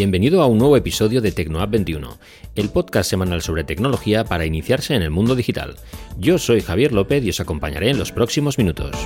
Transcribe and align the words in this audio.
Bienvenido 0.00 0.40
a 0.40 0.46
un 0.46 0.56
nuevo 0.56 0.78
episodio 0.78 1.20
de 1.20 1.30
TecnoApp 1.30 1.72
21, 1.72 2.16
el 2.54 2.70
podcast 2.70 3.10
semanal 3.10 3.42
sobre 3.42 3.64
tecnología 3.64 4.24
para 4.24 4.46
iniciarse 4.46 4.94
en 4.94 5.02
el 5.02 5.10
mundo 5.10 5.34
digital. 5.34 5.76
Yo 6.16 6.38
soy 6.38 6.62
Javier 6.62 6.94
López 6.94 7.22
y 7.22 7.28
os 7.28 7.38
acompañaré 7.38 7.90
en 7.90 7.98
los 7.98 8.10
próximos 8.10 8.56
minutos. 8.56 8.96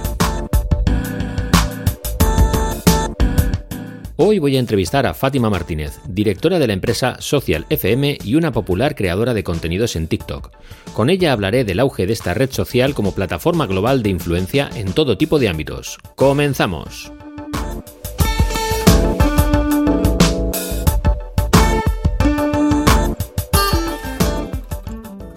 Hoy 4.15 4.39
voy 4.39 4.55
a 4.57 4.61
entrevistar 4.61 5.05
a 5.07 5.15
Fátima 5.15 5.51
Martínez, 5.51 5.99
directora 6.07 6.61
de 6.61 6.69
la 6.69 6.75
empresa 6.75 7.17
Social 7.19 7.67
FM 7.71 8.19
y 8.23 8.37
una 8.37 8.53
popular 8.53 8.95
creadora 8.95 9.35
de 9.35 9.43
contenidos 9.43 9.97
en 9.97 10.07
TikTok. 10.07 10.53
Con 10.93 11.11
ella 11.11 11.33
hablaré 11.33 11.65
del 11.65 11.81
auge 11.81 12.07
de 12.07 12.13
esta 12.13 12.35
red 12.35 12.53
social 12.53 12.95
como 12.95 13.17
plataforma 13.17 13.67
global 13.67 14.05
de 14.05 14.11
influencia 14.11 14.71
en 14.77 14.93
todo 14.93 15.19
tipo 15.19 15.41
de 15.41 15.49
ámbitos. 15.49 15.99
¡Comenzamos! 16.15 17.11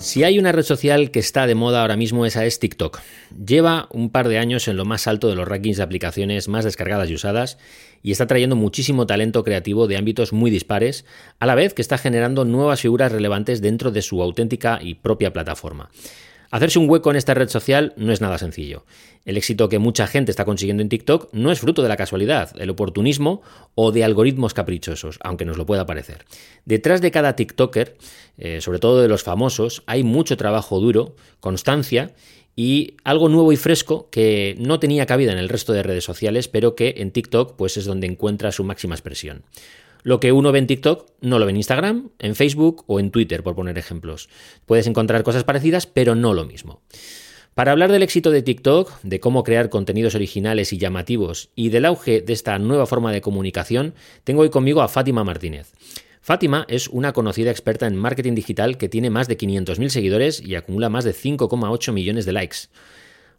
Si 0.07 0.23
hay 0.23 0.39
una 0.39 0.53
red 0.53 0.63
social 0.63 1.11
que 1.11 1.19
está 1.19 1.47
de 1.47 1.53
moda 1.53 1.81
ahora 1.81 1.97
mismo, 1.97 2.25
esa 2.25 2.45
es 2.45 2.59
TikTok. 2.59 3.01
Lleva 3.45 3.89
un 3.91 4.09
par 4.09 4.29
de 4.29 4.37
años 4.37 4.69
en 4.69 4.77
lo 4.77 4.85
más 4.85 5.05
alto 5.05 5.27
de 5.27 5.35
los 5.35 5.45
rankings 5.45 5.75
de 5.75 5.83
aplicaciones 5.83 6.47
más 6.47 6.63
descargadas 6.63 7.09
y 7.09 7.15
usadas 7.15 7.57
y 8.01 8.13
está 8.13 8.25
trayendo 8.25 8.55
muchísimo 8.55 9.05
talento 9.05 9.43
creativo 9.43 9.85
de 9.85 9.97
ámbitos 9.97 10.31
muy 10.31 10.49
dispares, 10.49 11.03
a 11.39 11.45
la 11.45 11.55
vez 11.55 11.73
que 11.73 11.81
está 11.81 11.97
generando 11.97 12.45
nuevas 12.45 12.79
figuras 12.79 13.11
relevantes 13.11 13.59
dentro 13.59 13.91
de 13.91 14.01
su 14.01 14.23
auténtica 14.23 14.79
y 14.81 14.93
propia 14.93 15.33
plataforma. 15.33 15.89
Hacerse 16.51 16.79
un 16.79 16.89
hueco 16.89 17.11
en 17.11 17.17
esta 17.17 17.33
red 17.33 17.49
social 17.49 17.93
no 17.97 18.11
es 18.13 18.21
nada 18.21 18.37
sencillo. 18.37 18.85
El 19.25 19.37
éxito 19.37 19.67
que 19.67 19.79
mucha 19.79 20.07
gente 20.07 20.31
está 20.31 20.45
consiguiendo 20.45 20.81
en 20.81 20.89
TikTok 20.89 21.33
no 21.33 21.51
es 21.51 21.59
fruto 21.59 21.83
de 21.83 21.89
la 21.89 21.97
casualidad, 21.97 22.53
del 22.53 22.69
oportunismo 22.69 23.41
o 23.75 23.91
de 23.91 24.03
algoritmos 24.03 24.53
caprichosos, 24.53 25.19
aunque 25.21 25.45
nos 25.45 25.57
lo 25.57 25.65
pueda 25.65 25.85
parecer. 25.85 26.25
Detrás 26.65 27.01
de 27.01 27.11
cada 27.11 27.35
TikToker, 27.35 27.97
eh, 28.37 28.61
sobre 28.61 28.79
todo 28.79 29.01
de 29.01 29.09
los 29.09 29.23
famosos, 29.23 29.83
hay 29.85 30.03
mucho 30.03 30.37
trabajo 30.37 30.79
duro, 30.79 31.15
constancia 31.41 32.13
y 32.55 32.95
algo 33.03 33.29
nuevo 33.29 33.51
y 33.51 33.57
fresco 33.57 34.09
que 34.09 34.55
no 34.59 34.79
tenía 34.79 35.05
cabida 35.05 35.31
en 35.31 35.37
el 35.37 35.49
resto 35.49 35.73
de 35.73 35.83
redes 35.83 36.03
sociales, 36.03 36.47
pero 36.47 36.75
que 36.75 36.95
en 36.97 37.11
TikTok 37.11 37.55
pues 37.55 37.77
es 37.77 37.85
donde 37.85 38.07
encuentra 38.07 38.51
su 38.51 38.63
máxima 38.63 38.95
expresión. 38.95 39.43
Lo 40.03 40.19
que 40.19 40.31
uno 40.31 40.51
ve 40.51 40.59
en 40.59 40.67
TikTok 40.67 41.09
no 41.21 41.39
lo 41.39 41.45
ve 41.45 41.51
en 41.51 41.57
Instagram, 41.57 42.09
en 42.19 42.35
Facebook 42.35 42.83
o 42.87 42.99
en 42.99 43.11
Twitter, 43.11 43.43
por 43.43 43.55
poner 43.55 43.77
ejemplos. 43.77 44.29
Puedes 44.65 44.87
encontrar 44.87 45.23
cosas 45.23 45.43
parecidas, 45.43 45.87
pero 45.87 46.15
no 46.15 46.33
lo 46.33 46.45
mismo. 46.45 46.81
Para 47.57 47.71
hablar 47.71 47.91
del 47.91 48.03
éxito 48.03 48.29
de 48.29 48.43
TikTok, 48.43 49.01
de 49.01 49.19
cómo 49.19 49.43
crear 49.43 49.69
contenidos 49.69 50.13
originales 50.13 50.73
y 50.73 50.77
llamativos 50.77 51.49
y 51.55 51.69
del 51.69 51.85
auge 51.85 52.21
de 52.21 52.33
esta 52.33 52.59
nueva 52.59 52.85
forma 52.85 53.11
de 53.11 53.21
comunicación, 53.21 53.95
tengo 54.23 54.43
hoy 54.43 54.51
conmigo 54.51 54.83
a 54.83 54.87
Fátima 54.87 55.23
Martínez. 55.23 55.73
Fátima 56.21 56.65
es 56.69 56.87
una 56.87 57.13
conocida 57.13 57.49
experta 57.49 57.87
en 57.87 57.95
marketing 57.95 58.35
digital 58.35 58.77
que 58.77 58.89
tiene 58.89 59.09
más 59.09 59.27
de 59.27 59.37
500.000 59.37 59.89
seguidores 59.89 60.39
y 60.39 60.53
acumula 60.53 60.89
más 60.89 61.03
de 61.03 61.15
5,8 61.15 61.93
millones 61.93 62.25
de 62.25 62.33
likes. 62.33 62.57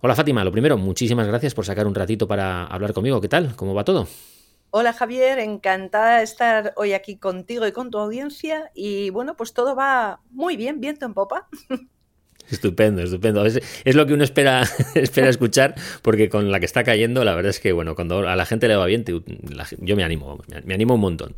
Hola 0.01 0.17
Fátima, 0.17 0.43
lo 0.43 0.51
primero, 0.51 0.79
muchísimas 0.79 1.29
gracias 1.29 1.55
por 1.55 1.65
sacar 1.65 1.87
un 1.87 1.95
ratito 1.95 2.27
para 2.27 2.65
hablar 2.65 2.95
conmigo. 2.95 3.21
¿Qué 3.21 3.29
tal? 3.29 3.55
¿Cómo 3.55 3.75
va 3.75 3.85
todo? 3.85 4.09
Hola 4.71 4.93
Javier, 4.93 5.39
encantada 5.39 6.19
de 6.19 6.25
estar 6.25 6.75
hoy 6.77 6.93
aquí 6.93 7.17
contigo 7.17 7.67
y 7.67 7.73
con 7.73 7.91
tu 7.91 7.97
audiencia. 7.99 8.71
Y 8.75 9.09
bueno, 9.09 9.35
pues 9.35 9.55
todo 9.55 9.75
va 9.75 10.21
muy 10.31 10.59
bien, 10.59 10.81
viento 10.81 11.07
en 11.07 11.15
popa. 11.15 11.49
Estupendo, 12.51 13.03
estupendo. 13.03 13.47
Es, 13.47 13.95
lo 13.95 14.07
que 14.07 14.13
uno 14.13 14.25
espera, 14.25 14.63
escuchar, 14.95 15.75
porque 16.03 16.29
con 16.29 16.51
la 16.51 16.61
que 16.61 16.67
está 16.67 16.85
cayendo, 16.85 17.25
la 17.25 17.35
verdad 17.35 17.51
es 17.51 17.61
que, 17.61 17.73
bueno, 17.73 17.95
cuando 17.95 18.29
a 18.29 18.37
la 18.37 18.47
gente 18.47 18.69
le 18.69 18.77
va 18.77 18.85
bien, 18.85 19.05
yo 19.81 19.97
me 19.97 20.05
animo, 20.05 20.43
me 20.65 20.75
animo 20.75 20.95
un 20.95 21.01
montón. 21.01 21.35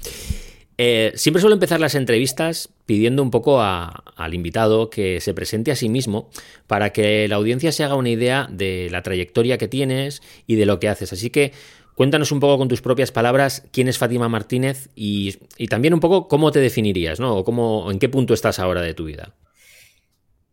Eh, 0.83 1.13
siempre 1.15 1.43
suelo 1.43 1.53
empezar 1.53 1.79
las 1.79 1.95
entrevistas 1.95 2.71
pidiendo 2.87 3.23
un 3.23 3.31
poco 3.31 3.61
al 3.61 4.33
invitado 4.33 4.89
que 4.89 5.21
se 5.21 5.35
presente 5.35 5.71
a 5.71 5.77
sí 5.77 5.91
mismo 5.91 6.31
para 6.67 6.91
que 6.91 7.29
la 7.29 7.37
audiencia 7.37 7.71
se 7.71 7.85
haga 7.85 7.97
una 7.97 8.09
idea 8.09 8.49
de 8.51 8.89
la 8.91 9.03
trayectoria 9.03 9.59
que 9.59 9.69
tienes 9.69 10.23
y 10.47 10.55
de 10.55 10.65
lo 10.65 10.81
que 10.81 10.89
haces. 10.89 11.13
Así 11.13 11.29
que 11.29 11.53
Cuéntanos 11.95 12.33
un 12.33 12.41
poco 12.41 12.59
con 12.59 12.69
tus 12.69 12.83
propias 12.83 13.13
palabras 13.13 13.65
quién 13.73 13.89
es 13.89 13.99
Fátima 13.99 14.29
Martínez 14.29 14.89
y, 14.95 15.37
también 15.69 15.95
un 15.95 16.01
poco 16.01 16.29
cómo 16.29 16.51
te 16.53 16.61
definirías, 16.61 17.21
¿no? 17.21 17.37
O 17.37 17.45
cómo, 17.45 17.91
en 17.91 17.99
qué 17.99 18.09
punto 18.09 18.35
estás 18.35 18.59
ahora 18.59 18.81
de 18.81 18.95
tu 18.95 19.05
vida. 19.05 19.35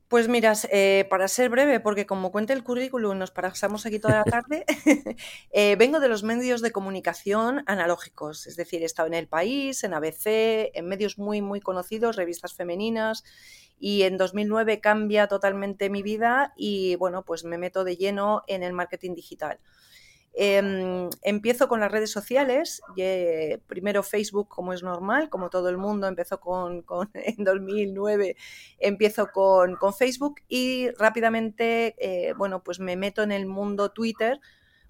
Pues 0.07 0.29
miras, 0.29 0.65
eh, 0.71 1.05
para 1.09 1.27
ser 1.27 1.49
breve, 1.49 1.81
porque 1.81 2.05
como 2.05 2.31
cuenta 2.31 2.53
el 2.53 2.63
currículum, 2.63 3.17
nos 3.17 3.31
pasamos 3.31 3.85
aquí 3.85 3.99
toda 3.99 4.15
la 4.15 4.23
tarde, 4.41 4.63
eh, 5.51 5.75
vengo 5.75 5.99
de 5.99 6.07
los 6.07 6.23
medios 6.23 6.61
de 6.61 6.71
comunicación 6.71 7.63
analógicos, 7.65 8.47
es 8.47 8.55
decir, 8.55 8.81
he 8.83 8.85
estado 8.85 9.07
en 9.07 9.13
El 9.13 9.27
País, 9.27 9.83
en 9.83 9.93
ABC, 9.93 10.71
en 10.73 10.87
medios 10.87 11.17
muy, 11.17 11.41
muy 11.41 11.59
conocidos, 11.59 12.15
revistas 12.15 12.53
femeninas, 12.53 13.25
y 13.79 14.03
en 14.03 14.17
2009 14.17 14.79
cambia 14.79 15.27
totalmente 15.27 15.89
mi 15.89 16.01
vida 16.03 16.53
y, 16.55 16.95
bueno, 16.95 17.23
pues 17.23 17.43
me 17.43 17.57
meto 17.57 17.83
de 17.83 17.97
lleno 17.97 18.43
en 18.47 18.63
el 18.63 18.73
marketing 18.73 19.13
digital. 19.13 19.59
Em, 20.39 21.09
empiezo 21.23 21.67
con 21.67 21.79
las 21.79 21.91
redes 21.91 22.11
sociales, 22.11 22.79
primero 23.65 24.03
Facebook 24.03 24.47
como 24.47 24.71
es 24.71 24.83
normal, 24.83 25.29
como 25.31 25.49
todo 25.49 25.67
el 25.69 25.79
mundo 25.79 26.05
empezó 26.05 26.39
con, 26.39 26.85
en 27.15 27.43
2009, 27.43 28.35
empiezo 28.77 29.31
con, 29.31 29.75
Facebook 29.97 30.41
y 30.47 30.91
rápidamente, 30.91 31.95
eh, 31.97 32.33
bueno, 32.37 32.63
pues 32.63 32.79
me 32.79 32.95
meto 32.95 33.23
en 33.23 33.31
el 33.31 33.47
mundo 33.47 33.89
Twitter, 33.89 34.39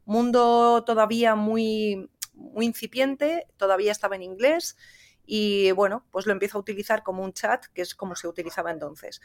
mundo 0.03 0.83
todavía 0.85 1.35
muy 1.35 2.09
incipiente, 2.59 3.47
todavía 3.55 3.93
estaba 3.93 4.17
en 4.17 4.23
inglés 4.23 4.75
y 5.29 5.71
bueno, 5.73 6.05
pues 6.09 6.25
lo 6.25 6.31
empiezo 6.31 6.57
a 6.57 6.61
utilizar 6.61 7.03
como 7.03 7.21
un 7.21 7.33
chat, 7.33 7.65
que 7.73 7.81
es 7.81 7.93
como 7.93 8.15
se 8.15 8.29
utilizaba 8.29 8.71
entonces. 8.71 9.21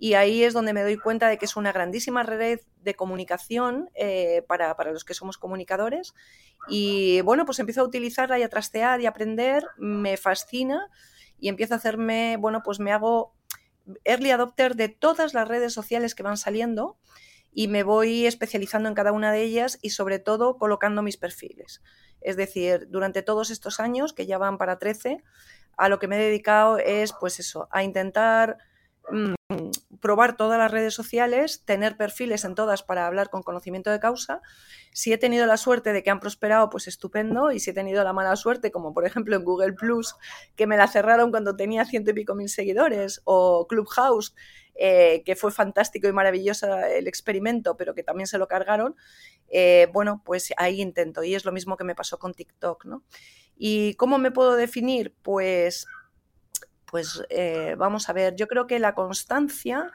Y 0.00 0.14
ahí 0.14 0.42
es 0.42 0.52
donde 0.52 0.72
me 0.72 0.82
doy 0.82 0.96
cuenta 0.96 1.28
de 1.28 1.38
que 1.38 1.44
es 1.44 1.54
una 1.54 1.70
grandísima 1.70 2.24
red 2.24 2.58
de 2.82 2.94
comunicación 2.94 3.88
eh, 3.94 4.42
para, 4.48 4.74
los 4.90 5.04
que 5.04 5.14
somos 5.14 5.38
comunicadores. 5.38 6.12
Y 6.68 7.20
bueno, 7.20 7.46
pues 7.46 7.60
empiezo 7.60 7.82
a 7.82 7.84
utilizarla 7.84 8.36
y 8.40 8.42
a 8.42 8.48
trastear 8.48 9.00
y 9.00 9.06
a 9.06 9.10
aprender, 9.10 9.64
me 9.78 10.16
fascina 10.16 10.90
y 11.38 11.48
empiezo 11.48 11.74
a 11.74 11.76
hacerme, 11.76 12.36
bueno, 12.36 12.62
pues 12.64 12.80
me 12.80 12.90
hago 12.90 13.32
early 14.02 14.32
adopter 14.32 14.74
de 14.74 14.88
todas 14.88 15.34
las 15.34 15.46
redes 15.46 15.72
sociales 15.72 16.16
que 16.16 16.24
van 16.24 16.36
saliendo 16.36 16.98
y 17.54 17.68
me 17.68 17.84
voy 17.84 18.26
especializando 18.26 18.88
en 18.88 18.94
cada 18.94 19.12
una 19.12 19.32
de 19.32 19.42
ellas 19.42 19.78
y 19.80 19.90
sobre 19.90 20.18
todo 20.18 20.58
colocando 20.58 21.02
mis 21.02 21.16
perfiles. 21.16 21.80
Es 22.20 22.36
decir, 22.36 22.88
durante 22.90 23.22
todos 23.22 23.50
estos 23.50 23.80
años, 23.80 24.12
que 24.12 24.26
ya 24.26 24.38
van 24.38 24.58
para 24.58 24.78
13, 24.78 25.22
a 25.76 25.88
lo 25.88 25.98
que 25.98 26.08
me 26.08 26.16
he 26.16 26.24
dedicado 26.24 26.78
es, 26.78 27.12
pues 27.12 27.38
eso, 27.38 27.68
a 27.70 27.82
intentar 27.82 28.58
probar 30.00 30.36
todas 30.36 30.58
las 30.58 30.70
redes 30.70 30.94
sociales, 30.94 31.62
tener 31.64 31.96
perfiles 31.96 32.44
en 32.44 32.54
todas 32.54 32.82
para 32.82 33.06
hablar 33.06 33.30
con 33.30 33.42
conocimiento 33.42 33.90
de 33.90 34.00
causa. 34.00 34.40
Si 34.92 35.12
he 35.12 35.18
tenido 35.18 35.46
la 35.46 35.56
suerte 35.56 35.92
de 35.92 36.02
que 36.02 36.10
han 36.10 36.20
prosperado, 36.20 36.70
pues 36.70 36.88
estupendo. 36.88 37.52
Y 37.52 37.60
si 37.60 37.70
he 37.70 37.74
tenido 37.74 38.02
la 38.04 38.12
mala 38.12 38.36
suerte, 38.36 38.70
como 38.70 38.92
por 38.92 39.06
ejemplo 39.06 39.36
en 39.36 39.44
Google 39.44 39.72
Plus, 39.74 40.16
que 40.56 40.66
me 40.66 40.76
la 40.76 40.88
cerraron 40.88 41.30
cuando 41.30 41.56
tenía 41.56 41.84
ciento 41.84 42.10
y 42.10 42.14
pico 42.14 42.34
mil 42.34 42.48
seguidores, 42.48 43.20
o 43.24 43.66
Clubhouse, 43.66 44.34
eh, 44.74 45.22
que 45.24 45.36
fue 45.36 45.52
fantástico 45.52 46.08
y 46.08 46.12
maravilloso 46.12 46.76
el 46.78 47.06
experimento, 47.06 47.76
pero 47.76 47.94
que 47.94 48.02
también 48.02 48.26
se 48.26 48.38
lo 48.38 48.48
cargaron, 48.48 48.96
eh, 49.48 49.88
bueno, 49.92 50.22
pues 50.24 50.52
ahí 50.56 50.80
intento. 50.80 51.22
Y 51.22 51.34
es 51.34 51.44
lo 51.44 51.52
mismo 51.52 51.76
que 51.76 51.84
me 51.84 51.94
pasó 51.94 52.18
con 52.18 52.34
TikTok, 52.34 52.84
¿no? 52.86 53.04
¿Y 53.56 53.94
cómo 53.94 54.18
me 54.18 54.32
puedo 54.32 54.56
definir? 54.56 55.14
Pues, 55.22 55.86
pues 56.94 57.24
eh, 57.28 57.74
vamos 57.76 58.08
a 58.08 58.12
ver, 58.12 58.36
yo 58.36 58.46
creo 58.46 58.68
que 58.68 58.78
la 58.78 58.94
constancia 58.94 59.90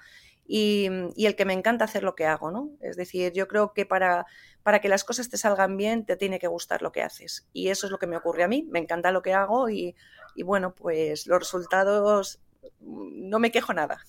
y, 0.46 0.90
el 1.16 1.36
que 1.38 1.46
me 1.46 1.54
encanta 1.54 1.86
hacer 1.86 2.04
lo 2.04 2.14
que 2.14 2.26
hago, 2.26 2.52
¿no? 2.52 2.72
Es 2.82 2.98
decir, 2.98 3.32
yo 3.32 3.48
creo 3.48 3.72
que 3.72 3.86
para, 3.86 4.26
para 4.64 4.82
que 4.82 4.90
las 4.90 5.06
cosas 5.06 5.30
te 5.30 5.38
salgan 5.38 5.78
bien 5.78 6.06
te 6.06 6.18
tiene 6.18 6.40
que 6.40 6.48
gustar 6.48 6.82
lo 6.82 6.92
que 6.92 7.02
haces. 7.02 7.48
Y 7.54 7.70
eso 7.70 7.88
es 7.88 7.92
lo 7.92 8.00
que 8.00 8.08
me 8.08 8.18
ocurre 8.18 8.44
a 8.44 8.50
mí, 8.50 8.68
me 8.70 8.80
encanta 8.80 9.14
lo 9.14 9.22
que 9.22 9.34
hago 9.34 9.70
y, 9.70 9.96
y 10.36 10.44
bueno, 10.44 10.76
pues 10.76 11.26
los 11.26 11.40
resultados 11.40 12.42
no 12.82 13.40
me 13.40 13.52
quejo 13.54 13.72
nada. 13.72 14.06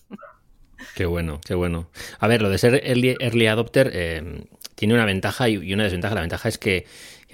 Qué 0.97 1.07
bueno, 1.07 1.41
qué 1.47 1.55
bueno. 1.55 1.91
A 2.19 2.27
ver, 2.27 2.43
lo 2.43 2.51
de 2.51 2.59
ser 2.59 2.83
early, 2.85 3.47
adopter 3.47 3.93
eh, 3.95 4.49
tiene 4.75 4.95
una 4.95 5.05
ventaja 5.05 5.49
y 5.49 5.73
una 5.73 5.85
desventaja. 5.85 6.17
La 6.17 6.23
ventaja 6.23 6.49
es 6.49 6.59
que, 6.59 6.87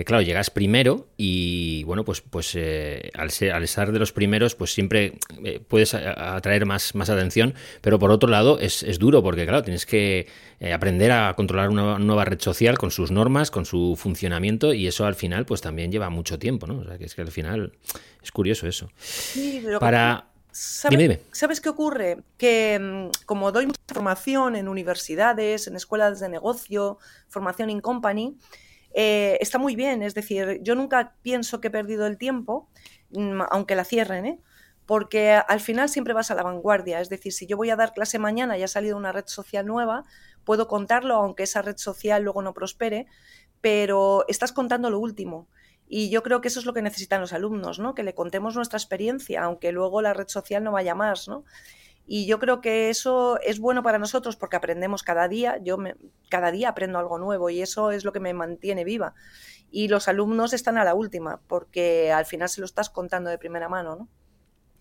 claro, 0.04 0.22
llegas 0.22 0.50
primero 0.50 1.08
y, 1.16 1.84
bueno, 1.84 2.04
pues, 2.04 2.20
pues 2.20 2.52
eh, 2.54 3.10
al, 3.14 3.31
ser, 3.31 3.52
al 3.52 3.64
estar 3.64 3.93
de 3.93 3.98
los 3.98 4.12
primeros, 4.12 4.54
pues 4.54 4.72
siempre 4.72 5.19
eh, 5.44 5.60
puedes 5.66 5.94
atraer 5.94 6.66
más, 6.66 6.94
más 6.94 7.10
atención, 7.10 7.54
pero 7.81 7.98
por 7.98 8.10
otro 8.10 8.28
lado 8.28 8.58
es, 8.60 8.84
duro 8.98 9.22
porque, 9.22 9.44
claro, 9.44 9.62
tienes 9.62 9.87
que 9.87 10.26
aprender 10.72 11.12
a 11.12 11.34
controlar 11.34 11.69
una 11.69 11.98
nueva 11.98 12.25
red 12.25 12.40
social 12.40 12.78
con 12.78 12.90
sus 12.90 13.10
normas, 13.10 13.50
con 13.50 13.66
su 13.66 13.96
funcionamiento 13.96 14.72
y 14.72 14.87
eso 14.87 15.06
al 15.06 15.14
final, 15.14 15.46
pues 15.46 15.60
también 15.60 15.93
lleva 15.93 16.10
mucho 16.10 16.38
tiempo, 16.38 16.66
¿no? 16.66 16.78
O 16.78 16.84
sea, 16.84 16.98
que 16.98 17.04
es 17.04 17.14
que 17.14 17.22
al 17.22 17.31
final 17.31 17.72
es 18.22 18.32
curioso 18.32 18.66
eso. 18.66 18.90
Sí, 18.98 19.62
Para... 19.81 20.26
¿Sabes 21.32 21.60
qué 21.60 21.69
ocurre? 21.69 22.22
Que 22.38 22.78
mm, 22.81 23.25
como 23.26 23.52
doy 23.52 23.66
mucha 23.66 23.81
formación 23.87 24.56
en 24.56 24.69
universidades, 24.69 25.66
en 25.66 25.76
escuelas 25.76 26.19
de 26.19 26.31
negocio, 26.31 26.98
formación 27.28 27.69
in 27.69 27.81
company, 27.81 28.38
eh, 28.98 29.37
está 29.43 29.58
muy 29.58 29.76
bien. 29.76 30.02
Es 30.02 30.14
decir, 30.14 30.58
yo 30.62 30.75
nunca 30.75 31.14
pienso 31.22 31.60
que 31.60 31.69
he 31.69 31.70
perdido 31.70 32.06
el 32.06 32.16
tiempo. 32.16 32.69
mm, 33.10 33.43
aunque 33.50 33.76
la 33.76 33.84
cierren, 33.84 34.26
¿eh? 34.26 34.40
porque 34.87 35.32
al 35.32 35.60
final 35.60 35.88
siempre 35.88 36.14
vas 36.14 36.31
a 36.31 36.34
la 36.34 36.43
vanguardia. 36.43 37.00
Es 37.00 37.08
decir, 37.10 37.32
si 37.32 37.46
yo 37.46 37.56
voy 37.56 37.70
a 37.70 37.76
dar 37.76 37.93
clase 37.93 38.19
mañana 38.19 38.56
y 38.56 38.62
ha 38.62 38.69
salido 38.69 38.96
una 38.96 39.12
red 39.12 39.26
social 39.26 39.66
nueva, 39.66 40.04
puedo 40.44 40.66
contarlo, 40.69 41.14
aunque 41.16 41.43
esa 41.44 41.62
red 41.62 41.76
social 41.76 42.22
luego 42.22 42.43
no 42.43 42.54
prospere, 42.54 43.06
pero 43.60 44.25
estás 44.28 44.52
contando 44.52 44.90
lo 44.90 44.98
último. 44.98 45.48
Y 45.88 46.10
yo 46.10 46.22
creo 46.22 46.40
que 46.40 46.48
eso 46.48 46.60
es 46.60 46.66
lo 46.66 46.72
que 46.72 46.82
necesitan 46.82 47.20
los 47.20 47.32
alumnos, 47.32 47.78
¿no? 47.78 47.94
Que 47.94 48.02
le 48.02 48.14
contemos 48.14 48.56
nuestra 48.56 48.78
experiencia, 48.78 49.43
aunque 49.44 49.72
luego 49.72 50.02
la 50.02 50.14
red 50.14 50.28
social 50.28 50.64
no 50.64 50.72
vaya 50.72 50.94
más, 50.94 51.28
¿no? 51.28 51.44
Y 52.06 52.26
yo 52.26 52.38
creo 52.38 52.61
que 52.61 52.88
eso 52.88 53.41
es 53.41 53.58
bueno 53.58 53.82
para 53.82 53.99
nosotros 53.99 54.37
porque 54.37 54.56
aprendemos 54.56 55.03
cada 55.03 55.26
día. 55.26 55.58
Yo 55.62 55.76
cada 56.31 56.53
día 56.53 56.69
aprendo 56.69 56.99
algo 56.99 57.19
nuevo 57.19 57.50
y 57.50 57.61
eso 57.61 57.91
es 57.91 58.05
lo 58.05 58.12
que 58.12 58.20
me 58.20 58.32
mantiene 58.32 58.85
viva. 58.85 59.14
Y 59.70 59.88
los 59.88 60.06
alumnos 60.06 60.53
están 60.53 60.79
a 60.79 60.85
la 60.85 60.94
última 60.94 61.41
porque 61.49 62.12
al 62.12 62.25
final 62.25 62.49
se 62.49 62.61
lo 62.61 62.64
estás 62.64 62.91
contando 62.91 63.29
de 63.29 63.38
primera 63.38 63.69
mano, 63.69 63.97
¿no? 63.97 64.08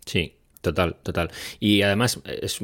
Sí, 0.05 0.39
Total, 0.65 0.95
total. 1.03 1.29
Y 1.59 1.83
además, 1.83 2.21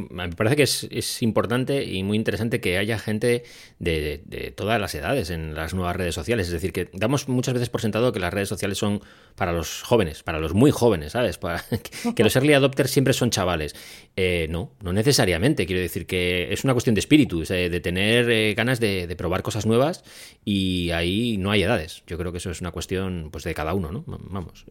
me 0.09 0.29
parece 0.29 0.55
que 0.55 0.63
es, 0.63 1.21
importante 1.21 1.83
y 1.83 2.01
muy 2.01 2.17
interesante 2.17 2.59
que 2.59 2.79
haya 2.79 2.97
gente 2.97 3.43
de, 3.77 4.53
todas 4.57 4.81
las 4.81 4.95
edades 4.95 5.29
en 5.29 5.53
las 5.53 5.75
nuevas 5.75 5.95
redes 5.95 6.15
sociales. 6.15 6.47
Es 6.47 6.53
decir, 6.53 6.73
que 6.73 6.89
damos 6.93 7.29
muchas 7.29 7.53
veces 7.53 7.69
por 7.69 7.79
sentado 7.79 8.11
que 8.11 8.19
las 8.19 8.33
redes 8.33 8.49
sociales 8.49 8.79
son 8.79 9.03
para 9.35 9.53
los 9.53 9.83
jóvenes, 9.83 10.23
para 10.23 10.39
los 10.39 10.55
muy 10.55 10.71
jóvenes, 10.71 11.11
¿sabes? 11.11 11.37
Para, 11.37 11.63
que 12.15 12.23
los 12.23 12.35
early 12.35 12.53
adopters 12.53 12.89
siempre 12.89 13.13
son 13.13 13.29
chavales. 13.29 13.75
Eh, 14.15 14.47
no, 14.49 14.73
no 14.81 14.93
necesariamente. 14.93 15.67
Quiero 15.67 15.83
decir 15.83 16.07
que 16.07 16.51
es 16.51 16.63
una 16.63 16.73
cuestión 16.73 16.95
de 16.95 17.01
espíritu, 17.01 17.43
de 17.43 17.79
tener 17.81 18.31
eh, 18.31 18.55
ganas 18.55 18.79
de, 18.79 19.13
probar 19.15 19.43
cosas 19.43 19.67
nuevas 19.67 20.03
y 20.43 20.89
ahí 20.89 21.37
no 21.37 21.51
hay 21.51 21.61
edades. 21.61 22.01
Yo 22.07 22.17
creo 22.17 22.31
que 22.31 22.39
eso 22.39 22.49
es 22.49 22.61
una 22.61 22.71
cuestión 22.71 23.29
pues 23.31 23.43
de 23.43 23.53
cada 23.53 23.75
uno, 23.75 23.91
¿no? 23.91 24.03
Vamos. 24.07 24.65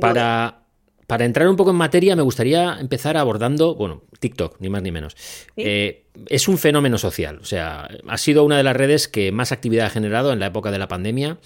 para, 0.00 0.62
para 1.06 1.24
entrar 1.24 1.48
un 1.48 1.56
poco 1.56 1.70
en 1.70 1.76
materia, 1.76 2.16
me 2.16 2.22
gustaría 2.22 2.78
empezar 2.80 3.16
abordando, 3.16 3.74
bueno, 3.74 4.02
TikTok, 4.20 4.56
ni 4.60 4.68
más 4.68 4.82
ni 4.82 4.92
menos. 4.92 5.16
Eh, 5.56 6.04
es 6.28 6.48
un 6.48 6.58
fenómeno 6.58 6.98
social, 6.98 7.38
o 7.40 7.44
sea, 7.44 7.88
ha 8.06 8.18
sido 8.18 8.44
una 8.44 8.56
de 8.56 8.62
las 8.62 8.76
redes 8.76 9.08
que 9.08 9.32
más 9.32 9.52
actividad 9.52 9.86
ha 9.86 9.90
generado 9.90 10.32
en 10.32 10.38
la 10.38 10.46
época 10.46 10.70
de 10.70 10.78
la 10.78 10.88
pandemia 10.88 11.38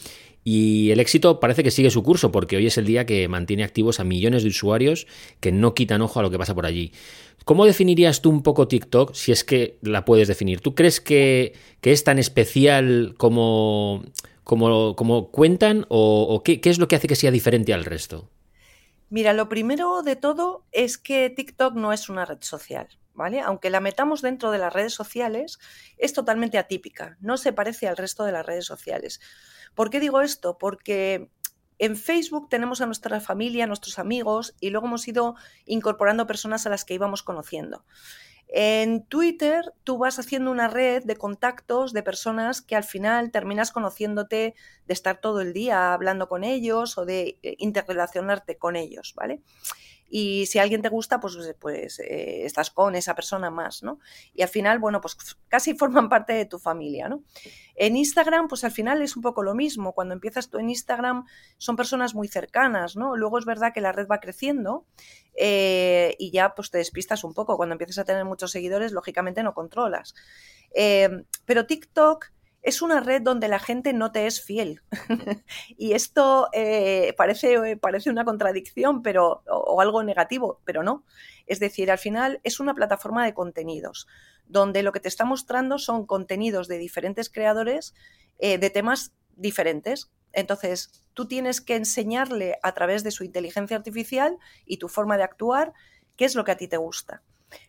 y 0.48 0.92
el 0.92 1.00
éxito 1.00 1.40
parece 1.40 1.64
que 1.64 1.72
sigue 1.72 1.90
su 1.90 2.04
curso 2.04 2.30
porque 2.30 2.56
hoy 2.56 2.66
es 2.68 2.78
el 2.78 2.84
día 2.84 3.04
que 3.04 3.26
mantiene 3.26 3.64
activos 3.64 3.98
a 3.98 4.04
millones 4.04 4.44
de 4.44 4.50
usuarios 4.50 5.08
que 5.40 5.50
no 5.50 5.74
quitan 5.74 6.02
ojo 6.02 6.20
a 6.20 6.22
lo 6.22 6.30
que 6.30 6.38
pasa 6.38 6.54
por 6.54 6.66
allí. 6.66 6.92
¿Cómo 7.44 7.66
definirías 7.66 8.22
tú 8.22 8.30
un 8.30 8.44
poco 8.44 8.68
TikTok, 8.68 9.12
si 9.12 9.32
es 9.32 9.42
que 9.42 9.78
la 9.82 10.04
puedes 10.04 10.28
definir? 10.28 10.60
¿Tú 10.60 10.76
crees 10.76 11.00
que, 11.00 11.54
es 11.82 12.04
tan 12.04 12.20
especial 12.20 13.14
como, 13.16 14.04
como, 14.44 14.94
como 14.94 15.32
cuentan 15.32 15.84
o, 15.88 16.42
qué 16.44 16.60
es 16.62 16.78
lo 16.78 16.86
que 16.86 16.94
hace 16.94 17.08
que 17.08 17.16
sea 17.16 17.32
diferente 17.32 17.74
al 17.74 17.84
resto? 17.84 18.30
Mira, 19.08 19.32
lo 19.32 19.48
primero 19.48 20.02
de 20.02 20.16
todo 20.16 20.66
es 20.72 20.98
que 20.98 21.30
TikTok 21.30 21.74
no 21.74 21.92
es 21.92 22.08
una 22.08 22.24
red 22.24 22.38
social, 22.40 22.88
¿vale? 23.14 23.40
Aunque 23.40 23.70
la 23.70 23.80
metamos 23.80 24.20
dentro 24.20 24.50
de 24.50 24.58
las 24.58 24.72
redes 24.72 24.94
sociales, 24.94 25.58
es 25.96 26.12
totalmente 26.12 26.58
atípica, 26.58 27.16
no 27.20 27.36
se 27.36 27.52
parece 27.52 27.86
al 27.86 27.96
resto 27.96 28.24
de 28.24 28.32
las 28.32 28.44
redes 28.44 28.66
sociales. 28.66 29.20
¿Por 29.74 29.90
qué 29.90 30.00
digo 30.00 30.22
esto? 30.22 30.58
Porque 30.58 31.30
en 31.78 31.96
Facebook 31.96 32.48
tenemos 32.48 32.80
a 32.80 32.86
nuestra 32.86 33.20
familia, 33.20 33.64
a 33.64 33.66
nuestros 33.66 33.98
amigos 33.98 34.54
y 34.60 34.70
luego 34.70 34.86
hemos 34.86 35.06
ido 35.06 35.36
incorporando 35.66 36.26
personas 36.26 36.66
a 36.66 36.70
las 36.70 36.84
que 36.84 36.94
íbamos 36.94 37.22
conociendo. 37.22 37.84
En 38.48 39.04
Twitter 39.04 39.72
tú 39.82 39.98
vas 39.98 40.18
haciendo 40.18 40.50
una 40.50 40.68
red 40.68 41.02
de 41.04 41.16
contactos 41.16 41.92
de 41.92 42.02
personas 42.02 42.62
que 42.62 42.76
al 42.76 42.84
final 42.84 43.32
terminas 43.32 43.72
conociéndote 43.72 44.54
de 44.86 44.92
estar 44.94 45.20
todo 45.20 45.40
el 45.40 45.52
día 45.52 45.92
hablando 45.92 46.28
con 46.28 46.44
ellos 46.44 46.96
o 46.96 47.04
de 47.04 47.38
eh, 47.42 47.56
interrelacionarte 47.58 48.56
con 48.56 48.76
ellos, 48.76 49.14
¿vale? 49.16 49.42
Y 50.08 50.46
si 50.46 50.58
alguien 50.58 50.82
te 50.82 50.88
gusta, 50.88 51.20
pues, 51.20 51.36
pues 51.58 51.98
eh, 52.00 52.44
estás 52.44 52.70
con 52.70 52.94
esa 52.94 53.14
persona 53.14 53.50
más, 53.50 53.82
¿no? 53.82 53.98
Y 54.34 54.42
al 54.42 54.48
final, 54.48 54.78
bueno, 54.78 55.00
pues 55.00 55.16
casi 55.48 55.74
forman 55.74 56.08
parte 56.08 56.32
de 56.32 56.46
tu 56.46 56.58
familia, 56.58 57.08
¿no? 57.08 57.24
En 57.74 57.96
Instagram, 57.96 58.48
pues 58.48 58.64
al 58.64 58.70
final 58.70 59.02
es 59.02 59.16
un 59.16 59.22
poco 59.22 59.42
lo 59.42 59.54
mismo. 59.54 59.92
Cuando 59.92 60.14
empiezas 60.14 60.48
tú 60.48 60.58
en 60.58 60.70
Instagram, 60.70 61.26
son 61.58 61.76
personas 61.76 62.14
muy 62.14 62.28
cercanas, 62.28 62.96
¿no? 62.96 63.16
Luego 63.16 63.38
es 63.38 63.44
verdad 63.44 63.72
que 63.72 63.80
la 63.80 63.92
red 63.92 64.06
va 64.06 64.20
creciendo 64.20 64.86
eh, 65.34 66.14
y 66.18 66.30
ya 66.30 66.54
pues 66.54 66.70
te 66.70 66.78
despistas 66.78 67.24
un 67.24 67.34
poco. 67.34 67.56
Cuando 67.56 67.74
empiezas 67.74 67.98
a 67.98 68.04
tener 68.04 68.24
muchos 68.24 68.52
seguidores, 68.52 68.92
lógicamente 68.92 69.42
no 69.42 69.54
controlas. 69.54 70.14
Eh, 70.74 71.24
pero 71.44 71.66
TikTok 71.66 72.30
es 72.66 72.82
una 72.82 72.98
red 72.98 73.22
donde 73.22 73.46
la 73.46 73.60
gente 73.60 73.92
no 73.92 74.10
te 74.10 74.26
es 74.26 74.42
fiel. 74.42 74.82
y 75.78 75.92
esto 75.92 76.48
eh, 76.52 77.14
parece, 77.16 77.76
parece 77.76 78.10
una 78.10 78.24
contradicción 78.24 79.02
pero, 79.02 79.44
o, 79.46 79.80
algo 79.80 80.02
negativo, 80.02 80.60
pero 80.64 80.82
no. 80.82 81.04
Es 81.46 81.60
decir, 81.60 81.92
al 81.92 81.98
final 81.98 82.40
es 82.42 82.58
una 82.58 82.74
plataforma 82.74 83.24
de 83.24 83.34
contenidos, 83.34 84.08
donde 84.48 84.82
lo 84.82 84.90
que 84.90 84.98
te 84.98 85.06
está 85.06 85.24
mostrando 85.24 85.78
son 85.78 86.06
contenidos 86.06 86.66
de 86.66 86.78
diferentes 86.78 87.30
creadores 87.30 87.94
eh, 88.40 88.58
de 88.58 88.68
temas 88.68 89.12
diferentes. 89.36 90.10
Entonces, 90.32 91.04
tú 91.14 91.28
tienes 91.28 91.60
que 91.60 91.76
enseñarle 91.76 92.58
a 92.64 92.74
través 92.74 93.04
de 93.04 93.12
su 93.12 93.22
inteligencia 93.22 93.76
artificial 93.76 94.38
y 94.64 94.78
tu 94.78 94.88
forma 94.88 95.16
de 95.16 95.22
actuar 95.22 95.72
qué 96.16 96.24
es 96.24 96.34
lo 96.34 96.42
que 96.42 96.50
a 96.50 96.56
ti 96.56 96.66
te 96.66 96.78
gusta. 96.78 97.22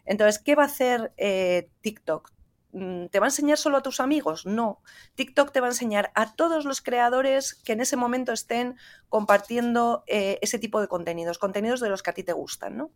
Entonces, 0.05 0.41
¿qué 0.41 0.55
va 0.55 0.63
a 0.63 0.65
hacer 0.65 1.13
eh, 1.17 1.69
TikTok? 1.81 2.31
Mm, 2.77 3.07
¿Te 3.07 3.19
va 3.19 3.25
a 3.25 3.29
enseñar 3.29 3.57
solo 3.57 3.77
a 3.77 3.81
tus 3.81 3.99
amigos? 3.99 4.45
No. 4.45 4.83
TikTok 5.15 5.51
te 5.51 5.61
va 5.61 5.65
a 5.65 5.71
enseñar 5.71 6.11
a 6.13 6.35
todos 6.35 6.63
los 6.63 6.81
creadores 6.81 7.55
que 7.55 7.73
en 7.73 7.81
ese 7.81 7.97
momento 7.97 8.33
estén 8.33 8.77
compartiendo 9.09 10.03
eh, 10.05 10.37
ese 10.43 10.59
tipo 10.59 10.79
de 10.79 10.87
contenidos, 10.87 11.39
contenidos 11.39 11.79
de 11.79 11.89
los 11.89 12.03
que 12.03 12.11
a 12.11 12.13
ti 12.13 12.21
te 12.21 12.33
gustan. 12.33 12.87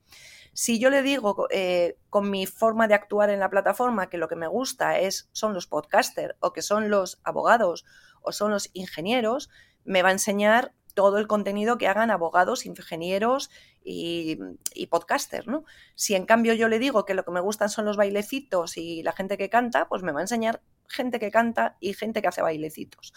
Si 0.54 0.78
yo 0.80 0.92
le 0.92 1.02
digo 1.02 1.48
eh, 1.50 1.98
con 2.12 2.30
mi 2.30 2.46
forma 2.46 2.88
de 2.88 2.94
actuar 2.94 3.32
en 3.32 3.40
la 3.40 3.50
plataforma 3.50 4.08
que 4.08 4.20
lo 4.20 4.28
que 4.28 4.36
me 4.36 4.48
gusta 4.48 5.00
es, 5.00 5.30
son 5.32 5.56
los 5.56 5.66
podcasters 5.66 6.36
o 6.42 6.54
que 6.54 6.62
son 6.62 6.92
los 6.92 7.20
abogados 7.24 7.84
o 8.22 8.32
son 8.32 8.52
los 8.52 8.70
ingenieros, 8.74 9.50
me 9.84 10.04
va 10.04 10.10
a 10.10 10.14
enseñar 10.14 10.76
todo 10.94 11.18
el 11.18 11.26
contenido 11.26 11.80
que 11.80 11.88
hagan 11.88 12.12
abogados, 12.12 12.68
ingenieros 12.68 13.50
y, 13.84 14.38
y 14.74 14.88
podcasters, 14.88 15.48
¿no? 15.48 15.66
Si 15.96 16.16
en 16.16 16.26
cambio 16.26 16.54
yo 16.54 16.68
le 16.68 16.80
digo 16.80 17.06
que 17.06 17.14
lo 17.14 17.26
que 17.26 17.32
me 17.32 17.42
gustan 17.42 17.70
son 17.70 17.86
los 17.86 17.98
bailecitos 17.98 18.78
y 18.78 19.04
la 19.04 19.14
gente 19.14 19.38
que 19.38 19.50
canta, 19.50 19.88
pues 19.88 20.04
me 20.04 20.12
va 20.12 20.20
a 20.20 20.24
enseñar 20.24 20.62
gente 20.88 21.20
que 21.20 21.32
canta 21.32 21.78
y 21.80 21.94
gente 21.94 22.22
que 22.22 22.28
hace 22.28 22.42
bailecitos. 22.42 23.14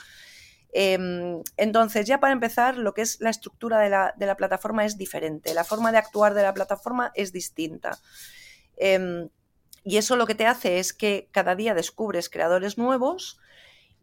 Em, 0.76 1.42
entonces, 1.56 2.04
ya 2.04 2.18
para 2.18 2.32
empezar, 2.32 2.76
lo 2.76 2.94
que 2.94 3.02
es 3.02 3.20
la 3.20 3.30
estructura 3.30 3.78
de 3.78 4.26
la, 4.26 4.36
plataforma 4.36 4.84
es 4.84 4.98
diferente, 4.98 5.54
la 5.54 5.62
forma 5.62 5.92
de 5.92 5.98
actuar 5.98 6.34
de 6.34 6.42
la 6.42 6.52
plataforma 6.52 7.12
es 7.14 7.32
distinta. 7.32 7.98
Em, 8.76 9.28
y 9.84 9.98
eso 9.98 10.16
lo 10.16 10.26
que 10.26 10.34
te 10.34 10.46
hace 10.46 10.80
es 10.80 10.92
que 10.92 11.28
cada 11.30 11.54
día 11.54 11.74
descubres 11.74 12.28
creadores 12.28 12.76
nuevos 12.76 13.38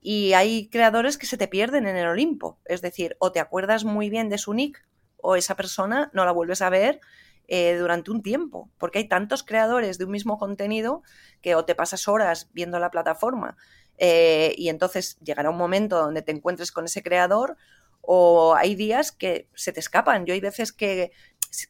y 0.01 0.33
hay 0.33 0.69
creadores 0.69 1.17
que 1.17 1.25
se 1.25 1.37
te 1.37 1.49
pierden 1.49 1.87
en 1.87 1.97
el 1.97 2.07
Olimpo. 2.07 2.59
Es 2.65 2.81
decir, 2.81 3.17
o 3.19 3.33
te 3.33 3.41
acuerdas 3.41 3.83
muy 3.83 4.09
bien 4.09 4.29
de 4.29 4.37
su 4.37 4.53
nick 4.53 4.85
o 5.21 5.35
esa 5.35 5.55
persona 5.55 6.09
no 6.13 6.25
la 6.25 6.31
vuelves 6.31 6.61
a 6.61 6.69
ver 6.69 6.99
eh, 7.47 7.75
durante 7.77 8.11
un 8.11 8.21
tiempo, 8.21 8.69
porque 8.77 8.99
hay 8.99 9.07
tantos 9.07 9.43
creadores 9.43 9.97
de 9.97 10.05
un 10.05 10.11
mismo 10.11 10.37
contenido 10.37 11.03
que 11.41 11.55
o 11.55 11.65
te 11.65 11.75
pasas 11.75 12.07
horas 12.07 12.49
viendo 12.53 12.79
la 12.79 12.91
plataforma 12.91 13.57
eh, 14.03 14.55
y 14.57 14.69
entonces 14.69 15.19
llegará 15.19 15.51
un 15.51 15.57
momento 15.57 15.97
donde 15.97 16.23
te 16.23 16.31
encuentres 16.31 16.71
con 16.71 16.85
ese 16.85 17.03
creador 17.03 17.55
o 18.01 18.55
hay 18.55 18.73
días 18.73 19.11
que 19.11 19.47
se 19.53 19.71
te 19.71 19.79
escapan. 19.79 20.25
Yo 20.25 20.33
hay 20.33 20.39
veces 20.39 20.71
que, 20.71 21.11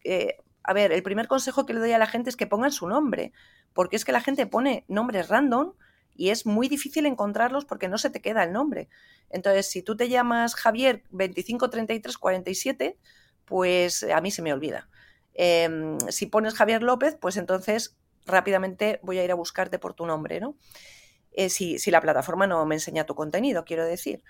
eh, 0.06 0.38
a 0.64 0.74
ver, 0.74 0.94
el 0.94 1.04
primer 1.04 1.28
consejo 1.28 1.66
que 1.66 1.74
le 1.74 1.82
doy 1.82 1.92
a 1.92 1.98
la 1.98 2.08
gente 2.08 2.30
es 2.30 2.38
que 2.38 2.48
pongan 2.48 2.72
su 2.72 2.88
nombre, 2.88 3.34
porque 3.74 3.98
es 3.98 4.06
que 4.06 4.14
la 4.14 4.22
gente 4.22 4.48
pone 4.48 4.86
nombres 4.88 5.28
random 5.28 5.74
y 6.16 6.30
es 6.30 6.46
muy 6.46 6.70
difícil 6.70 7.06
encontrarlos 7.06 7.66
porque 7.66 7.90
no 7.90 7.98
se 7.98 8.10
te 8.10 8.22
queda 8.22 8.44
el 8.46 8.54
nombre. 8.54 8.88
Entonces, 9.30 9.70
si 9.70 9.82
tú 9.82 9.98
te 9.98 10.08
llamas 10.08 10.56
Javier 10.56 11.04
253347, 11.12 12.98
pues 13.46 14.04
a 14.04 14.22
mí 14.22 14.32
se 14.32 14.42
me 14.42 14.54
olvida. 14.54 14.90
Em, 15.34 15.98
si 16.10 16.26
pones 16.26 16.54
Javier 16.54 16.84
López, 16.84 17.18
pues 17.20 17.38
entonces 17.38 17.98
rápidamente 18.26 19.00
voy 19.04 19.20
a 19.20 19.24
ir 19.24 19.32
a 19.32 19.36
buscarte 19.36 19.80
por 19.80 19.94
tu 19.94 20.06
nombre, 20.06 20.40
¿no? 20.40 20.56
Eh, 21.32 21.50
si, 21.50 21.78
la 21.92 22.02
plataforma 22.02 22.48
no 22.48 22.66
me 22.66 22.76
enseña 22.76 23.06
tu 23.06 23.16
contenido, 23.16 23.64
quiero 23.64 23.86
decir. 23.86 24.24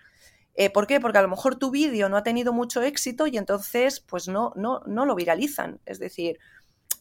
Eh, 0.54 0.70
¿Por 0.70 0.86
qué? 0.86 1.00
Porque 1.00 1.18
a 1.18 1.22
lo 1.22 1.30
mejor 1.30 1.56
tu 1.56 1.72
vídeo 1.72 2.10
no 2.10 2.18
ha 2.18 2.24
tenido 2.24 2.54
mucho 2.54 2.82
éxito 2.82 3.26
y 3.28 3.38
entonces 3.38 4.00
pues 4.02 4.28
no, 4.28 4.54
no, 4.56 4.82
no 4.86 5.06
lo 5.06 5.16
viralizan. 5.16 5.80
Es 5.86 5.98
decir, 6.00 6.40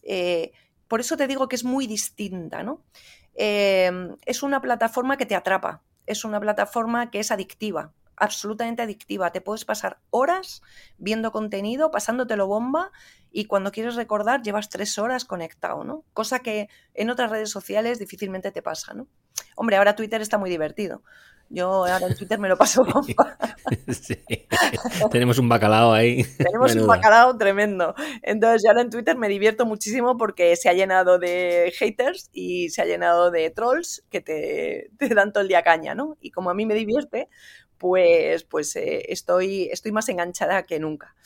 eh, 0.02 0.52
por 0.88 1.00
eso 1.00 1.16
te 1.16 1.26
digo 1.26 1.48
que 1.48 1.56
es 1.56 1.64
muy 1.64 1.86
distinta, 1.86 2.62
¿no? 2.62 2.82
Em, 3.34 4.16
es 4.26 4.42
una 4.42 4.60
plataforma 4.60 5.16
que 5.16 5.26
te 5.26 5.34
atrapa, 5.34 5.82
es 6.06 6.24
una 6.24 6.40
plataforma 6.40 7.10
que 7.10 7.20
es 7.20 7.30
adictiva, 7.30 7.92
absolutamente 8.20 8.82
adictiva. 8.82 9.32
Te 9.32 9.40
puedes 9.40 9.64
pasar 9.64 9.98
horas 10.10 10.62
viendo 10.98 11.32
contenido, 11.32 11.90
pasándotelo 11.90 12.46
bomba 12.46 12.92
y 13.32 13.46
cuando 13.46 13.72
quieres 13.72 13.96
recordar 13.96 14.42
llevas 14.42 14.68
tres 14.68 14.98
horas 14.98 15.24
conectado, 15.24 15.82
¿no? 15.84 16.04
Cosa 16.12 16.40
que 16.40 16.68
en 16.94 17.10
otras 17.10 17.30
redes 17.30 17.50
sociales 17.50 17.98
difícilmente 17.98 18.52
te 18.52 18.62
pasa, 18.62 18.94
¿no? 18.94 19.08
Hombre, 19.56 19.76
ahora 19.76 19.96
Twitter 19.96 20.20
está 20.20 20.38
muy 20.38 20.50
divertido. 20.50 21.02
Yo 21.52 21.84
ahora 21.84 22.06
en 22.06 22.14
Twitter 22.14 22.38
me 22.38 22.48
lo 22.48 22.56
paso 22.56 22.84
con 22.86 23.04
sí. 23.92 24.16
Tenemos 25.10 25.36
un 25.38 25.48
bacalao 25.48 25.92
ahí. 25.92 26.22
Tenemos 26.38 26.76
un 26.76 26.86
bacalao 26.86 27.36
tremendo. 27.36 27.94
Entonces, 28.22 28.62
yo 28.64 28.70
ahora 28.70 28.82
en 28.82 28.90
Twitter 28.90 29.16
me 29.16 29.28
divierto 29.28 29.66
muchísimo 29.66 30.16
porque 30.16 30.54
se 30.54 30.68
ha 30.68 30.74
llenado 30.74 31.18
de 31.18 31.72
haters 31.76 32.30
y 32.32 32.68
se 32.68 32.82
ha 32.82 32.84
llenado 32.84 33.32
de 33.32 33.50
trolls 33.50 34.04
que 34.10 34.20
te, 34.20 34.90
te 34.96 35.08
dan 35.12 35.32
todo 35.32 35.42
el 35.42 35.48
día 35.48 35.64
caña, 35.64 35.96
¿no? 35.96 36.16
Y 36.20 36.30
como 36.30 36.50
a 36.50 36.54
mí 36.54 36.66
me 36.66 36.74
divierte, 36.74 37.28
pues, 37.80 38.44
pues 38.44 38.76
eh, 38.76 39.06
estoy, 39.08 39.70
estoy 39.72 39.90
más 39.90 40.08
enganchada 40.10 40.64
que 40.64 40.78
nunca. 40.78 41.16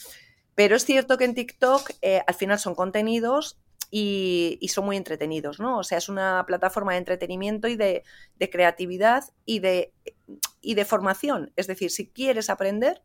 Pero 0.54 0.76
es 0.76 0.84
cierto 0.84 1.18
que 1.18 1.24
en 1.24 1.34
TikTok 1.34 1.90
eh, 2.00 2.22
al 2.24 2.34
final 2.34 2.60
son 2.60 2.76
contenidos 2.76 3.58
y, 3.90 4.58
son 4.72 4.84
muy 4.86 4.96
entretenidos, 4.96 5.58
¿no? 5.58 5.78
O 5.78 5.82
sea, 5.82 5.98
es 5.98 6.08
una 6.08 6.44
plataforma 6.46 6.92
de 6.92 6.98
entretenimiento 6.98 7.66
y 7.66 7.74
de, 7.74 8.04
creatividad 8.52 9.24
y 9.44 9.58
de, 9.58 9.92
y 10.60 10.74
de 10.74 10.84
formación. 10.84 11.52
Es 11.56 11.66
decir, 11.66 11.90
si 11.90 12.06
quieres 12.06 12.48
aprender, 12.50 13.02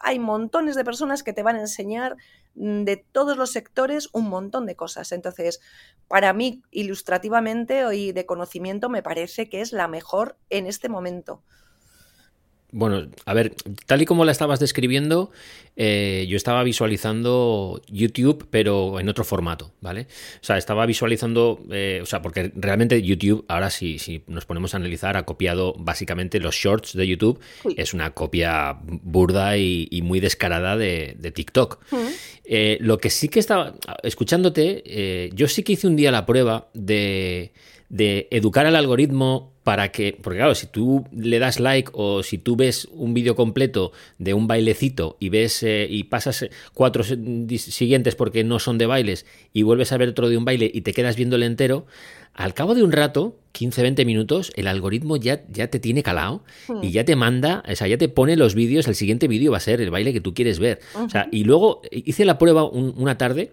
hay 0.00 0.18
montones 0.18 0.74
de 0.74 0.84
personas 0.84 1.22
que 1.22 1.34
te 1.34 1.42
van 1.42 1.56
a 1.56 1.60
enseñar 1.60 2.16
mm, 2.54 2.84
de 2.84 2.96
todos 2.96 3.36
los 3.36 3.52
sectores 3.52 4.08
un 4.14 4.30
montón 4.30 4.64
de 4.64 4.74
cosas. 4.74 5.12
Entonces, 5.12 5.60
para 6.08 6.32
mí, 6.32 6.62
ilustrativamente 6.70 7.94
y 7.94 8.12
de 8.12 8.24
conocimiento, 8.24 8.88
me 8.88 9.02
parece 9.02 9.50
que 9.50 9.60
es 9.60 9.72
la 9.72 9.86
mejor 9.86 10.38
en 10.48 10.66
este 10.66 10.88
momento. 10.88 11.42
Bueno, 12.76 13.08
a 13.24 13.32
ver, 13.32 13.54
tal 13.86 14.02
y 14.02 14.04
como 14.04 14.26
la 14.26 14.32
estabas 14.32 14.60
describiendo, 14.60 15.30
eh, 15.76 16.26
yo 16.28 16.36
estaba 16.36 16.62
visualizando 16.62 17.80
YouTube, 17.88 18.46
pero 18.50 19.00
en 19.00 19.08
otro 19.08 19.24
formato, 19.24 19.72
¿vale? 19.80 20.08
O 20.42 20.44
sea, 20.44 20.58
estaba 20.58 20.84
visualizando, 20.84 21.58
eh, 21.70 22.00
o 22.02 22.04
sea, 22.04 22.20
porque 22.20 22.52
realmente 22.54 23.00
YouTube, 23.00 23.46
ahora 23.48 23.70
sí, 23.70 23.98
si 23.98 24.22
nos 24.26 24.44
ponemos 24.44 24.74
a 24.74 24.76
analizar, 24.76 25.16
ha 25.16 25.22
copiado 25.22 25.72
básicamente 25.78 26.38
los 26.38 26.54
shorts 26.54 26.92
de 26.92 27.06
YouTube, 27.06 27.40
es 27.78 27.94
una 27.94 28.10
copia 28.10 28.76
burda 28.82 29.56
y, 29.56 29.88
muy 30.02 30.20
descarada 30.20 30.76
de, 30.76 31.32
TikTok. 31.34 31.82
Eh, 32.44 32.76
lo 32.82 32.98
que 32.98 33.08
sí 33.08 33.30
que 33.30 33.40
estaba, 33.40 33.74
escuchándote, 34.02 35.30
yo 35.34 35.48
sí 35.48 35.62
que 35.62 35.72
hice 35.72 35.86
un 35.86 35.96
día 35.96 36.10
la 36.10 36.26
prueba 36.26 36.68
de, 36.74 37.52
de 37.88 38.28
educar 38.30 38.66
al 38.66 38.76
algoritmo 38.76 39.52
para 39.66 39.90
que, 39.90 40.16
porque 40.22 40.38
claro, 40.38 40.54
si 40.54 40.68
tú 40.68 41.04
le 41.10 41.40
das 41.40 41.58
like 41.58 41.90
o 41.92 42.22
si 42.22 42.38
tú 42.38 42.54
ves 42.54 42.86
un 42.92 43.14
vídeo 43.14 43.34
completo 43.34 43.90
de 44.18 44.32
un 44.32 44.46
bailecito 44.46 45.16
y 45.18 45.28
ves 45.28 45.62
eh, 45.64 45.88
y 45.90 46.04
pasas 46.04 46.46
cuatro 46.72 47.02
siguientes 47.02 48.14
porque 48.14 48.44
no 48.44 48.60
son 48.60 48.78
de 48.78 48.86
bailes 48.86 49.26
y 49.52 49.62
vuelves 49.62 49.90
a 49.90 49.96
ver 49.96 50.10
otro 50.10 50.28
de 50.28 50.36
un 50.36 50.44
baile 50.44 50.70
y 50.72 50.82
te 50.82 50.92
quedas 50.92 51.16
viendo 51.16 51.34
el 51.34 51.42
entero, 51.42 51.86
al 52.32 52.54
cabo 52.54 52.76
de 52.76 52.84
un 52.84 52.92
rato, 52.92 53.40
15, 53.52 53.82
20 53.82 54.04
minutos, 54.04 54.52
el 54.54 54.68
algoritmo 54.68 55.16
ya, 55.16 55.42
ya 55.48 55.68
te 55.68 55.80
tiene 55.80 56.04
calado 56.04 56.44
hmm. 56.68 56.84
y 56.84 56.92
ya 56.92 57.04
te 57.04 57.16
manda, 57.16 57.64
o 57.68 57.74
sea, 57.74 57.88
ya 57.88 57.98
te 57.98 58.08
pone 58.08 58.36
los 58.36 58.54
vídeos, 58.54 58.86
el 58.86 58.94
siguiente 58.94 59.26
vídeo 59.26 59.50
va 59.50 59.56
a 59.56 59.60
ser 59.60 59.80
el 59.80 59.90
baile 59.90 60.12
que 60.12 60.20
tú 60.20 60.32
quieres 60.32 60.60
ver. 60.60 60.78
O 60.94 61.08
sea, 61.08 61.28
y 61.32 61.42
luego 61.42 61.82
hice 61.90 62.24
la 62.24 62.38
prueba 62.38 62.64
una 62.64 63.18
tarde 63.18 63.50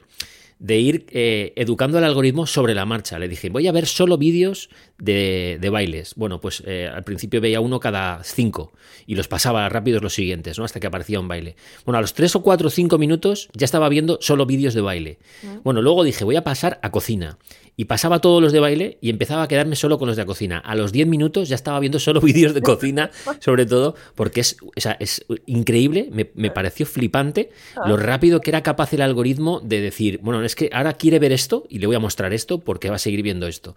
de 0.60 0.80
ir 0.80 1.06
eh, 1.12 1.54
educando 1.56 1.98
al 1.98 2.04
algoritmo 2.04 2.46
sobre 2.46 2.74
la 2.74 2.86
marcha. 2.86 3.20
Le 3.20 3.28
dije, 3.28 3.50
voy 3.50 3.68
a 3.68 3.72
ver 3.72 3.86
solo 3.86 4.18
vídeos 4.18 4.70
de, 4.98 5.70
bailes. 5.72 6.16
Bueno, 6.16 6.40
pues 6.40 6.64
eh, 6.66 6.90
al 6.94 7.04
principio 7.04 7.42
veía 7.42 7.60
uno 7.60 7.80
cada 7.80 8.24
cinco 8.24 8.72
y 9.06 9.16
los 9.16 9.28
pasaba 9.28 9.68
rápidos 9.70 10.02
los 10.02 10.14
siguientes, 10.14 10.58
¿no? 10.58 10.66
Hasta 10.66 10.80
que 10.80 10.88
aparecía 10.88 11.20
un 11.20 11.28
baile. 11.28 11.56
Bueno, 11.86 11.98
a 11.98 12.02
los 12.02 12.14
tres 12.14 12.36
o 12.36 12.42
cuatro 12.42 12.68
o 12.68 12.72
cinco 12.72 12.98
minutos 12.98 13.50
ya 13.54 13.66
estaba 13.66 13.90
viendo 13.90 14.18
solo 14.22 14.46
vídeos 14.46 14.74
de 14.74 14.82
baile. 14.82 15.20
Mm. 15.42 15.64
Bueno, 15.64 15.82
luego 15.82 16.04
dije, 16.04 16.24
voy 16.24 16.36
a 16.36 16.44
pasar 16.44 16.80
a 16.82 16.92
cocina 16.92 17.38
y 17.76 17.86
pasaba 17.86 18.20
todos 18.20 18.42
los 18.42 18.52
de 18.52 18.60
baile 18.60 18.98
y 19.02 19.10
empezaba 19.10 19.44
a 19.44 19.48
quedarme 19.48 19.76
solo 19.76 19.98
con 19.98 20.08
los 20.08 20.18
de 20.18 20.26
cocina. 20.26 20.60
A 20.60 20.76
los 20.76 20.92
10 20.92 21.08
minutos 21.08 21.50
ya 21.50 21.56
estaba 21.56 21.80
viendo 21.80 22.00
solo 22.00 22.22
vídeos 22.22 22.54
de 22.54 22.62
cocina, 22.62 23.10
sobre 23.40 23.66
todo, 23.66 23.96
porque 24.16 24.42
es, 24.42 24.58
es 25.00 25.26
increíble, 25.46 26.10
me, 26.12 26.52
pareció 26.52 26.86
flipante 26.86 27.50
ah. 27.76 27.88
lo 27.88 27.98
rápido 27.98 28.42
que 28.42 28.52
era 28.52 28.62
capaz 28.62 28.94
el 28.94 29.02
algoritmo 29.02 29.60
de 29.62 29.82
decir, 29.82 30.20
bueno, 30.22 30.44
es 30.44 30.56
que 30.56 30.70
ahora 30.72 30.94
quiere 30.94 31.20
ver 31.20 31.32
esto 31.32 31.66
y 31.70 31.80
le 31.80 31.88
voy 31.88 31.96
a 31.96 32.00
mostrar 32.00 32.34
esto 32.34 32.60
porque 32.60 32.90
va 32.90 32.98
a 32.98 33.00
seguir 33.00 33.24
viendo 33.24 33.48
esto. 33.48 33.76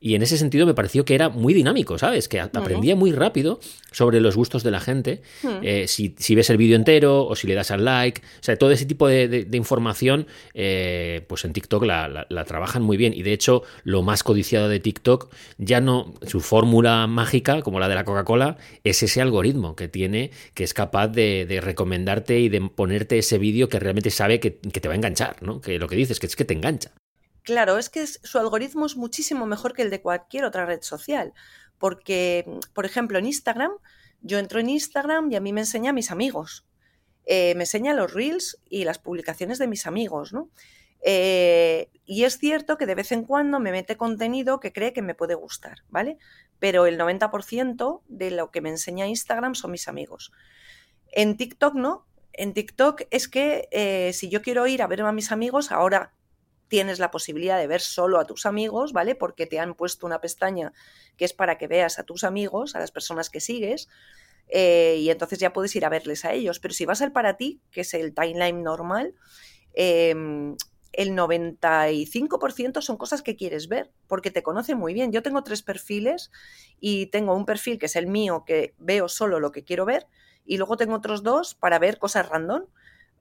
Y 0.00 0.14
en 0.14 0.22
ese 0.22 0.36
sentido 0.36 0.66
me 0.66 0.74
pareció 0.74 1.04
que 1.04 1.14
era 1.14 1.28
muy 1.28 1.54
dinámico, 1.54 1.98
¿sabes? 1.98 2.28
Que 2.28 2.40
aprendía 2.40 2.96
muy 2.96 3.12
rápido 3.12 3.60
sobre 3.92 4.20
los 4.20 4.36
gustos 4.36 4.62
de 4.62 4.70
la 4.70 4.80
gente. 4.80 5.22
Eh, 5.62 5.86
si, 5.86 6.34
ves 6.34 6.50
el 6.50 6.56
vídeo 6.56 6.76
entero 6.76 7.24
o 7.24 7.36
si 7.36 7.46
le 7.46 7.54
das 7.54 7.70
al 7.70 7.84
like, 7.84 8.20
o 8.20 8.42
sea, 8.42 8.56
todo 8.56 8.72
ese 8.72 8.84
tipo 8.84 9.06
de, 9.06 9.46
información, 9.52 10.26
eh, 10.54 11.24
pues 11.28 11.44
en 11.44 11.52
TikTok 11.52 11.84
la, 11.84 12.26
la 12.28 12.44
trabajan 12.44 12.82
muy 12.82 12.96
bien. 12.96 13.14
Y 13.14 13.22
de 13.22 13.31
de 13.32 13.36
hecho, 13.36 13.62
lo 13.82 14.02
más 14.02 14.22
codiciado 14.22 14.68
de 14.68 14.78
TikTok, 14.78 15.32
ya 15.56 15.80
no 15.80 16.12
su 16.26 16.40
fórmula 16.40 17.06
mágica, 17.06 17.62
como 17.62 17.80
la 17.80 17.88
de 17.88 17.94
la 17.94 18.04
Coca-Cola, 18.04 18.58
es 18.84 19.02
ese 19.02 19.22
algoritmo 19.22 19.74
que 19.74 19.88
tiene, 19.88 20.30
que 20.52 20.64
es 20.64 20.74
capaz 20.74 21.08
de, 21.08 21.60
recomendarte 21.62 22.40
y 22.40 22.50
de 22.50 22.60
ponerte 22.60 23.16
ese 23.16 23.38
vídeo 23.38 23.70
que 23.70 23.80
realmente 23.80 24.10
sabe 24.10 24.38
que, 24.38 24.50
te 24.50 24.86
va 24.86 24.92
a 24.92 24.96
enganchar, 24.96 25.42
¿no? 25.42 25.62
Que 25.62 25.78
lo 25.78 25.88
que 25.88 25.96
dices, 25.96 26.20
que 26.20 26.26
es 26.26 26.36
que 26.36 26.44
te 26.44 26.52
engancha. 26.52 26.92
Claro, 27.42 27.78
es 27.78 27.88
que 27.88 28.06
su 28.06 28.38
algoritmo 28.38 28.84
es 28.84 28.96
muchísimo 28.96 29.46
mejor 29.46 29.72
que 29.72 29.80
el 29.80 29.88
de 29.88 30.02
cualquier 30.02 30.44
otra 30.44 30.66
red 30.66 30.82
social. 30.82 31.32
Porque, 31.78 32.44
por 32.74 32.84
ejemplo, 32.84 33.18
en 33.18 33.24
Instagram, 33.24 33.72
yo 34.20 34.38
entro 34.38 34.60
en 34.60 34.68
Instagram 34.68 35.32
y 35.32 35.36
a 35.36 35.40
mí 35.40 35.54
me 35.54 35.62
enseña 35.62 35.90
a 35.90 35.94
mis 35.94 36.10
amigos. 36.10 36.66
Eh, 37.24 37.54
me 37.54 37.62
enseña 37.62 37.94
los 37.94 38.12
reels 38.12 38.58
y 38.68 38.84
las 38.84 38.98
publicaciones 38.98 39.58
de 39.58 39.68
mis 39.68 39.86
amigos, 39.86 40.34
¿no? 40.34 40.50
Eh, 41.04 41.90
y 42.04 42.24
es 42.24 42.38
cierto 42.38 42.78
que 42.78 42.86
de 42.86 42.94
vez 42.94 43.10
en 43.12 43.24
cuando 43.24 43.58
me 43.58 43.72
mete 43.72 43.96
contenido 43.96 44.60
que 44.60 44.72
cree 44.72 44.92
que 44.92 45.02
me 45.02 45.14
puede 45.14 45.34
gustar, 45.34 45.78
¿vale? 45.88 46.18
Pero 46.58 46.86
el 46.86 46.98
90% 46.98 48.02
de 48.06 48.30
lo 48.30 48.50
que 48.50 48.60
me 48.60 48.68
enseña 48.68 49.06
Instagram 49.06 49.54
son 49.54 49.72
mis 49.72 49.88
amigos. 49.88 50.32
En 51.10 51.36
TikTok 51.36 51.74
no. 51.74 52.06
En 52.32 52.54
TikTok 52.54 53.02
es 53.10 53.28
que 53.28 53.68
eh, 53.72 54.12
si 54.14 54.30
yo 54.30 54.42
quiero 54.42 54.66
ir 54.66 54.82
a 54.82 54.86
ver 54.86 55.02
a 55.02 55.12
mis 55.12 55.32
amigos, 55.32 55.70
ahora 55.70 56.14
tienes 56.68 56.98
la 56.98 57.10
posibilidad 57.10 57.58
de 57.58 57.66
ver 57.66 57.82
solo 57.82 58.18
a 58.18 58.24
tus 58.24 58.46
amigos, 58.46 58.94
¿vale? 58.94 59.14
Porque 59.14 59.46
te 59.46 59.58
han 59.58 59.74
puesto 59.74 60.06
una 60.06 60.20
pestaña 60.20 60.72
que 61.18 61.26
es 61.26 61.34
para 61.34 61.58
que 61.58 61.66
veas 61.66 61.98
a 61.98 62.04
tus 62.04 62.24
amigos, 62.24 62.74
a 62.74 62.80
las 62.80 62.90
personas 62.90 63.28
que 63.28 63.40
sigues, 63.40 63.88
eh, 64.48 64.96
y 64.98 65.10
entonces 65.10 65.38
ya 65.38 65.52
puedes 65.52 65.76
ir 65.76 65.84
a 65.84 65.90
verles 65.90 66.24
a 66.24 66.32
ellos. 66.32 66.60
Pero 66.60 66.72
si 66.72 66.86
vas 66.86 67.02
al 67.02 67.12
para 67.12 67.36
ti, 67.36 67.60
que 67.70 67.82
es 67.82 67.92
el 67.92 68.14
timeline 68.14 68.62
normal, 68.62 69.14
eh, 69.74 70.14
el 70.92 71.14
95% 71.14 72.82
son 72.82 72.96
cosas 72.96 73.22
que 73.22 73.36
quieres 73.36 73.68
ver, 73.68 73.92
porque 74.06 74.30
te 74.30 74.42
conocen 74.42 74.78
muy 74.78 74.94
bien. 74.94 75.12
Yo 75.12 75.22
tengo 75.22 75.42
tres 75.42 75.62
perfiles 75.62 76.30
y 76.80 77.06
tengo 77.06 77.34
un 77.34 77.46
perfil 77.46 77.78
que 77.78 77.86
es 77.86 77.96
el 77.96 78.06
mío, 78.06 78.44
que 78.46 78.74
veo 78.78 79.08
solo 79.08 79.40
lo 79.40 79.52
que 79.52 79.64
quiero 79.64 79.84
ver, 79.84 80.06
y 80.44 80.58
luego 80.58 80.76
tengo 80.76 80.94
otros 80.94 81.22
dos 81.22 81.54
para 81.54 81.78
ver 81.78 81.98
cosas 81.98 82.28
random, 82.28 82.64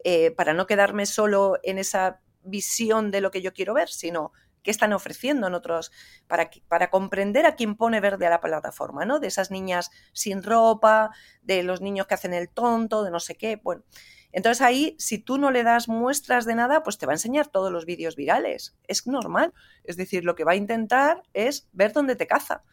eh, 0.04 0.32
para 0.32 0.54
no 0.54 0.68
quedarme 0.68 1.06
solo 1.06 1.60
en 1.64 1.78
esa 1.78 2.22
visión 2.44 3.12
de 3.12 3.22
lo 3.22 3.32
que 3.32 3.42
yo 3.42 3.54
quiero 3.54 3.74
ver, 3.74 3.90
sino 3.90 4.32
qué 4.64 4.72
están 4.72 4.94
ofreciendo 4.94 5.48
en 5.48 5.54
otros, 5.54 5.92
para, 6.28 6.50
para 6.68 6.90
comprender 6.90 7.46
a 7.46 7.56
quién 7.56 7.76
pone 7.76 8.00
verde 8.00 8.28
a 8.28 8.30
la 8.30 8.42
plataforma, 8.42 9.06
¿no? 9.06 9.20
De 9.20 9.28
esas 9.28 9.50
niñas 9.52 9.90
sin 10.14 10.44
ropa, 10.44 11.12
de 11.42 11.64
los 11.64 11.82
niños 11.82 12.08
que 12.08 12.14
hacen 12.14 12.34
el 12.34 12.50
tonto, 12.50 13.04
de 13.04 13.12
no 13.12 13.20
sé 13.20 13.36
qué, 13.36 13.60
bueno. 13.64 13.84
Entonces 14.32 14.62
ahí, 14.62 14.96
si 14.98 15.18
tú 15.18 15.38
no 15.38 15.52
le 15.52 15.64
das 15.64 15.88
muestras 15.88 16.46
de 16.46 16.56
nada, 16.56 16.84
pues 16.84 16.98
te 16.98 17.06
va 17.06 17.14
a 17.14 17.16
enseñar 17.16 17.48
todos 17.48 17.72
los 17.72 17.86
vídeos 17.86 18.16
virales. 18.16 18.76
Es 18.88 19.06
normal. 19.08 19.54
Es 19.84 19.98
decir, 19.98 20.24
lo 20.24 20.36
que 20.36 20.44
va 20.44 20.54
a 20.54 20.56
intentar 20.56 21.24
es 21.34 21.68
ver 21.74 21.94
dónde 21.94 22.16
te 22.16 22.28
caza. 22.28 22.64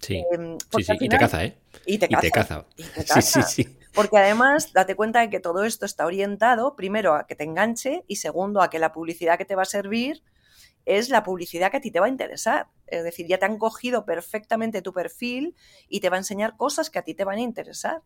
Sí, 0.00 0.24
em, 0.32 0.58
sí, 0.58 0.82
sí. 0.82 0.92
y 0.98 1.08
te 1.08 1.18
caza, 1.18 1.44
¿eh? 1.44 1.56
Y 1.86 1.98
te 1.98 2.08
caza. 2.08 2.26
Y 2.76 2.82
te 2.82 3.04
caza. 3.04 3.20
Sí, 3.20 3.22
sí, 3.22 3.42
sí. 3.64 3.78
Porque 3.94 4.16
además, 4.16 4.72
date 4.72 4.94
cuenta 4.94 5.20
de 5.20 5.30
que 5.30 5.38
todo 5.38 5.64
esto 5.64 5.84
está 5.84 6.06
orientado, 6.06 6.76
primero, 6.76 7.14
a 7.14 7.26
que 7.26 7.36
te 7.36 7.44
enganche 7.44 8.04
y 8.08 8.16
segundo, 8.16 8.62
a 8.62 8.70
que 8.70 8.78
la 8.78 8.92
publicidad 8.92 9.36
que 9.36 9.44
te 9.44 9.54
va 9.54 9.62
a 9.62 9.66
servir 9.66 10.22
es 10.86 11.10
la 11.10 11.22
publicidad 11.22 11.70
que 11.70 11.76
a 11.76 11.80
ti 11.80 11.90
te 11.90 12.00
va 12.00 12.06
a 12.06 12.08
interesar. 12.08 12.68
Es 12.86 13.04
decir, 13.04 13.26
ya 13.26 13.38
te 13.38 13.44
han 13.44 13.58
cogido 13.58 14.04
perfectamente 14.04 14.82
tu 14.82 14.92
perfil 14.92 15.54
y 15.88 16.00
te 16.00 16.08
va 16.08 16.16
a 16.16 16.20
enseñar 16.20 16.56
cosas 16.56 16.90
que 16.90 16.98
a 16.98 17.02
ti 17.02 17.14
te 17.14 17.24
van 17.24 17.38
a 17.38 17.42
interesar. 17.42 18.02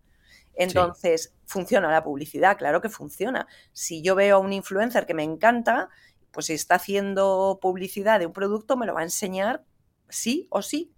Entonces, 0.57 1.35
¿funciona 1.45 1.91
la 1.91 2.03
publicidad? 2.03 2.57
Claro 2.57 2.81
que 2.81 2.89
funciona. 2.89 3.47
Si 3.73 4.03
yo 4.03 4.15
veo 4.15 4.37
a 4.37 4.39
un 4.41 4.53
influencer 4.53 5.07
que 5.07 5.15
me 5.15 5.23
encanta, 5.23 5.91
pues 6.31 6.47
si 6.47 6.55
está 6.55 6.77
haciendo 6.77 7.59
publicidad 7.61 8.19
de 8.19 8.27
un 8.27 8.33
producto, 8.33 8.77
me 8.77 8.87
lo 8.87 8.95
va 8.95 9.01
a 9.01 9.05
enseñar 9.05 9.65
sí 10.09 10.49
o 10.51 10.63
sí. 10.63 10.95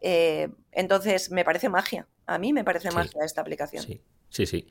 Eh, 0.00 0.48
entonces, 0.72 1.30
me 1.30 1.44
parece 1.44 1.68
magia. 1.68 2.08
A 2.26 2.38
mí 2.38 2.52
me 2.52 2.64
parece 2.64 2.90
magia 2.90 3.24
esta 3.24 3.40
aplicación. 3.40 3.84
Sí. 3.84 4.02
Sí, 4.30 4.44
sí. 4.44 4.66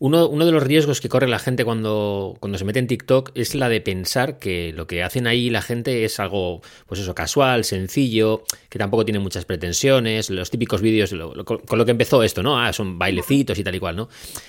Uno, 0.00 0.28
uno, 0.28 0.44
de 0.44 0.50
los 0.50 0.62
riesgos 0.64 1.00
que 1.00 1.08
corre 1.08 1.28
la 1.28 1.38
gente 1.38 1.64
cuando, 1.64 2.36
cuando 2.40 2.58
se 2.58 2.64
mete 2.64 2.80
en 2.80 2.88
TikTok 2.88 3.30
es 3.36 3.54
la 3.54 3.68
de 3.68 3.80
pensar 3.80 4.38
que 4.38 4.72
lo 4.72 4.88
que 4.88 5.04
hacen 5.04 5.28
ahí 5.28 5.48
la 5.48 5.62
gente 5.62 6.04
es 6.04 6.18
algo, 6.18 6.60
pues 6.86 7.00
eso, 7.00 7.14
casual, 7.14 7.64
sencillo, 7.64 8.42
que 8.68 8.80
tampoco 8.80 9.04
tiene 9.04 9.20
muchas 9.20 9.44
pretensiones, 9.44 10.28
los 10.28 10.50
típicos 10.50 10.82
vídeos, 10.82 11.14
con 11.44 11.78
lo 11.78 11.84
que 11.84 11.92
empezó 11.92 12.24
esto, 12.24 12.42
¿no? 12.42 12.60
Ah, 12.60 12.72
son 12.72 12.98
bailecitos 12.98 13.58
y 13.58 13.64
tal 13.64 13.76
y 13.76 13.78
cual, 13.78 13.94
¿no? 13.94 14.08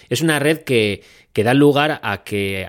Es 0.10 0.22
una 0.22 0.40
red 0.40 0.60
que, 0.64 1.04
que 1.38 1.44
dan 1.44 1.60
lugar 1.60 2.00
a 2.02 2.24
que 2.24 2.66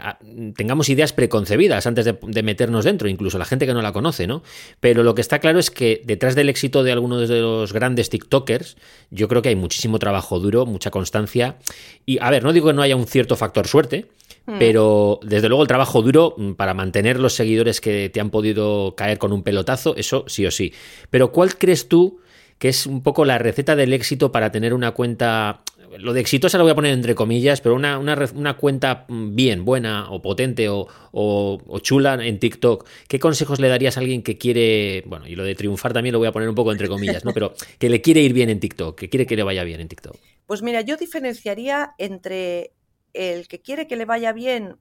tengamos 0.55 0.91
ideas 0.91 1.15
preconcebidas 1.15 1.87
antes 1.87 2.05
de, 2.05 2.43
meternos 2.43 2.85
dentro, 2.85 3.09
incluso 3.09 3.39
la 3.39 3.47
gente 3.47 3.65
que 3.65 3.73
no 3.73 3.81
la 3.81 3.95
conoce, 3.95 4.27
¿no? 4.27 4.43
Pero 4.79 5.03
lo 5.03 5.15
que 5.15 5.23
está 5.23 5.39
claro 5.39 5.59
es 5.59 5.71
que 5.71 6.03
detrás 6.05 6.35
del 6.35 6.51
éxito 6.51 6.83
de 6.83 6.93
algunos 6.93 7.31
de 7.31 7.41
los 7.41 7.73
grandes 7.73 8.11
TikTokers, 8.11 8.77
yo 9.11 9.27
creo 9.27 9.41
que 9.41 9.49
hay 9.49 9.57
muchísimo 9.57 9.99
trabajo 9.99 10.39
duro, 10.39 10.67
mucha 10.67 10.91
constancia. 10.91 11.57
Y 12.05 12.19
a 12.21 12.29
ver, 12.29 12.45
no 12.45 12.53
digo 12.53 12.67
que 12.67 12.75
no 12.75 12.83
haya 12.83 12.95
un 12.95 13.07
cierto 13.07 13.37
factor 13.37 13.67
suerte, 13.67 14.05
hmm. 14.45 14.59
pero 14.59 15.19
desde 15.23 15.49
luego 15.49 15.63
el 15.63 15.69
trabajo 15.69 16.03
duro 16.03 16.35
mm, 16.37 16.53
para 16.53 16.75
mantener 16.75 17.19
los 17.19 17.33
seguidores 17.33 17.81
que 17.81 18.11
te 18.11 18.21
han 18.21 18.29
podido 18.29 18.95
caer 18.97 19.17
con 19.17 19.33
un 19.33 19.45
pelotazo, 19.45 19.97
eso 19.97 20.27
sí 20.27 20.45
o 20.45 20.51
sí. 20.51 20.75
Pero 21.09 21.33
¿cuál 21.33 21.57
crees 21.57 21.89
tú 21.89 22.21
que 22.59 22.69
es 22.69 22.87
un 22.87 23.03
poco 23.03 23.25
la 23.25 23.39
receta 23.39 23.77
del 23.77 23.95
éxito 23.95 24.31
para 24.31 24.53
tener 24.53 24.75
una 24.75 24.91
cuenta 24.91 25.63
lo 25.99 26.13
de 26.13 26.21
exitosa 26.21 26.59
lo 26.59 26.65
voy 26.65 26.73
a 26.73 26.75
poner 26.75 26.93
entre 26.93 27.15
comillas, 27.15 27.61
pero 27.61 27.75
una, 27.75 27.99
una, 27.99 28.57
cuenta 28.57 29.07
bien, 29.09 29.65
buena 29.65 30.11
o 30.11 30.21
potente 30.21 30.69
o, 30.69 30.89
o, 31.13 31.79
chula 31.81 32.15
en 32.15 32.39
TikTok, 32.39 32.87
¿qué 33.09 33.19
consejos 33.19 33.61
le 33.61 33.69
darías 33.69 33.97
a 33.97 34.01
alguien 34.01 34.23
que 34.23 34.39
quiere, 34.39 35.03
bueno, 35.07 35.27
y 35.27 35.37
lo 35.37 35.45
de 35.45 35.55
triunfar 35.55 35.93
también 35.93 36.13
lo 36.13 36.19
voy 36.19 36.29
a 36.29 36.33
poner 36.33 36.49
un 36.49 36.55
poco 36.55 36.73
entre 36.73 36.89
comillas, 36.89 37.25
¿no? 37.25 37.33
Pero 37.33 37.55
que 37.79 37.89
le 37.89 38.01
quiere 38.01 38.21
ir 38.21 38.33
bien 38.33 38.51
en 38.51 38.61
TikTok, 38.61 38.99
que 38.99 39.09
quiere 39.09 39.27
que 39.27 39.37
le 39.37 39.43
vaya 39.43 39.65
bien 39.65 39.81
en 39.81 39.89
TikTok. 39.89 40.17
Pues 40.47 40.63
mira, 40.63 40.81
yo 40.81 40.97
diferenciaría 40.97 41.95
entre 41.99 42.73
el 43.13 43.49
que 43.49 43.61
quiere 43.61 43.87
que 43.87 43.97
le 43.97 44.05
vaya 44.05 44.33
bien 44.33 44.77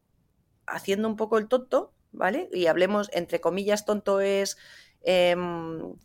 haciendo 0.65 1.07
un 1.07 1.15
poco 1.15 1.37
el 1.37 1.47
tonto, 1.47 1.93
¿vale? 2.11 2.49
Y 2.53 2.67
hablemos, 2.67 3.09
entre 3.13 3.39
comillas, 3.39 3.85
tonto 3.85 4.19
es 4.19 4.57
eh, 5.03 5.35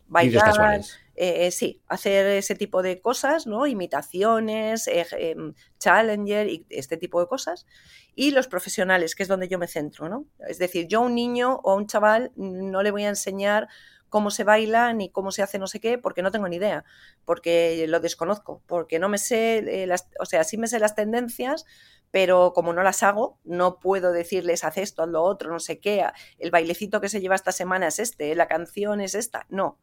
bailar, 0.07 0.83
eh, 1.15 1.51
sí, 1.51 1.83
hacer 1.89 2.27
ese 2.27 2.55
tipo 2.55 2.83
de 2.83 3.01
cosas, 3.01 3.47
¿no? 3.47 3.67
Imitaciones, 3.67 4.87
eh, 4.89 5.07
em, 5.13 5.55
challenger 5.79 6.49
y 6.49 6.67
este 6.71 6.97
tipo 6.97 7.21
de 7.21 7.27
cosas. 7.27 7.67
Y 8.15 8.31
los 8.31 8.49
profesionales, 8.49 9.15
que 9.15 9.23
es 9.23 9.29
donde 9.29 9.49
yo 9.49 9.59
me 9.59 9.69
centro, 9.69 10.09
¿no? 10.09 10.27
Es 10.49 10.59
decir, 10.59 10.87
yo 10.89 11.01
a 11.01 11.03
un 11.03 11.15
niño 11.15 11.61
o 11.63 11.73
a 11.73 11.77
un 11.77 11.87
chaval 11.87 12.33
no 12.37 12.83
le 12.83 12.91
voy 12.91 13.05
a 13.05 13.11
enseñar 13.11 13.69
cómo 14.13 14.31
se 14.31 14.45
baila 14.45 14.93
ni 14.93 15.11
cómo 15.11 15.33
se 15.33 15.43
hace 15.43 15.59
no 15.59 15.67
sé 15.67 15.81
qué, 15.81 15.97
porque 15.97 16.21
no 16.21 16.31
tengo 16.31 16.47
ni 16.47 16.57
idea, 16.57 16.85
porque 17.25 17.87
lo 17.89 17.99
desconozco, 17.99 18.63
porque 18.67 18.99
no 18.99 19.09
me 19.09 19.17
sé, 19.17 19.59
eh, 19.85 19.87
las, 19.87 20.11
o 20.21 20.27
sea, 20.27 20.45
sí 20.45 20.59
me 20.59 20.67
sé 20.67 20.79
las 20.79 20.95
tendencias, 20.95 21.65
pero 22.11 22.53
como 22.53 22.75
no 22.75 22.83
las 22.83 23.03
hago, 23.03 23.39
no 23.43 23.81
puedo 23.81 24.13
decirles 24.13 24.65
haz 24.65 24.77
esto, 24.77 25.03
haz 25.03 25.09
lo 25.09 25.23
otro, 25.23 25.51
no 25.51 25.61
sé 25.61 25.81
qué, 25.81 26.05
el 26.39 26.51
bailecito 26.51 27.01
que 27.01 27.09
se 27.09 27.23
lleva 27.23 27.35
esta 27.37 27.53
semana 27.53 27.87
es 27.89 27.99
este, 27.99 28.35
la 28.35 28.49
canción 28.49 29.01
es 29.01 29.15
esta, 29.15 29.47
no. 29.49 29.79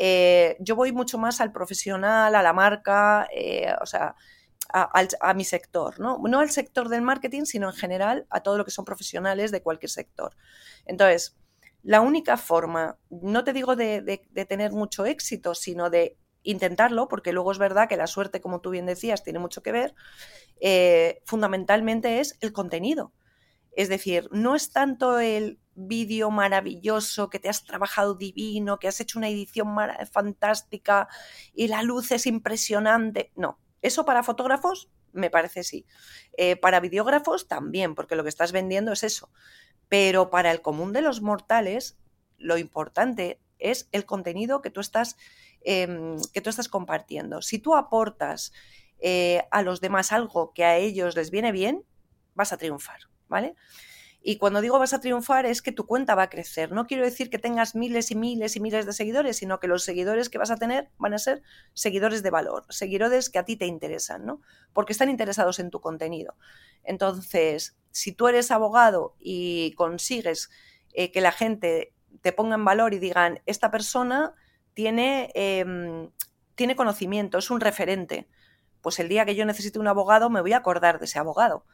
Eh, 0.00 0.56
yo 0.60 0.76
voy 0.76 0.92
mucho 0.92 1.18
más 1.18 1.40
al 1.40 1.50
profesional, 1.50 2.34
a 2.34 2.42
la 2.42 2.52
marca, 2.52 3.28
eh, 3.34 3.74
o 3.80 3.86
sea, 3.86 4.14
a, 4.72 5.34
mi 5.34 5.44
sector, 5.44 5.98
¿no? 5.98 6.18
No 6.18 6.40
al 6.40 6.50
sector 6.50 6.88
del 6.88 7.02
marketing, 7.02 7.44
sino 7.44 7.68
en 7.68 7.74
general 7.74 8.26
a 8.30 8.42
todo 8.42 8.58
lo 8.58 8.64
que 8.64 8.70
son 8.70 8.84
profesionales 8.84 9.50
de 9.50 9.62
cualquier 9.62 9.90
sector. 9.90 10.36
Entonces, 10.84 11.36
la 11.82 12.00
única 12.00 12.36
forma, 12.36 12.98
no 13.10 13.44
te 13.44 13.52
digo 13.52 13.76
de, 13.76 14.20
tener 14.48 14.72
mucho 14.72 15.04
éxito, 15.04 15.54
sino 15.54 15.90
de 15.90 16.16
intentarlo, 16.42 17.08
porque 17.08 17.32
luego 17.32 17.50
es 17.50 17.58
verdad 17.58 17.88
que 17.88 17.96
la 17.96 18.06
suerte, 18.06 18.40
como 18.40 18.60
tú 18.60 18.70
bien 18.70 18.86
decías, 18.86 19.24
tiene 19.24 19.38
mucho 19.38 19.62
que 19.62 19.72
ver, 19.72 19.94
eh, 20.60 21.22
fundamentalmente 21.24 22.20
es 22.20 22.36
el 22.40 22.52
contenido. 22.52 23.12
Es 23.72 23.88
decir, 23.88 24.28
no 24.32 24.54
es 24.54 24.70
tanto 24.70 25.18
el 25.18 25.58
vídeo 25.78 26.30
maravilloso, 26.30 27.30
que 27.30 27.38
te 27.38 27.48
has 27.48 27.64
trabajado 27.64 28.14
divino, 28.14 28.78
que 28.78 28.88
has 28.88 29.00
hecho 29.00 29.18
una 29.18 29.28
edición 29.28 29.68
fantástica 30.10 31.08
y 31.54 31.68
la 31.68 31.82
luz 31.82 32.10
es 32.10 32.26
impresionante. 32.26 33.32
No, 33.36 33.60
eso 33.80 34.04
para 34.04 34.24
fotógrafos 34.24 34.90
me 35.12 35.30
parece 35.30 35.62
sí. 35.62 35.86
Eh, 36.36 36.56
para 36.56 36.80
videógrafos 36.80 37.48
también, 37.48 37.94
porque 37.94 38.16
lo 38.16 38.22
que 38.22 38.28
estás 38.28 38.52
vendiendo 38.52 38.92
es 38.92 39.04
eso. 39.04 39.30
Pero 39.88 40.30
para 40.30 40.50
el 40.50 40.62
común 40.62 40.92
de 40.92 41.02
los 41.02 41.22
mortales, 41.22 41.98
lo 42.36 42.58
importante 42.58 43.40
es 43.58 43.88
el 43.92 44.04
contenido 44.04 44.60
que 44.62 44.70
tú 44.70 44.80
estás, 44.80 45.16
em, 45.62 46.16
que 46.32 46.40
tú 46.40 46.50
estás 46.50 46.68
compartiendo. 46.68 47.42
Si 47.42 47.58
tú 47.58 47.74
aportas 47.74 48.52
eh, 49.00 49.44
a 49.52 49.62
los 49.62 49.80
demás 49.80 50.10
algo 50.10 50.52
que 50.52 50.64
a 50.64 50.76
ellos 50.76 51.14
les 51.14 51.30
viene 51.30 51.52
bien, 51.52 51.84
vas 52.34 52.52
a 52.52 52.56
triunfar, 52.56 52.98
¿vale? 53.28 53.54
Y 54.28 54.36
cuando 54.36 54.60
digo 54.60 54.78
vas 54.78 54.92
a 54.92 55.00
triunfar 55.00 55.46
es 55.46 55.62
que 55.62 55.72
tu 55.72 55.86
cuenta 55.86 56.14
va 56.14 56.24
a 56.24 56.28
crecer. 56.28 56.70
No 56.70 56.86
quiero 56.86 57.02
decir 57.02 57.30
que 57.30 57.38
tengas 57.38 57.74
miles 57.74 58.10
y 58.10 58.14
miles 58.14 58.56
y 58.56 58.60
miles 58.60 58.84
de 58.84 58.92
seguidores, 58.92 59.38
sino 59.38 59.58
que 59.58 59.68
los 59.68 59.84
seguidores 59.84 60.28
que 60.28 60.36
vas 60.36 60.50
a 60.50 60.58
tener 60.58 60.90
van 60.98 61.14
a 61.14 61.18
ser 61.18 61.42
seguidores 61.72 62.22
de 62.22 62.28
valor, 62.28 62.66
seguidores 62.68 63.30
que 63.30 63.38
a 63.38 63.46
ti 63.46 63.56
te 63.56 63.64
interesan, 63.64 64.26
¿no? 64.26 64.42
Porque 64.74 64.92
están 64.92 65.08
interesados 65.08 65.60
en 65.60 65.70
tu 65.70 65.80
contenido. 65.80 66.36
Entonces, 66.84 67.78
si 67.90 68.12
tú 68.12 68.28
eres 68.28 68.50
abogado 68.50 69.16
y 69.18 69.72
consigues 69.76 70.50
eh, 70.92 71.10
que 71.10 71.22
la 71.22 71.32
gente 71.32 71.94
te 72.20 72.32
ponga 72.32 72.56
en 72.56 72.66
valor 72.66 72.92
y 72.92 72.98
digan, 72.98 73.40
esta 73.46 73.70
persona 73.70 74.34
tiene, 74.74 75.30
em, 75.36 76.10
tiene 76.54 76.76
conocimiento, 76.76 77.38
es 77.38 77.50
un 77.50 77.60
referente, 77.60 78.28
pues 78.80 78.98
el 78.98 79.08
día 79.08 79.24
que 79.24 79.34
yo 79.34 79.44
necesite 79.44 79.78
un 79.78 79.88
abogado 79.88 80.30
me 80.30 80.40
voy 80.40 80.52
a 80.52 80.58
acordar 80.58 80.98
de 80.98 81.06
ese 81.06 81.18
abogado 81.18 81.64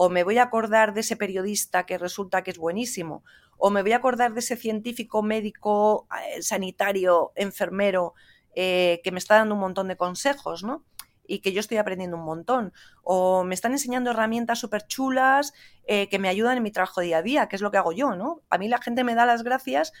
o 0.00 0.08
me 0.10 0.22
voy 0.22 0.38
a 0.38 0.44
acordar 0.44 0.94
de 0.94 1.00
ese 1.00 1.16
periodista 1.16 1.84
que 1.84 1.98
resulta 1.98 2.42
que 2.42 2.52
es 2.52 2.58
buenísimo, 2.58 3.24
o 3.56 3.70
me 3.70 3.82
voy 3.82 3.92
a 3.92 3.96
acordar 3.96 4.32
de 4.32 4.38
ese 4.38 4.56
científico, 4.56 5.24
médico, 5.24 6.06
eh, 6.24 6.40
sanitario, 6.40 7.32
enfermero, 7.34 8.14
eh, 8.54 9.00
que 9.02 9.10
me 9.10 9.18
está 9.18 9.34
dando 9.34 9.54
un 9.54 9.60
montón 9.60 9.88
de 9.88 9.96
consejos, 9.96 10.62
¿no? 10.62 10.84
Y 11.26 11.40
que 11.40 11.52
yo 11.52 11.58
estoy 11.58 11.78
aprendiendo 11.78 12.16
un 12.16 12.24
montón. 12.24 12.72
O 13.02 13.42
me 13.42 13.56
están 13.56 13.72
enseñando 13.72 14.12
herramientas 14.12 14.60
súper 14.60 14.86
chulas 14.86 15.52
eh, 15.88 16.08
que 16.08 16.20
me 16.20 16.28
ayudan 16.28 16.56
en 16.56 16.62
mi 16.62 16.70
trabajo 16.70 17.00
día 17.00 17.18
a 17.18 17.22
día, 17.22 17.48
que 17.48 17.56
es 17.56 17.62
lo 17.62 17.72
que 17.72 17.78
hago 17.78 17.90
yo, 17.90 18.14
¿no? 18.14 18.42
A 18.50 18.58
mí 18.58 18.68
la 18.68 18.78
gente 18.78 19.02
me 19.02 19.16
da 19.16 19.26
las 19.26 19.42
gracias, 19.42 19.92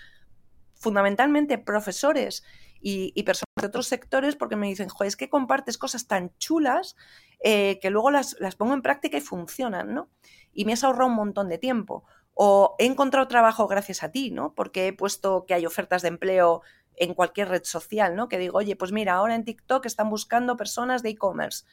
fundamentalmente 0.76 1.58
profesores 1.58 2.44
y, 2.80 3.22
personas 3.24 3.54
de 3.60 3.66
otros 3.66 3.86
sectores 3.86 4.36
porque 4.36 4.56
me 4.56 4.68
dicen, 4.68 4.88
joder, 4.88 5.08
es 5.08 5.16
que 5.16 5.28
compartes 5.28 5.78
cosas 5.78 6.06
tan 6.06 6.36
chulas 6.38 6.96
eh, 7.40 7.78
que 7.80 7.90
luego 7.90 8.10
las, 8.10 8.36
las, 8.40 8.56
pongo 8.56 8.74
en 8.74 8.82
práctica 8.82 9.16
y 9.16 9.20
funcionan, 9.20 9.94
¿no? 9.94 10.10
Y 10.52 10.64
me 10.64 10.72
has 10.72 10.84
ahorrado 10.84 11.08
un 11.08 11.16
montón 11.16 11.48
de 11.48 11.58
tiempo. 11.58 12.04
O 12.34 12.76
he 12.78 12.86
encontrado 12.86 13.26
trabajo 13.26 13.66
gracias 13.66 14.02
a 14.02 14.12
ti, 14.12 14.30
¿no? 14.30 14.54
Porque 14.54 14.88
he 14.88 14.92
puesto 14.92 15.44
que 15.46 15.54
hay 15.54 15.66
ofertas 15.66 16.02
de 16.02 16.08
empleo 16.08 16.62
en 16.94 17.14
cualquier 17.14 17.48
red 17.48 17.64
social, 17.64 18.14
¿no? 18.14 18.28
Que 18.28 18.38
digo, 18.38 18.58
oye, 18.58 18.76
pues 18.76 18.92
mira, 18.92 19.14
ahora 19.14 19.34
en 19.34 19.44
TikTok 19.44 19.86
están 19.86 20.10
buscando 20.10 20.56
personas 20.56 21.02
de 21.02 21.10
e-commerce 21.10 21.64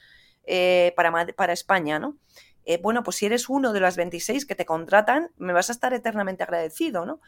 eh, 0.45 0.93
para, 0.95 1.25
para 1.35 1.53
España, 1.53 1.99
¿no? 1.99 2.17
Eh, 2.65 2.79
bueno, 2.81 3.03
pues 3.03 3.17
si 3.17 3.27
eres 3.27 3.47
uno 3.47 3.73
de 3.73 3.79
las 3.79 3.95
26 3.95 4.45
que 4.45 4.55
te 4.55 4.65
contratan, 4.65 5.31
me 5.37 5.53
vas 5.53 5.69
a 5.69 5.71
estar 5.71 5.93
eternamente 5.93 6.43
agradecido, 6.43 7.05
¿no? 7.05 7.21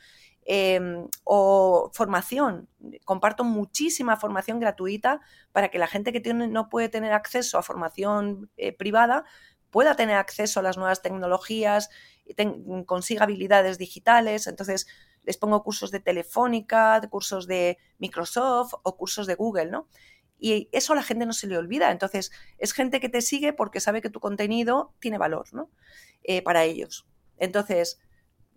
Em, 0.49 1.09
o 1.25 1.91
formación. 1.93 2.69
Comparto 3.03 3.43
muchísima 3.43 4.15
formación 4.15 4.61
gratuita 4.61 5.19
para 5.51 5.67
que 5.67 5.77
la 5.77 5.87
gente 5.87 6.13
que 6.13 6.21
tiene, 6.21 6.47
no 6.47 6.69
puede 6.69 6.87
tener 6.87 7.11
acceso 7.11 7.57
a 7.57 7.63
formación 7.63 8.49
eh, 8.55 8.71
privada 8.71 9.25
pueda 9.71 9.95
tener 9.95 10.15
acceso 10.15 10.59
a 10.61 10.63
las 10.63 10.77
nuevas 10.77 11.01
tecnologías, 11.01 11.89
consiga 12.85 13.23
habilidades 13.23 13.77
digitales. 13.77 14.47
Entonces, 14.47 14.87
les 15.23 15.37
pongo 15.37 15.63
cursos 15.63 15.91
de 15.91 15.99
Telefónica, 15.99 17.01
cursos 17.09 17.45
de 17.45 17.77
Microsoft 17.97 18.73
o 18.83 18.97
cursos 18.97 19.27
de 19.27 19.35
Google, 19.35 19.67
¿no? 19.67 19.87
Y 20.39 20.69
eso 20.71 20.93
a 20.93 20.95
la 20.95 21.03
gente 21.03 21.25
no 21.25 21.33
se 21.33 21.47
le 21.47 21.57
olvida. 21.57 21.91
Entonces, 21.91 22.31
es 22.57 22.71
gente 22.71 22.99
que 22.99 23.09
te 23.09 23.21
sigue 23.21 23.53
porque 23.53 23.79
sabe 23.79 24.01
que 24.01 24.09
tu 24.09 24.19
contenido 24.19 24.93
tiene 24.99 25.17
valor, 25.17 25.53
¿no? 25.53 25.69
Eh, 26.23 26.41
para 26.41 26.63
ellos. 26.63 27.05
Entonces, 27.37 27.99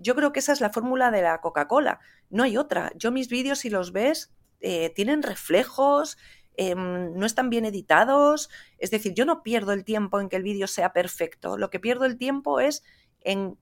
yo 0.01 0.15
creo 0.15 0.33
que 0.33 0.41
esa 0.41 0.53
es 0.53 0.61
la 0.61 0.71
fórmula 0.71 1.11
de 1.11 1.23
la 1.23 1.41
Coca-Cola. 1.41 2.01
No 2.31 2.43
hay 2.43 2.57
otra. 2.57 2.91
Yo 2.97 3.13
mis 3.13 3.29
vídeos, 3.29 3.61
si 3.61 3.71
los 3.71 3.93
ves, 3.93 4.33
eh, 4.61 4.91
tienen 4.91 5.23
reflejos, 5.23 6.19
em, 6.57 7.15
no 7.15 7.27
están 7.27 7.51
bien 7.51 7.65
editados. 7.65 8.51
Es 8.79 8.91
decir, 8.91 9.15
yo 9.15 9.25
no 9.25 9.43
pierdo 9.43 9.73
el 9.73 9.85
tiempo 9.85 10.21
en 10.21 10.29
que 10.29 10.37
el 10.37 10.43
vídeo 10.43 10.67
sea 10.67 10.93
perfecto. 10.93 11.59
Lo 11.59 11.71
que 11.71 11.81
pierdo 11.81 12.07
el 12.07 12.17
tiempo 12.17 12.61
es 12.61 12.83
en 13.21 13.59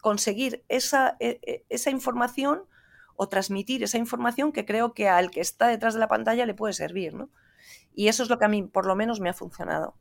conseguir 0.00 0.64
esa, 0.68 1.16
e, 1.18 1.40
e, 1.42 1.64
esa 1.68 1.90
información 1.90 2.64
o 3.16 3.28
transmitir 3.28 3.82
esa 3.82 3.98
información 3.98 4.52
que 4.52 4.64
creo 4.64 4.94
que 4.94 5.08
al 5.08 5.30
que 5.30 5.40
está 5.40 5.68
detrás 5.68 5.94
de 5.94 6.00
la 6.00 6.08
pantalla 6.08 6.46
le 6.46 6.54
puede 6.54 6.72
servir, 6.72 7.14
¿no? 7.14 7.30
Y 7.94 8.08
eso 8.08 8.22
es 8.22 8.30
lo 8.30 8.38
que 8.38 8.44
a 8.44 8.48
mí, 8.48 8.62
por 8.62 8.86
lo 8.86 8.96
menos, 8.96 9.20
me 9.20 9.28
ha 9.28 9.34
funcionado. 9.34 9.94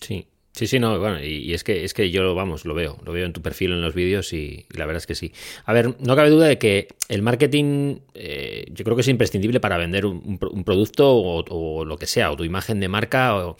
Sí, 0.00 0.28
Sí, 0.58 0.66
sí, 0.66 0.80
no, 0.80 0.98
bueno, 0.98 1.22
y, 1.22 1.54
es 1.54 1.62
que 1.62 1.84
es 1.84 1.94
que 1.94 2.10
yo, 2.10 2.34
vamos, 2.34 2.64
lo 2.64 2.74
veo, 2.74 2.98
lo 3.04 3.12
veo 3.12 3.24
en 3.24 3.32
tu 3.32 3.40
perfil 3.40 3.70
en 3.70 3.80
los 3.80 3.94
vídeos 3.94 4.32
y, 4.32 4.66
la 4.70 4.86
verdad 4.86 4.96
es 4.96 5.06
que 5.06 5.14
sí. 5.14 5.30
A 5.64 5.72
ver, 5.72 5.94
no 6.00 6.16
cabe 6.16 6.30
duda 6.30 6.48
de 6.48 6.58
que 6.58 6.88
el 7.08 7.22
marketing 7.22 7.98
eh, 8.14 8.66
yo 8.72 8.84
creo 8.84 8.96
que 8.96 9.02
es 9.02 9.08
imprescindible 9.08 9.60
para 9.60 9.76
vender 9.76 10.04
un, 10.04 10.36
producto 10.64 11.14
o, 11.14 11.84
lo 11.84 11.96
que 11.96 12.06
sea, 12.06 12.32
o 12.32 12.36
tu 12.36 12.42
imagen 12.42 12.80
de 12.80 12.88
marca, 12.88 13.54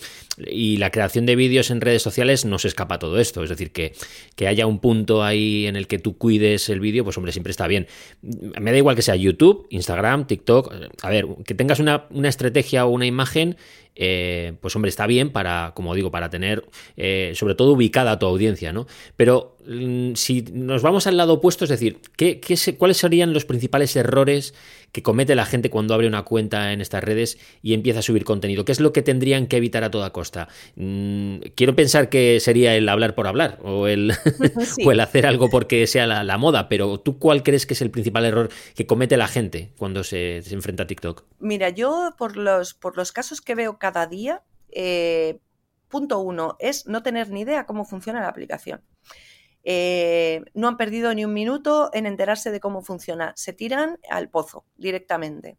y 0.44 0.78
la 0.78 0.90
creación 0.90 1.24
de 1.24 1.36
vídeos 1.36 1.70
en 1.70 1.80
redes 1.80 2.02
sociales 2.02 2.44
no 2.44 2.58
se 2.58 2.66
escapa 2.66 2.98
todo 2.98 3.20
esto, 3.20 3.44
es 3.44 3.50
decir, 3.50 3.70
que, 3.70 3.92
que 4.34 4.48
haya 4.48 4.66
un 4.66 4.80
punto 4.80 5.22
ahí 5.22 5.66
en 5.68 5.76
el 5.76 5.86
que 5.86 6.00
tú 6.00 6.18
cuides 6.18 6.68
el 6.68 6.80
vídeo, 6.80 7.04
pues 7.04 7.16
hombre, 7.16 7.30
siempre 7.30 7.52
está 7.52 7.68
bien. 7.68 7.86
Me 8.60 8.72
da 8.72 8.76
igual 8.76 8.96
que 8.96 9.02
sea 9.02 9.14
YouTube, 9.14 9.68
Instagram, 9.70 10.26
TikTok, 10.26 10.74
a 11.00 11.10
ver, 11.10 11.26
que 11.46 11.54
tengas 11.54 11.78
una, 11.78 12.06
una 12.10 12.28
estrategia 12.28 12.86
o 12.86 12.88
una 12.88 13.06
imagen 13.06 13.56
eh, 14.00 14.54
pues 14.60 14.74
hombre, 14.76 14.88
está 14.88 15.08
bien 15.08 15.30
para, 15.30 15.72
como 15.74 15.92
digo, 15.94 16.12
para 16.12 16.30
tener 16.30 16.64
eh, 16.96 17.32
sobre 17.34 17.56
todo 17.56 17.72
ubicada 17.72 18.12
a 18.12 18.18
tu 18.18 18.26
audiencia, 18.26 18.72
¿no? 18.72 18.86
Pero 19.16 19.57
si 20.14 20.42
nos 20.52 20.82
vamos 20.82 21.06
al 21.06 21.18
lado 21.18 21.34
opuesto, 21.34 21.64
es 21.64 21.70
decir, 21.70 22.00
¿qué, 22.16 22.40
¿cuáles 22.78 22.96
serían 22.96 23.34
los 23.34 23.44
principales 23.44 23.94
errores 23.96 24.54
que 24.92 25.02
comete 25.02 25.34
la 25.34 25.44
gente 25.44 25.68
cuando 25.68 25.92
abre 25.92 26.06
una 26.06 26.22
cuenta 26.22 26.72
en 26.72 26.80
estas 26.80 27.04
redes 27.04 27.38
y 27.60 27.74
empieza 27.74 27.98
a 27.98 28.02
subir 28.02 28.24
contenido? 28.24 28.64
¿Qué 28.64 28.72
es 28.72 28.80
lo 28.80 28.94
que 28.94 29.02
tendrían 29.02 29.46
que 29.46 29.58
evitar 29.58 29.84
a 29.84 29.90
toda 29.90 30.10
costa? 30.10 30.48
Mm, 30.76 31.40
quiero 31.54 31.76
pensar 31.76 32.08
que 32.08 32.40
sería 32.40 32.76
el 32.76 32.88
hablar 32.88 33.14
por 33.14 33.26
hablar 33.26 33.58
o 33.62 33.86
el, 33.86 34.12
o 34.86 34.92
el 34.92 35.00
hacer 35.00 35.26
algo 35.26 35.50
porque 35.50 35.86
sea 35.86 36.06
la, 36.06 36.38
moda, 36.38 36.68
pero 36.70 36.98
¿tú 37.00 37.18
cuál 37.18 37.42
crees 37.42 37.66
que 37.66 37.74
es 37.74 37.82
el 37.82 37.90
principal 37.90 38.24
error 38.24 38.48
que 38.74 38.86
comete 38.86 39.16
la 39.18 39.28
gente 39.28 39.72
cuando 39.76 40.02
se, 40.02 40.38
enfrenta 40.50 40.84
a 40.84 40.86
TikTok? 40.86 41.24
Mira, 41.40 41.68
yo 41.68 42.14
por 42.16 42.36
los, 42.38 42.72
por 42.72 42.96
los 42.96 43.12
casos 43.12 43.42
que 43.42 43.54
veo 43.54 43.78
cada 43.78 44.06
día, 44.06 44.42
eh, 44.70 45.40
punto 45.88 46.20
uno 46.20 46.56
es 46.58 46.86
no 46.86 47.02
tener 47.02 47.28
ni 47.30 47.40
idea 47.40 47.66
cómo 47.66 47.84
funciona 47.84 48.20
la 48.20 48.28
aplicación. 48.28 48.80
Eh, 49.70 50.46
no 50.54 50.66
han 50.66 50.78
perdido 50.78 51.12
ni 51.12 51.26
un 51.26 51.34
minuto 51.34 51.90
en 51.92 52.06
enterarse 52.06 52.50
de 52.50 52.58
cómo 52.58 52.80
funciona. 52.80 53.34
Se 53.36 53.52
tiran 53.52 53.98
al 54.08 54.30
pozo 54.30 54.64
directamente. 54.78 55.58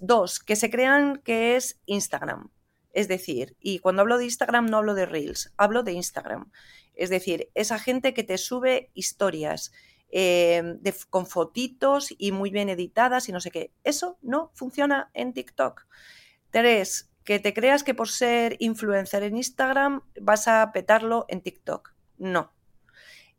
Dos, 0.00 0.38
que 0.38 0.54
se 0.54 0.68
crean 0.68 1.22
que 1.24 1.56
es 1.56 1.80
Instagram. 1.86 2.50
Es 2.92 3.08
decir, 3.08 3.56
y 3.58 3.78
cuando 3.78 4.02
hablo 4.02 4.18
de 4.18 4.24
Instagram 4.24 4.66
no 4.66 4.76
hablo 4.76 4.92
de 4.92 5.06
Reels, 5.06 5.54
hablo 5.56 5.82
de 5.82 5.92
Instagram. 5.92 6.52
Es 6.92 7.08
decir, 7.08 7.48
esa 7.54 7.78
gente 7.78 8.12
que 8.12 8.22
te 8.22 8.36
sube 8.36 8.90
historias 8.92 9.72
eh, 10.10 10.78
con 11.08 11.24
fotitos 11.24 12.14
y 12.18 12.32
muy 12.32 12.50
bien 12.50 12.68
editadas 12.68 13.30
y 13.30 13.32
no 13.32 13.40
sé 13.40 13.50
qué. 13.50 13.72
Eso 13.82 14.18
no 14.20 14.50
funciona 14.52 15.10
en 15.14 15.32
TikTok. 15.32 15.86
Tres, 16.50 17.10
que 17.24 17.38
te 17.38 17.54
creas 17.54 17.82
que 17.82 17.94
por 17.94 18.10
ser 18.10 18.56
influencer 18.58 19.22
en 19.22 19.38
Instagram 19.38 20.02
vas 20.20 20.48
a 20.48 20.70
petarlo 20.72 21.24
en 21.28 21.40
TikTok. 21.40 21.94
No. 22.18 22.55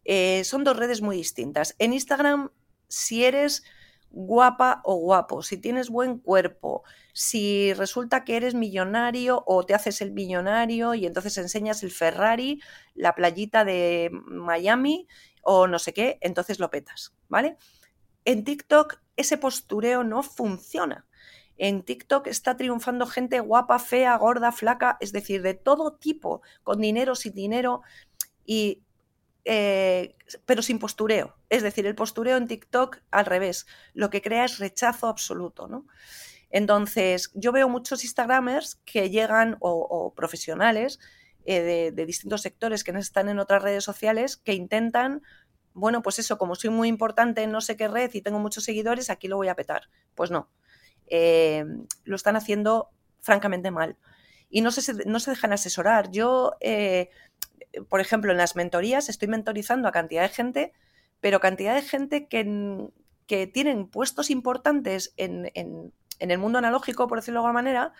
Eh, 0.10 0.46
son 0.46 0.64
dos 0.64 0.78
redes 0.78 1.02
muy 1.02 1.18
distintas. 1.18 1.76
En 1.80 1.92
Instagram, 1.92 2.50
si 2.88 3.26
eres 3.26 3.64
guapa 4.10 4.82
o 4.86 4.96
guapo, 4.96 5.44
si 5.44 5.58
tienes 5.58 5.90
buen 5.90 6.18
cuerpo, 6.18 6.84
si 7.12 7.74
resulta 7.74 8.24
que 8.24 8.38
eres 8.38 8.56
millonario 8.56 9.44
o 9.46 9.66
te 9.66 9.74
haces 9.74 10.00
el 10.00 10.12
millonario 10.12 10.94
y 10.94 11.06
entonces 11.06 11.38
enseñas 11.38 11.84
el 11.84 11.92
Ferrari, 11.92 12.62
la 12.96 13.16
playita 13.16 13.66
de 13.66 14.10
Miami 14.26 15.10
o 15.42 15.68
no 15.68 15.78
sé 15.78 15.94
qué, 15.94 16.18
entonces 16.22 16.58
lo 16.60 16.70
petas, 16.70 17.14
¿vale? 17.28 17.58
En 18.24 18.46
TikTok 18.46 19.02
ese 19.18 19.38
postureo 19.38 20.06
no 20.06 20.24
funciona. 20.24 21.06
En 21.58 21.84
TikTok 21.84 22.28
está 22.28 22.56
triunfando 22.56 23.08
gente 23.08 23.42
guapa, 23.42 23.78
fea, 23.78 24.16
gorda, 24.16 24.54
flaca, 24.54 24.96
es 25.02 25.12
decir, 25.12 25.42
de 25.42 25.54
todo 25.54 25.96
tipo, 25.96 26.42
con 26.64 26.80
dinero, 26.80 27.16
sin 27.16 27.34
dinero, 27.34 27.82
y 28.46 28.84
eh, 29.50 30.18
pero 30.46 30.62
sin 30.62 30.78
postureo. 30.78 31.38
Es 31.50 31.64
decir, 31.64 31.88
el 31.88 31.96
postureo 31.96 32.36
en 32.36 32.48
TikTok 32.48 33.00
al 33.12 33.26
revés, 33.26 33.66
lo 33.94 34.10
que 34.10 34.22
crea 34.22 34.44
es 34.44 34.60
rechazo 34.60 35.08
absoluto. 35.08 35.70
¿no? 35.70 35.88
Entonces, 36.50 37.32
yo 37.34 37.54
veo 37.54 37.70
muchos 37.70 38.04
Instagramers 38.04 38.76
que 38.84 39.10
llegan, 39.10 39.56
o, 39.62 40.14
profesionales 40.18 41.00
eh, 41.46 41.92
de, 41.94 42.06
distintos 42.06 42.42
sectores 42.42 42.84
que 42.84 42.92
no 42.92 43.00
están 43.00 43.30
en 43.30 43.40
otras 43.40 43.64
redes 43.64 43.86
sociales, 43.86 44.36
que 44.36 44.54
intentan, 44.54 45.22
bueno, 45.74 46.02
pues 46.02 46.20
eso, 46.20 46.38
como 46.38 46.56
soy 46.56 46.70
muy 46.70 46.90
importante 46.90 47.44
en 47.44 47.52
no 47.54 47.62
sé 47.62 47.78
qué 47.78 47.88
red 47.88 48.14
y 48.14 48.22
tengo 48.22 48.40
muchos 48.40 48.66
seguidores, 48.66 49.10
aquí 49.10 49.30
lo 49.30 49.38
voy 49.38 49.48
a 49.48 49.56
petar. 49.56 49.84
Pues 50.14 50.30
no, 50.30 50.50
eh, 51.06 51.64
lo 52.04 52.18
están 52.18 52.36
haciendo 52.36 52.90
francamente 53.22 53.72
mal. 53.72 53.96
Y 54.50 54.60
no 54.60 54.72
se, 54.72 55.06
no 55.06 55.22
se 55.22 55.32
dejan 55.32 55.54
asesorar. 55.54 56.12
Yo 56.12 56.54
por 57.90 58.02
ejemplo, 58.02 58.32
en 58.32 58.38
las 58.38 58.56
mentorías 58.56 59.10
estoy 59.10 59.28
mentorizando 59.28 59.88
a 59.88 59.92
cantidad 59.92 60.24
de 60.24 60.30
gente, 60.30 60.74
pero 61.20 61.40
cantidad 61.40 61.76
de 61.76 61.82
gente 61.82 62.28
que, 62.28 62.90
que 63.28 63.48
tienen 63.48 63.88
puestos 63.88 64.30
importantes 64.30 65.14
en, 65.18 65.52
el 66.20 66.38
mundo 66.40 66.58
analógico, 66.58 67.08
por 67.08 67.20
decirlo 67.20 67.40
de 67.42 67.48
alguna 67.48 67.62
manera, 67.62 67.94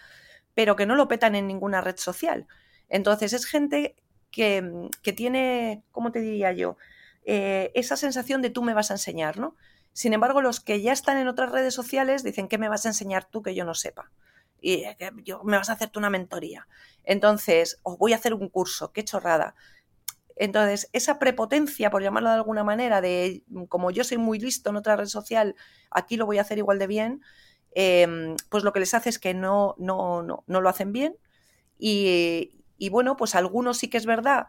pero 0.54 0.76
que 0.76 0.86
no 0.86 0.96
lo 0.96 1.08
petan 1.08 1.36
en 1.36 1.48
ninguna 1.48 1.82
red 1.82 1.98
social. 1.98 2.48
Entonces 2.90 3.34
es 3.34 3.46
gente 3.46 3.96
que, 4.32 4.90
tiene, 5.16 5.84
¿cómo 5.92 6.12
te 6.12 6.20
diría 6.20 6.52
yo? 6.54 6.78
Eh, 7.26 7.72
esa 7.76 7.98
sensación 7.98 8.42
de 8.42 8.50
tú 8.50 8.64
me 8.64 8.74
vas 8.74 8.90
a 8.90 8.96
enseñar, 8.96 9.38
¿no? 9.38 9.56
Sin 9.94 10.14
embargo, 10.14 10.42
los 10.42 10.60
que 10.60 10.82
ya 10.82 10.94
están 10.94 11.18
en 11.18 11.28
otras 11.28 11.52
redes 11.52 11.74
sociales 11.74 12.24
dicen, 12.24 12.48
¿qué 12.48 12.58
me 12.58 12.70
vas 12.70 12.86
a 12.86 12.90
enseñar 12.90 13.26
tú 13.26 13.42
que 13.42 13.56
yo 13.56 13.66
no 13.66 13.74
sepa? 13.74 14.12
Y 14.62 14.84
yo, 15.24 15.44
me 15.44 15.58
vas 15.58 15.70
a 15.70 15.74
hacerte 15.74 16.00
una 16.00 16.10
mentoría. 16.10 16.68
Entonces, 17.04 17.80
os 17.84 17.98
voy 17.98 18.14
a 18.14 18.18
hacer 18.18 18.34
un 18.34 18.50
curso, 18.50 18.92
qué 18.92 19.04
chorrada. 19.04 19.56
Entonces, 20.36 20.90
esa 20.94 21.20
prepotencia, 21.20 21.90
por 21.90 22.04
llamarlo 22.04 22.30
de 22.30 22.36
alguna 22.36 22.64
manera, 22.64 23.02
de 23.02 23.44
como 23.70 23.92
yo 23.92 24.04
soy 24.04 24.18
muy 24.18 24.40
listo 24.40 24.70
en 24.70 24.76
otra 24.78 24.96
red 24.96 25.08
social, 25.08 25.56
aquí 25.90 26.18
lo 26.18 26.26
voy 26.26 26.38
a 26.38 26.42
hacer 26.42 26.58
igual 26.58 26.80
de 26.80 26.88
bien, 26.88 27.22
em, 27.74 28.36
pues 28.50 28.64
lo 28.64 28.74
que 28.74 28.80
les 28.80 28.94
hace 28.94 29.10
es 29.10 29.20
que 29.20 29.34
no, 29.34 29.76
no, 29.78 30.22
no, 30.24 30.44
no 30.48 30.62
lo 30.62 30.70
hacen 30.70 30.92
bien. 30.92 31.18
Y, 31.80 32.64
y, 32.78 32.90
bueno, 32.90 33.18
pues 33.18 33.36
algunos 33.36 33.78
sí 33.78 33.90
que 33.90 33.98
es 33.98 34.06
verdad 34.06 34.48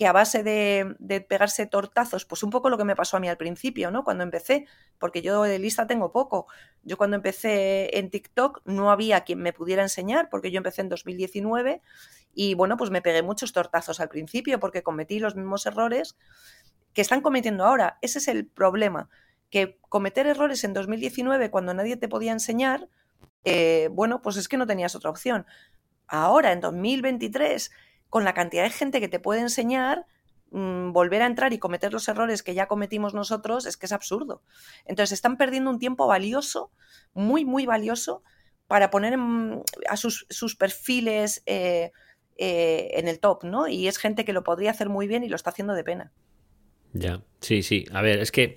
que 0.00 0.06
a 0.06 0.12
base 0.12 0.42
de, 0.42 1.20
pegarse 1.28 1.66
tortazos, 1.66 2.24
pues 2.24 2.42
un 2.42 2.48
poco 2.48 2.70
lo 2.70 2.78
que 2.78 2.84
me 2.84 2.96
pasó 2.96 3.18
a 3.18 3.20
mí 3.20 3.28
al 3.28 3.36
principio, 3.36 3.90
¿no? 3.90 4.02
Cuando 4.02 4.24
empecé, 4.24 4.66
porque 4.98 5.20
yo 5.20 5.42
de 5.42 5.58
lista 5.58 5.86
tengo 5.86 6.10
poco. 6.10 6.46
Yo 6.82 6.96
cuando 6.96 7.16
empecé 7.16 7.98
en 7.98 8.08
TikTok 8.08 8.62
no 8.64 8.90
había 8.90 9.20
quien 9.24 9.42
me 9.42 9.52
pudiera 9.52 9.82
enseñar, 9.82 10.30
porque 10.30 10.50
yo 10.50 10.56
empecé 10.56 10.80
en 10.80 10.88
2019 10.88 11.82
y 12.32 12.54
bueno, 12.54 12.78
pues 12.78 12.90
me 12.90 13.02
pegué 13.02 13.22
muchos 13.22 13.52
tortazos 13.52 14.00
al 14.00 14.08
principio 14.08 14.58
porque 14.58 14.82
cometí 14.82 15.18
los 15.18 15.36
mismos 15.36 15.66
errores 15.66 16.16
que 16.94 17.02
están 17.02 17.20
cometiendo 17.20 17.66
ahora. 17.66 17.98
Ese 18.00 18.20
es 18.20 18.28
el 18.28 18.46
problema, 18.46 19.10
que 19.50 19.78
cometer 19.90 20.26
errores 20.26 20.64
en 20.64 20.72
2019 20.72 21.50
cuando 21.50 21.74
nadie 21.74 21.98
te 21.98 22.08
podía 22.08 22.32
enseñar, 22.32 22.88
eh, 23.44 23.90
bueno, 23.92 24.22
pues 24.22 24.38
es 24.38 24.48
que 24.48 24.56
no 24.56 24.66
tenías 24.66 24.94
otra 24.94 25.10
opción. 25.10 25.44
Ahora, 26.06 26.52
en 26.52 26.60
2023, 26.60 27.70
con 28.10 28.24
la 28.24 28.34
cantidad 28.34 28.64
de 28.64 28.70
gente 28.70 29.00
que 29.00 29.08
te 29.08 29.20
puede 29.20 29.40
enseñar, 29.40 30.06
mm, 30.50 30.92
volver 30.92 31.22
a 31.22 31.26
entrar 31.26 31.52
y 31.52 31.58
cometer 31.58 31.92
los 31.92 32.08
errores 32.08 32.42
que 32.42 32.54
ya 32.54 32.66
cometimos 32.66 33.14
nosotros 33.14 33.64
es 33.66 33.76
que 33.76 33.86
es 33.86 33.92
absurdo. 33.92 34.42
Entonces 34.84 35.12
están 35.12 35.36
perdiendo 35.36 35.70
un 35.70 35.78
tiempo 35.78 36.06
valioso, 36.06 36.70
muy, 37.14 37.44
muy 37.44 37.64
valioso, 37.64 38.22
para 38.66 38.90
poner 38.90 39.18
a 39.88 39.96
sus, 39.96 40.56
perfiles 40.56 41.42
eh, 41.46 41.90
eh, 42.36 42.90
en 42.94 43.08
el 43.08 43.18
top, 43.18 43.42
¿no? 43.42 43.66
Y 43.66 43.88
es 43.88 43.98
gente 43.98 44.24
que 44.24 44.32
lo 44.32 44.44
podría 44.44 44.70
hacer 44.70 44.88
muy 44.88 45.08
bien 45.08 45.24
y 45.24 45.28
lo 45.28 45.34
está 45.34 45.50
haciendo 45.50 45.74
de 45.74 45.82
pena. 45.82 46.12
Ya, 46.92 47.22
sí, 47.40 47.62
sí. 47.64 47.86
A 47.92 48.00
ver, 48.00 48.20
es 48.20 48.30
que 48.30 48.56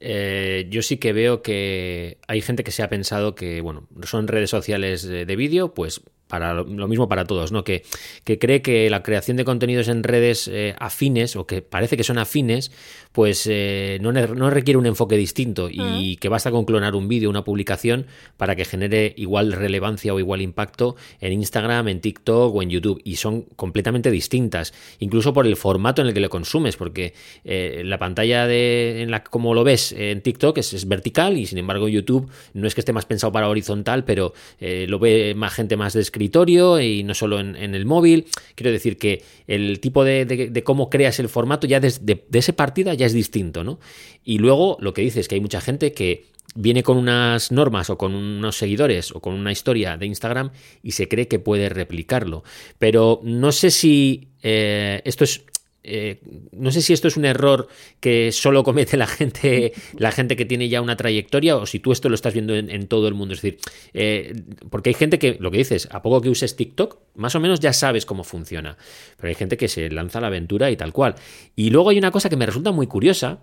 eh, 0.00 0.66
yo 0.70 0.80
sí 0.80 0.96
que 0.96 1.12
veo 1.12 1.42
que 1.42 2.18
hay 2.28 2.40
gente 2.40 2.64
que 2.64 2.70
se 2.70 2.82
ha 2.82 2.88
pensado 2.88 3.34
que, 3.34 3.60
bueno, 3.60 3.88
son 4.04 4.26
redes 4.26 4.48
sociales 4.48 5.02
de 5.02 5.36
vídeo, 5.36 5.74
pues 5.74 6.02
para 6.32 6.54
lo 6.54 6.88
mismo 6.88 7.10
para 7.10 7.26
todos, 7.26 7.52
¿no? 7.52 7.62
Que, 7.62 7.82
que 8.24 8.38
cree 8.38 8.62
que 8.62 8.88
la 8.88 9.02
creación 9.02 9.36
de 9.36 9.44
contenidos 9.44 9.88
en 9.88 10.02
redes 10.02 10.48
eh, 10.48 10.74
afines, 10.78 11.36
o 11.36 11.46
que 11.46 11.60
parece 11.60 11.98
que 11.98 12.04
son 12.04 12.16
afines, 12.16 12.72
pues 13.12 13.46
eh, 13.50 13.98
no, 14.00 14.12
no, 14.12 14.48
requiere 14.48 14.78
un 14.78 14.86
enfoque 14.86 15.18
distinto 15.18 15.68
y 15.70 16.16
que 16.16 16.30
basta 16.30 16.50
con 16.50 16.64
clonar 16.64 16.94
un 16.94 17.06
vídeo, 17.06 17.28
una 17.28 17.44
publicación, 17.44 18.06
para 18.38 18.56
que 18.56 18.64
genere 18.64 19.12
igual 19.18 19.52
relevancia 19.52 20.14
o 20.14 20.18
igual 20.18 20.40
impacto 20.40 20.96
en 21.20 21.34
Instagram, 21.34 21.88
en 21.88 22.00
TikTok 22.00 22.54
o 22.54 22.62
en 22.62 22.70
YouTube. 22.70 23.02
Y 23.04 23.16
son 23.16 23.42
completamente 23.54 24.10
distintas, 24.10 24.72
incluso 25.00 25.34
por 25.34 25.46
el 25.46 25.56
formato 25.56 26.00
en 26.00 26.08
el 26.08 26.14
que 26.14 26.20
lo 26.20 26.30
consumes, 26.30 26.76
porque 26.76 27.12
eh, 27.44 27.82
la 27.84 27.98
pantalla 27.98 28.46
de, 28.46 29.02
en 29.02 29.10
la 29.10 29.22
como 29.22 29.52
lo 29.52 29.64
ves 29.64 29.92
en 29.92 30.22
TikTok 30.22 30.56
es, 30.56 30.72
es, 30.72 30.88
vertical 30.88 31.36
y 31.36 31.44
sin 31.44 31.58
embargo 31.58 31.88
YouTube 31.88 32.30
no 32.54 32.66
es 32.66 32.74
que 32.74 32.80
esté 32.80 32.94
más 32.94 33.04
pensado 33.04 33.32
para 33.32 33.50
horizontal, 33.50 34.04
pero 34.04 34.32
lo 34.60 34.98
ve 34.98 35.34
más 35.36 35.52
gente 35.52 35.76
más 35.76 35.92
descrita 35.92 36.21
y 36.24 37.02
no 37.04 37.14
solo 37.14 37.40
en, 37.40 37.56
el 37.56 37.86
móvil. 37.86 38.26
Quiero 38.54 38.70
decir 38.70 38.98
que 38.98 39.22
el 39.46 39.80
tipo 39.80 40.04
de, 40.04 40.62
cómo 40.64 40.90
creas 40.90 41.18
el 41.18 41.28
formato 41.28 41.66
ya 41.66 41.80
desde 41.80 42.24
de, 42.28 42.38
esa 42.38 42.52
partida 42.52 42.94
ya 42.94 43.06
es 43.06 43.12
distinto, 43.12 43.64
¿no? 43.64 43.78
Y 44.24 44.38
luego 44.38 44.76
lo 44.80 44.94
que 44.94 45.02
dices 45.02 45.20
es 45.20 45.28
que 45.28 45.36
hay 45.36 45.40
mucha 45.40 45.60
gente 45.60 45.92
que 45.92 46.26
viene 46.54 46.82
con 46.82 46.96
unas 46.96 47.50
normas 47.50 47.88
o 47.90 47.96
con 47.96 48.14
unos 48.14 48.56
seguidores 48.56 49.12
o 49.12 49.20
con 49.20 49.34
una 49.34 49.52
historia 49.52 49.96
de 49.96 50.06
Instagram 50.06 50.50
y 50.82 50.92
se 50.92 51.08
cree 51.08 51.28
que 51.28 51.38
puede 51.38 51.68
replicarlo. 51.68 52.44
Pero 52.78 53.20
no 53.22 53.52
sé 53.52 53.70
si 53.70 54.28
eh, 54.42 55.00
esto 55.04 55.24
es 55.24 55.44
eh, 55.84 56.20
no 56.52 56.70
sé 56.70 56.80
si 56.80 56.92
esto 56.92 57.08
es 57.08 57.16
un 57.16 57.24
error 57.24 57.68
que 58.00 58.30
solo 58.32 58.62
comete 58.62 58.96
la 58.96 59.06
gente, 59.06 59.72
la 59.96 60.12
gente 60.12 60.36
que 60.36 60.44
tiene 60.44 60.68
ya 60.68 60.80
una 60.80 60.96
trayectoria, 60.96 61.56
o 61.56 61.66
si 61.66 61.80
tú 61.80 61.92
esto 61.92 62.08
lo 62.08 62.14
estás 62.14 62.32
viendo 62.32 62.54
en, 62.54 62.86
todo 62.86 63.08
el 63.08 63.14
mundo. 63.14 63.34
Es 63.34 63.42
decir, 63.42 63.58
eh, 63.94 64.34
porque 64.70 64.90
hay 64.90 64.94
gente 64.94 65.18
que, 65.18 65.36
lo 65.40 65.50
que 65.50 65.58
dices, 65.58 65.88
a 65.90 66.02
poco 66.02 66.20
que 66.20 66.30
uses 66.30 66.56
TikTok, 66.56 66.98
más 67.16 67.34
o 67.34 67.40
menos 67.40 67.60
ya 67.60 67.72
sabes 67.72 68.06
cómo 68.06 68.24
funciona. 68.24 68.76
Pero 69.16 69.28
hay 69.28 69.34
gente 69.34 69.56
que 69.56 69.68
se 69.68 69.90
lanza 69.90 70.18
a 70.18 70.22
la 70.22 70.28
aventura 70.28 70.70
y 70.70 70.76
tal 70.76 70.92
cual. 70.92 71.14
Y 71.56 71.70
luego 71.70 71.90
hay 71.90 71.98
una 71.98 72.10
cosa 72.10 72.28
que 72.28 72.36
me 72.36 72.46
resulta 72.46 72.72
muy 72.72 72.86
curiosa, 72.86 73.40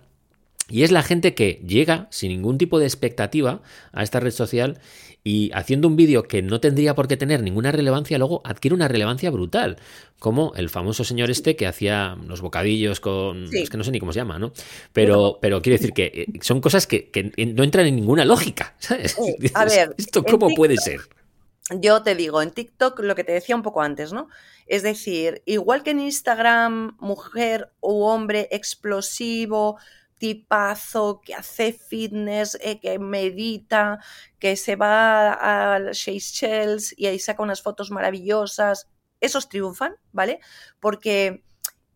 Y 0.70 0.84
es 0.84 0.92
la 0.92 1.02
gente 1.02 1.34
que 1.34 1.60
llega 1.66 2.06
sin 2.10 2.30
ningún 2.30 2.58
tipo 2.58 2.78
de 2.78 2.86
expectativa 2.86 3.60
a 3.92 4.02
esta 4.02 4.20
red 4.20 4.30
social 4.30 4.78
y 5.22 5.50
haciendo 5.52 5.88
un 5.88 5.96
vídeo 5.96 6.22
que 6.22 6.40
no 6.40 6.60
tendría 6.60 6.94
por 6.94 7.06
qué 7.06 7.16
tener 7.16 7.42
ninguna 7.42 7.72
relevancia, 7.72 8.16
luego 8.16 8.40
adquiere 8.44 8.74
una 8.74 8.88
relevancia 8.88 9.30
brutal, 9.30 9.76
como 10.18 10.54
el 10.54 10.70
famoso 10.70 11.04
señor 11.04 11.30
este 11.30 11.56
que 11.56 11.66
hacía 11.66 12.16
los 12.26 12.40
bocadillos 12.40 13.00
con... 13.00 13.48
Es 13.52 13.68
que 13.68 13.76
no 13.76 13.84
sé 13.84 13.90
ni 13.90 14.00
cómo 14.00 14.12
se 14.12 14.20
llama, 14.20 14.38
¿no? 14.38 14.52
Pero, 14.92 15.38
pero 15.42 15.60
quiero 15.60 15.76
decir 15.76 15.92
que 15.92 16.04
eh, 16.04 16.38
son 16.40 16.60
cosas 16.60 16.86
que, 16.86 17.10
no 17.54 17.64
entran 17.64 17.86
en 17.86 17.96
ninguna 17.96 18.24
lógica, 18.24 18.74
¿sabes? 18.78 19.16
A 19.54 19.64
ver, 19.66 19.94
¿esto 19.98 20.24
cómo 20.24 20.48
puede 20.54 20.76
ser? 20.78 21.00
Yo 21.70 22.02
te 22.02 22.14
digo, 22.14 22.42
en 22.42 22.50
TikTok 22.50 23.00
lo 23.00 23.14
que 23.14 23.22
te 23.22 23.32
decía 23.32 23.54
un 23.54 23.62
poco 23.62 23.82
antes, 23.82 24.12
¿no? 24.12 24.28
Es 24.66 24.82
decir, 24.82 25.42
igual 25.46 25.82
que 25.82 25.90
en 25.90 26.00
Instagram, 26.00 26.96
mujer 26.98 27.70
u 27.80 28.04
hombre 28.04 28.48
explosivo, 28.50 29.78
tipazo, 30.20 31.22
que 31.24 31.34
hace 31.34 31.72
fitness, 31.72 32.58
eh, 32.60 32.78
que 32.78 32.98
medita, 32.98 33.98
que 34.38 34.54
se 34.56 34.76
va 34.76 35.32
a 35.32 35.94
Seychelles 35.94 36.94
y 36.96 37.06
ahí 37.06 37.18
saca 37.18 37.42
unas 37.42 37.62
fotos 37.62 37.90
maravillosas. 37.90 38.88
Esos 39.20 39.48
triunfan, 39.48 39.96
¿vale? 40.12 40.40
Porque 40.78 41.42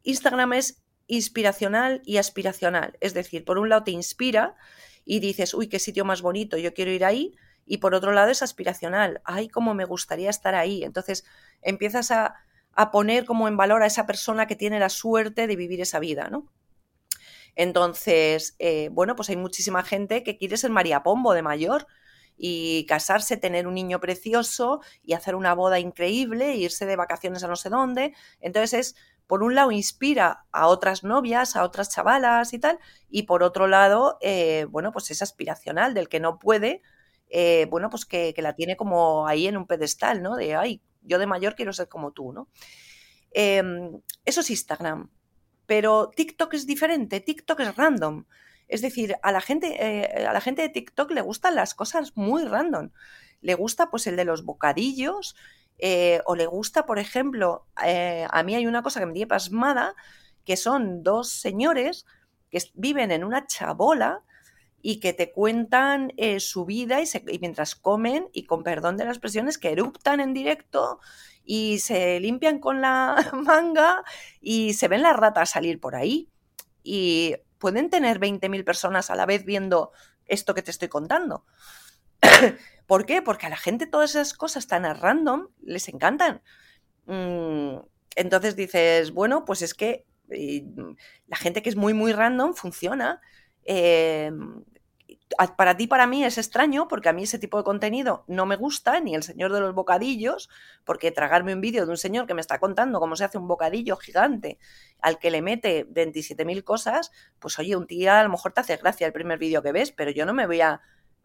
Instagram 0.03 0.55
es 0.55 0.83
inspiracional 1.07 2.01
y 2.05 2.17
aspiracional. 2.17 2.97
Es 3.01 3.13
decir, 3.13 3.45
por 3.45 3.59
un 3.59 3.69
lado 3.69 3.85
te 3.85 3.91
inspira 3.91 4.57
y 5.05 5.21
dices, 5.21 5.53
uy, 5.53 5.69
qué 5.69 5.79
sitio 5.79 6.07
más 6.07 6.23
bonito, 6.23 6.57
yo 6.57 6.73
quiero 6.73 6.91
ir 6.91 7.05
ahí. 7.05 7.37
Y 7.67 7.79
por 7.79 7.95
otro 7.95 8.13
lado 8.13 8.31
es 8.31 8.43
aspiracional, 8.43 9.21
ay, 9.25 9.49
cómo 9.49 9.75
me 9.75 9.85
gustaría 9.85 10.31
estar 10.31 10.55
ahí. 10.55 10.83
Entonces 10.83 11.25
empiezas 11.61 12.11
a, 12.11 12.37
a 12.73 12.91
poner 12.91 13.27
como 13.27 13.49
en 13.49 13.59
valor 13.59 13.83
a 13.83 13.87
esa 13.87 14.07
persona 14.07 14.47
que 14.47 14.57
tiene 14.57 14.79
la 14.81 14.89
suerte 14.89 15.47
de 15.47 15.57
vivir 15.57 15.83
esa 15.83 15.99
vida, 15.99 16.29
¿no? 16.31 16.51
Entonces, 17.57 18.57
eh, 18.59 18.88
bueno, 18.93 19.17
pues 19.17 19.29
hay 19.31 19.37
muchísima 19.37 19.83
gente 19.83 20.23
que 20.23 20.37
quiere 20.37 20.57
ser 20.57 20.71
María 20.71 21.03
Pombo 21.03 21.35
de 21.35 21.43
mayor 21.43 21.87
y 22.37 22.85
casarse, 22.87 23.37
tener 23.37 23.67
un 23.67 23.75
niño 23.75 24.01
precioso 24.01 24.81
y 25.03 25.12
hacer 25.12 25.35
una 25.35 25.55
boda 25.55 25.79
increíble, 25.79 26.57
irse 26.57 26.87
de 26.87 26.97
vacaciones 26.97 27.45
a 27.45 27.49
no 27.49 27.57
sé 27.57 27.71
dónde. 27.71 28.14
Entonces 28.40 28.73
es, 28.75 28.97
por 29.27 29.43
un 29.43 29.55
lado, 29.55 29.71
inspira 29.71 30.45
a 30.53 30.67
otras 30.67 31.05
novias, 31.05 31.57
a 31.57 31.64
otras 31.64 31.90
chavalas 31.90 32.53
y 32.53 32.59
tal, 32.59 32.79
y 33.09 33.23
por 33.23 33.43
otro 33.43 33.69
lado, 33.69 34.19
eh, 34.21 34.67
bueno, 34.71 34.93
pues 34.93 35.11
es 35.11 35.23
aspiracional 35.23 35.95
del 35.95 36.09
que 36.09 36.21
no 36.21 36.38
puede, 36.38 36.83
eh, 37.31 37.67
bueno, 37.71 37.88
pues 37.90 38.05
que, 38.05 38.35
la 38.38 38.55
tiene 38.55 38.77
como 38.77 39.27
ahí 39.27 39.47
en 39.47 39.57
un 39.57 39.67
pedestal, 39.67 40.23
¿no? 40.23 40.37
De, 40.37 40.55
ay, 40.57 40.83
yo 41.03 41.19
de 41.19 41.27
mayor 41.27 41.55
quiero 41.55 41.73
ser 41.73 41.88
como 41.88 42.12
tú, 42.12 42.33
¿no? 42.33 42.49
Em, 43.33 44.01
eso 44.25 44.40
es 44.40 44.51
Instagram. 44.51 45.11
Pero 45.66 46.11
TikTok 46.14 46.55
es 46.55 46.66
diferente, 46.66 47.20
TikTok 47.20 47.61
es 47.61 47.77
random. 47.77 48.24
Es 48.68 48.83
decir, 48.83 49.16
a 49.22 49.33
la 49.33 49.40
gente, 49.40 49.77
eh, 49.79 50.27
a 50.27 50.33
la 50.33 50.40
gente 50.40 50.62
de 50.62 50.68
TikTok 50.68 51.11
le 51.11 51.20
gustan 51.20 51.55
las 51.55 51.74
cosas 51.74 52.16
muy 52.16 52.44
random. 52.44 52.90
Le 53.40 53.55
gusta 53.55 53.90
pues 53.90 54.07
el 54.07 54.16
de 54.16 54.24
los 54.24 54.44
bocadillos, 54.44 55.37
eh, 55.79 56.20
o 56.27 56.37
le 56.37 56.46
gusta, 56.46 56.87
por 56.87 56.98
ejemplo, 56.98 57.66
eh, 57.85 58.27
a 58.31 58.42
mí 58.42 58.55
hay 58.55 58.66
una 58.66 58.83
cosa 58.83 59.00
que 59.00 59.07
me 59.07 59.12
tiene 59.12 59.27
pasmada, 59.27 59.94
que 60.44 60.57
son 60.57 61.03
dos 61.03 61.31
señores 61.31 62.07
que 62.50 62.59
viven 62.74 63.11
en 63.11 63.24
una 63.24 63.46
chabola 63.46 64.22
y 64.87 65.01
que 65.01 65.14
te 65.14 65.33
cuentan 65.33 66.12
su 66.40 66.66
vida 66.66 67.01
y, 67.01 67.38
mientras 67.38 67.75
comen, 67.75 68.29
y 68.35 68.44
con 68.44 68.62
perdón 68.62 68.99
de 68.99 69.07
las 69.07 69.16
expresiones, 69.16 69.57
que 69.57 69.73
eruptan 69.73 70.20
en 70.20 70.35
directo 70.35 71.01
y 71.42 71.79
se 71.79 72.20
limpian 72.20 72.59
con 72.59 72.83
la 72.83 73.16
manga 73.33 74.05
y 74.42 74.75
se 74.75 74.88
ven 74.88 75.01
las 75.01 75.16
ratas 75.16 75.49
salir 75.49 75.81
por 75.81 75.97
ahí. 75.97 76.29
Y 76.83 77.35
pueden 77.57 77.88
tener 77.88 78.20
20.000 78.20 78.62
personas 78.62 79.09
a 79.09 79.14
la 79.14 79.25
vez 79.25 79.47
viendo 79.47 79.90
esto 80.27 80.55
que 80.55 80.61
te 80.61 80.70
estoy 80.70 80.88
contando. 80.88 81.47
¿Por 82.87 83.07
qué? 83.07 83.23
Porque 83.23 83.47
a 83.47 83.51
la 83.51 83.57
gente 83.57 83.87
todas 83.87 84.11
esas 84.11 84.35
cosas 84.35 84.66
tan 84.66 84.85
a 84.85 84.92
random 84.92 85.49
les 85.62 85.88
encantan. 85.88 86.42
Mm, 87.07 87.77
entonces 88.16 88.55
dices, 88.55 89.12
bueno, 89.12 89.47
pues 89.47 89.62
es 89.62 89.73
que 89.73 90.05
la 90.29 91.37
gente 91.38 91.62
que 91.62 91.70
es 91.70 91.77
muy, 91.77 91.94
muy 91.94 92.12
random 92.12 92.53
funciona. 92.53 93.23
Eh, 93.64 94.31
para 95.57 95.77
ti, 95.77 95.87
para 95.87 96.07
mí 96.07 96.25
es 96.25 96.38
extraño, 96.38 96.88
porque 96.88 97.09
a 97.09 97.12
mí 97.12 97.25
ese 97.25 97.38
tipo 97.38 97.59
de 97.59 97.64
contenido 97.64 98.25
no 98.27 98.47
me 98.47 98.57
gusta, 98.57 99.01
ni 99.01 99.14
el 99.14 99.23
señor 99.23 99.53
de 99.53 99.61
los 99.61 99.75
bocadillos, 99.75 100.49
porque 100.85 101.11
tragarme 101.11 101.55
un 101.55 101.61
vídeo 101.61 101.85
de 101.85 101.90
un 101.90 101.97
señor 101.97 102.27
que 102.27 102.35
me 102.35 102.40
está 102.40 102.59
contando 102.59 103.01
cómo 103.01 103.17
se 103.17 103.25
hace 103.25 103.38
un 103.38 103.49
bocadillo 103.49 103.97
gigante 103.97 104.59
al 105.01 105.19
que 105.19 105.31
le 105.31 105.43
mete 105.43 105.87
27.000 105.88 106.64
cosas, 106.64 107.11
pues 107.38 107.59
oye, 107.59 107.77
un 107.77 107.87
día 107.87 108.21
a 108.21 108.23
lo 108.23 108.31
mejor 108.31 108.53
te 108.53 108.61
hace 108.61 108.77
gracia 108.77 109.07
el 109.07 109.12
primer 109.12 109.38
vídeo 109.38 109.62
que 109.62 109.73
ves, 109.73 109.93
pero 109.93 110.11
yo 110.11 110.25
no 110.25 110.33
me 110.33 110.47
voy 110.47 110.61
a 110.61 110.81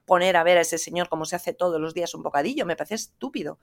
poner 0.06 0.38
a 0.38 0.44
ver 0.44 0.58
a 0.58 0.62
ese 0.62 0.78
señor 0.78 1.08
cómo 1.08 1.26
se 1.26 1.36
hace 1.36 1.54
todos 1.54 1.80
los 1.80 1.94
días 1.94 2.14
un 2.16 2.24
bocadillo, 2.24 2.66
me 2.66 2.76
parece 2.76 2.96
estúpido. 2.96 3.60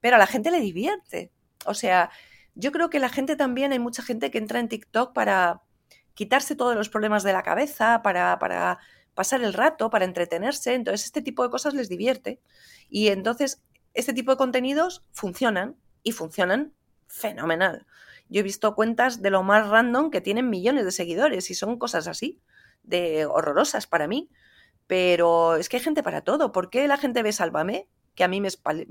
Pero 0.00 0.16
a 0.16 0.18
la 0.18 0.26
gente 0.26 0.50
le 0.50 0.58
divierte. 0.58 1.32
O 1.66 1.74
sea, 1.74 2.10
yo 2.54 2.72
creo 2.72 2.90
que 2.90 2.98
la 2.98 3.10
gente 3.10 3.36
también, 3.36 3.72
hay 3.72 3.78
mucha 3.78 4.02
gente 4.02 4.30
que 4.30 4.38
entra 4.38 4.58
en 4.58 4.68
TikTok 4.68 5.12
para 5.12 5.62
quitarse 6.14 6.56
todos 6.56 6.74
los 6.74 6.88
problemas 6.88 7.22
de 7.22 7.32
la 7.32 7.42
cabeza, 7.42 8.02
para, 8.02 8.38
para 8.38 8.78
pasar 9.14 9.42
el 9.42 9.52
rato, 9.52 9.90
para 9.90 10.04
entretenerse. 10.04 10.74
Entonces, 10.74 11.06
este 11.06 11.22
tipo 11.22 11.42
de 11.42 11.50
cosas 11.50 11.74
les 11.74 11.88
divierte. 11.88 12.40
Y 12.88 13.08
entonces, 13.08 13.62
este 13.94 14.12
tipo 14.12 14.32
de 14.32 14.36
contenidos 14.36 15.04
funcionan 15.12 15.76
y 16.02 16.12
funcionan 16.12 16.72
fenomenal. 17.06 17.86
Yo 18.28 18.40
he 18.40 18.42
visto 18.42 18.74
cuentas 18.74 19.20
de 19.20 19.30
lo 19.30 19.42
más 19.42 19.68
random 19.68 20.10
que 20.10 20.20
tienen 20.20 20.48
millones 20.48 20.84
de 20.84 20.92
seguidores 20.92 21.50
y 21.50 21.54
son 21.54 21.78
cosas 21.78 22.08
así, 22.08 22.40
de 22.82 23.26
horrorosas 23.26 23.86
para 23.86 24.08
mí. 24.08 24.30
Pero 24.86 25.56
es 25.56 25.68
que 25.68 25.76
hay 25.76 25.82
gente 25.82 26.02
para 26.02 26.22
todo. 26.22 26.52
¿Por 26.52 26.70
qué 26.70 26.88
la 26.88 26.96
gente 26.96 27.22
ve 27.22 27.32
Sálvame? 27.32 27.88
Que 28.14 28.24
a 28.24 28.28
mí 28.28 28.40
me, 28.40 28.48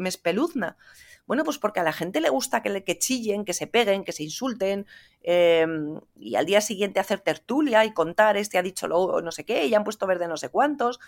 espeluzna. 0.10 0.77
Bueno, 1.27 1.43
pues 1.43 1.57
porque 1.57 1.79
a 1.79 1.84
la 1.84 1.93
gente 1.93 2.19
le 2.19 2.29
gusta 2.29 2.62
que, 2.62 2.84
que 2.84 2.97
chillen, 2.97 3.45
que 3.45 3.53
se 3.53 3.67
peguen, 3.67 4.03
que 4.03 4.12
se 4.12 4.23
insulten, 4.23 4.86
em, 5.21 5.99
y 6.19 6.36
al 6.36 6.45
día 6.45 6.62
siguiente 6.62 6.99
hacer 6.99 7.19
tertulia 7.19 7.86
y 7.86 7.93
contar, 7.93 8.38
este 8.38 8.57
ha 8.57 8.63
dicho 8.63 8.88
lo 8.88 9.21
no 9.21 9.31
sé 9.31 9.45
qué, 9.45 9.65
y 9.67 9.73
han 9.75 9.84
puesto 9.84 10.07
verde 10.07 10.27
no 10.27 10.38
sé 10.38 10.49
cuántos. 10.49 10.99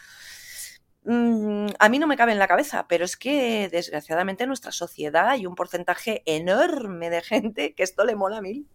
Mm, 1.06 1.68
a 1.80 1.90
mí 1.90 2.00
no 2.00 2.08
me 2.08 2.16
cabe 2.16 2.32
en 2.32 2.40
la 2.40 2.48
cabeza, 2.48 2.88
pero 2.88 3.04
es 3.04 3.18
que 3.18 3.68
desgraciadamente 3.70 4.44
en 4.44 4.50
nuestra 4.50 4.72
sociedad 4.72 5.28
hay 5.30 5.46
un 5.46 5.56
porcentaje 5.56 6.24
enorme 6.26 7.10
de 7.10 7.22
gente 7.22 7.74
que 7.74 7.84
esto 7.84 8.06
le 8.06 8.16
mola 8.16 8.38
a 8.38 8.42
mil. 8.42 8.68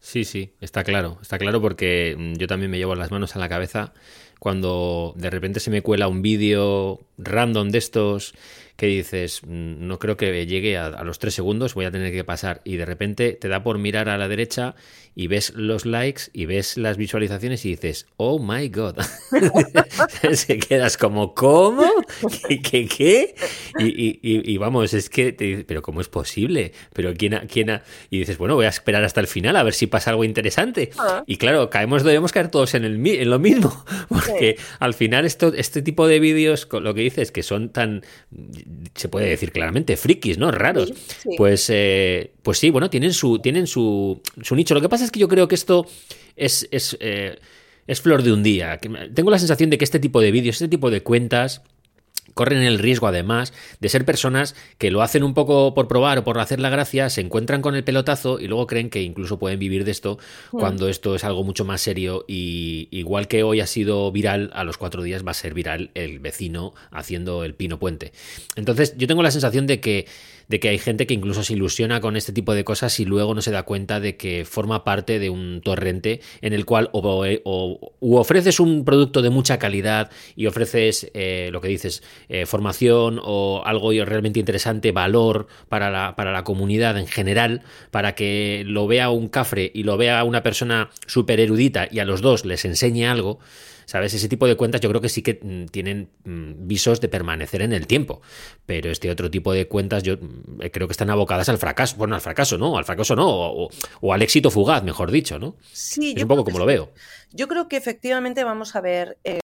Sí, 0.00 0.24
sí, 0.24 0.52
está 0.60 0.84
claro, 0.84 1.16
está 1.22 1.38
claro 1.38 1.62
porque 1.62 2.14
mm, 2.18 2.34
yo 2.34 2.46
también 2.46 2.70
me 2.70 2.76
llevo 2.76 2.94
las 2.94 3.10
manos 3.10 3.36
a 3.36 3.38
la 3.38 3.48
cabeza 3.48 3.94
cuando 4.38 5.14
de 5.16 5.30
repente 5.30 5.60
se 5.60 5.70
me 5.70 5.80
cuela 5.80 6.08
un 6.08 6.20
vídeo 6.20 7.00
random 7.16 7.70
de 7.70 7.78
estos 7.78 8.34
que 8.76 8.86
dices, 8.86 9.42
mm, 9.44 9.86
no 9.86 9.98
creo 9.98 10.16
que 10.16 10.46
llegue 10.46 10.76
a, 10.76 11.02
los 11.04 11.18
tres 11.18 11.34
segundos, 11.34 11.74
voy 11.74 11.84
a 11.84 11.90
tener 11.90 12.12
que 12.12 12.24
pasar. 12.24 12.60
Y 12.64 12.76
de 12.76 12.84
repente 12.84 13.32
te 13.32 13.48
da 13.48 13.62
por 13.62 13.78
mirar 13.78 14.08
a 14.08 14.18
la 14.18 14.28
derecha 14.28 14.74
y 15.14 15.28
ves 15.28 15.52
los 15.54 15.86
likes 15.86 16.24
y 16.32 16.46
ves 16.46 16.76
las 16.76 16.96
visualizaciones 16.96 17.64
y 17.64 17.70
dices, 17.70 18.06
oh 18.16 18.40
my 18.40 18.68
god. 18.68 18.96
Se 20.32 20.58
quedas 20.58 20.96
como, 20.96 21.34
¿cómo? 21.34 21.88
¿Qué? 22.48 22.60
¿Qué? 22.60 22.88
qué? 22.88 23.34
Y, 23.78 24.56
vamos, 24.58 24.92
es 24.92 25.08
que, 25.08 25.64
pero 25.66 25.82
¿cómo 25.82 26.00
es 26.00 26.08
posible? 26.08 26.72
Pero 26.92 27.14
¿quién 27.14 27.46
quién 27.50 27.80
Y 28.10 28.18
dices, 28.18 28.38
bueno, 28.38 28.56
voy 28.56 28.66
a 28.66 28.70
esperar 28.70 29.04
hasta 29.04 29.20
el 29.20 29.26
final 29.28 29.56
a 29.56 29.62
ver 29.62 29.74
si 29.74 29.86
pasa 29.86 30.10
algo 30.10 30.24
interesante. 30.24 30.90
Ah. 30.98 31.22
Y 31.26 31.36
claro, 31.36 31.70
caemos, 31.70 32.02
debemos 32.02 32.32
caer 32.32 32.50
todos 32.50 32.74
en, 32.74 32.84
el, 32.84 33.06
en 33.06 33.30
lo 33.30 33.38
mismo. 33.38 33.84
Porque 34.08 34.56
al 34.80 34.94
final 34.94 35.24
esto, 35.24 35.52
este 35.54 35.80
tipo 35.82 36.08
de 36.08 36.18
vídeos, 36.18 36.68
lo 36.72 36.92
que 36.94 37.02
dices, 37.02 37.30
que 37.30 37.44
son 37.44 37.68
tan 37.68 38.02
se 38.94 39.08
puede 39.08 39.28
decir 39.28 39.52
claramente, 39.52 39.96
frikis, 39.96 40.38
¿no? 40.38 40.50
Raros. 40.50 40.92
Pues, 41.36 41.68
eh, 41.70 42.32
pues 42.42 42.58
sí, 42.58 42.70
bueno, 42.70 42.90
tienen 42.90 43.12
su, 43.12 43.38
tienen 43.38 43.66
su, 43.66 44.20
su, 44.42 44.54
nicho. 44.54 44.74
Lo 44.74 44.80
que 44.80 44.88
pasa 44.88 45.04
es 45.04 45.10
que 45.10 45.20
yo 45.20 45.28
creo 45.28 45.48
que 45.48 45.54
esto 45.54 45.86
es, 46.36 46.68
es, 46.70 46.96
eh, 47.00 47.38
es 47.86 48.00
flor 48.00 48.22
de 48.22 48.32
un 48.32 48.42
día. 48.42 48.78
Tengo 49.14 49.30
la 49.30 49.38
sensación 49.38 49.70
de 49.70 49.78
que 49.78 49.84
este 49.84 50.00
tipo 50.00 50.20
de 50.20 50.30
vídeos, 50.30 50.56
este 50.56 50.68
tipo 50.68 50.90
de 50.90 51.02
cuentas 51.02 51.62
corren 52.34 52.62
el 52.62 52.78
riesgo 52.78 53.06
además 53.06 53.52
de 53.80 53.88
ser 53.88 54.04
personas 54.04 54.54
que 54.78 54.90
lo 54.90 55.02
hacen 55.02 55.22
un 55.22 55.34
poco 55.34 55.74
por 55.74 55.88
probar 55.88 56.18
o 56.18 56.24
por 56.24 56.38
hacer 56.38 56.60
la 56.60 56.70
gracia, 56.70 57.08
se 57.10 57.20
encuentran 57.20 57.62
con 57.62 57.74
el 57.74 57.84
pelotazo 57.84 58.38
y 58.38 58.48
luego 58.48 58.66
creen 58.66 58.90
que 58.90 59.02
incluso 59.02 59.38
pueden 59.38 59.58
vivir 59.58 59.84
de 59.84 59.90
esto 59.90 60.18
hmm. 60.52 60.58
cuando 60.58 60.88
esto 60.88 61.14
es 61.14 61.24
algo 61.24 61.44
mucho 61.44 61.64
más 61.64 61.80
serio 61.80 62.24
y 62.28 62.88
igual 62.90 63.28
que 63.28 63.42
hoy 63.42 63.60
ha 63.60 63.66
sido 63.66 64.10
viral, 64.12 64.50
a 64.54 64.64
los 64.64 64.76
cuatro 64.76 65.02
días 65.02 65.24
va 65.26 65.30
a 65.30 65.34
ser 65.34 65.54
viral 65.54 65.90
el 65.94 66.18
vecino 66.18 66.74
haciendo 66.90 67.44
el 67.44 67.54
pino 67.54 67.78
puente. 67.78 68.12
Entonces 68.56 68.94
yo 68.96 69.06
tengo 69.06 69.22
la 69.22 69.30
sensación 69.30 69.66
de 69.66 69.80
que 69.80 70.06
de 70.48 70.60
que 70.60 70.68
hay 70.68 70.78
gente 70.78 71.06
que 71.06 71.14
incluso 71.14 71.42
se 71.42 71.54
ilusiona 71.54 72.00
con 72.00 72.16
este 72.16 72.32
tipo 72.32 72.54
de 72.54 72.64
cosas 72.64 72.98
y 73.00 73.04
luego 73.04 73.34
no 73.34 73.42
se 73.42 73.50
da 73.50 73.62
cuenta 73.64 74.00
de 74.00 74.16
que 74.16 74.44
forma 74.44 74.84
parte 74.84 75.18
de 75.18 75.30
un 75.30 75.60
torrente 75.62 76.20
en 76.40 76.52
el 76.52 76.64
cual 76.64 76.90
o, 76.92 77.94
ofreces 78.00 78.60
un 78.60 78.84
producto 78.84 79.22
de 79.22 79.30
mucha 79.30 79.58
calidad 79.58 80.10
y 80.36 80.46
ofreces 80.46 81.10
eh, 81.14 81.50
lo 81.52 81.60
que 81.60 81.68
dices, 81.68 82.02
eh, 82.28 82.46
formación 82.46 83.20
o 83.22 83.62
algo 83.64 83.92
realmente 84.04 84.40
interesante, 84.40 84.92
valor 84.92 85.46
para 85.68 85.90
la, 85.90 86.16
para 86.16 86.32
la 86.32 86.44
comunidad 86.44 86.98
en 86.98 87.06
general, 87.06 87.62
para 87.90 88.14
que 88.14 88.64
lo 88.66 88.86
vea 88.86 89.10
un 89.10 89.28
cafre 89.28 89.70
y 89.74 89.82
lo 89.82 89.96
vea 89.96 90.24
una 90.24 90.42
persona 90.42 90.90
súper 91.06 91.40
erudita 91.40 91.88
y 91.90 91.98
a 91.98 92.04
los 92.04 92.20
dos 92.20 92.44
les 92.44 92.64
enseñe 92.64 93.06
algo 93.06 93.38
¿Sabes? 93.86 94.14
Ese 94.14 94.28
tipo 94.28 94.46
de 94.46 94.56
cuentas 94.56 94.80
yo 94.80 94.88
creo 94.88 95.00
que 95.00 95.08
sí 95.08 95.22
que 95.22 95.38
mm, 95.42 95.66
tienen 95.66 96.10
mm, 96.24 96.66
visos 96.66 97.00
de 97.00 97.08
permanecer 97.08 97.62
en 97.62 97.72
el 97.72 97.86
tiempo. 97.86 98.22
Pero 98.66 98.90
este 98.90 99.10
otro 99.10 99.30
tipo 99.30 99.52
de 99.52 99.68
cuentas 99.68 100.02
yo 100.02 100.16
mm, 100.16 100.60
creo 100.72 100.88
que 100.88 100.92
están 100.92 101.10
abocadas 101.10 101.48
al 101.48 101.58
fracaso. 101.58 101.96
Bueno, 101.96 102.14
al 102.14 102.20
fracaso 102.20 102.58
no, 102.58 102.78
al 102.78 102.84
fracaso 102.84 103.16
no, 103.16 103.28
o, 103.28 104.12
al 104.12 104.22
éxito 104.22 104.50
fugaz, 104.50 104.82
mejor 104.82 105.10
dicho, 105.10 105.38
¿no? 105.38 105.56
Sí, 105.72 106.14
es 106.16 106.22
un 106.22 106.28
poco 106.28 106.44
como 106.44 106.58
lo 106.58 106.66
veo. 106.66 106.92
Yo 107.32 107.48
creo 107.48 107.68
que 107.68 107.76
efectivamente 107.76 108.44
vamos 108.44 108.76
a 108.76 108.80
ver. 108.80 109.18
Eh, 109.24 109.40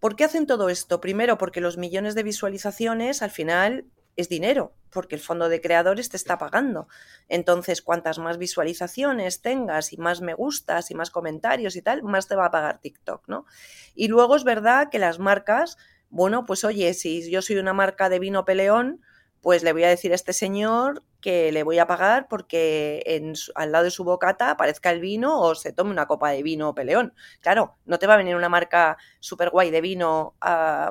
¿Por 0.00 0.14
qué 0.14 0.24
hacen 0.24 0.46
todo 0.46 0.68
esto? 0.68 1.00
Primero, 1.00 1.38
porque 1.38 1.60
los 1.60 1.76
millones 1.76 2.14
de 2.14 2.22
visualizaciones 2.22 3.22
al 3.22 3.30
final 3.30 3.84
es 4.18 4.28
dinero, 4.28 4.74
porque 4.90 5.14
el 5.14 5.20
fondo 5.20 5.48
de 5.48 5.60
creadores 5.60 6.08
te 6.08 6.16
está 6.16 6.38
pagando. 6.38 6.88
Entonces, 7.28 7.82
cuantas 7.82 8.18
más 8.18 8.36
visualizaciones 8.36 9.42
tengas 9.42 9.92
y 9.92 9.96
más 9.96 10.20
me 10.20 10.34
gustas 10.34 10.90
y 10.90 10.96
más 10.96 11.10
comentarios 11.10 11.76
y 11.76 11.82
tal, 11.82 12.02
más 12.02 12.26
te 12.26 12.34
va 12.34 12.46
a 12.46 12.50
pagar 12.50 12.80
TikTok, 12.80 13.28
¿no? 13.28 13.46
Y 13.94 14.08
luego 14.08 14.34
es 14.34 14.42
verdad 14.42 14.88
que 14.90 14.98
las 14.98 15.20
marcas, 15.20 15.76
bueno, 16.10 16.46
pues 16.46 16.64
oye, 16.64 16.94
si 16.94 17.30
yo 17.30 17.42
soy 17.42 17.58
una 17.58 17.72
marca 17.74 18.08
de 18.08 18.18
vino 18.18 18.44
peleón, 18.44 19.02
pues 19.40 19.62
le 19.62 19.72
voy 19.72 19.84
a 19.84 19.88
decir 19.88 20.10
a 20.10 20.16
este 20.16 20.32
señor 20.32 21.04
que 21.20 21.52
le 21.52 21.62
voy 21.62 21.78
a 21.78 21.86
pagar 21.86 22.26
porque 22.28 23.04
en, 23.06 23.34
al 23.54 23.70
lado 23.70 23.84
de 23.84 23.92
su 23.92 24.02
bocata 24.02 24.50
aparezca 24.50 24.90
el 24.90 24.98
vino 24.98 25.40
o 25.40 25.54
se 25.54 25.72
tome 25.72 25.92
una 25.92 26.06
copa 26.08 26.30
de 26.30 26.42
vino 26.42 26.74
peleón. 26.74 27.14
Claro, 27.40 27.76
no 27.84 28.00
te 28.00 28.08
va 28.08 28.14
a 28.14 28.16
venir 28.16 28.34
una 28.34 28.48
marca 28.48 28.96
súper 29.20 29.50
guay 29.50 29.70
de 29.70 29.80
vino 29.80 30.34
a, 30.40 30.90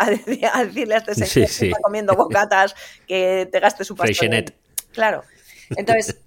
a, 0.00 0.64
decirle 0.64 0.94
a 0.94 0.98
este 0.98 1.14
señor 1.14 1.48
que 1.48 1.66
está 1.66 1.80
comiendo 1.82 2.14
bocatas 2.14 2.74
que 3.06 3.48
te 3.50 3.60
gaste 3.60 3.84
su 3.84 3.94
pastel. 3.94 4.54
Claro. 4.92 5.22
Entonces, 5.76 6.20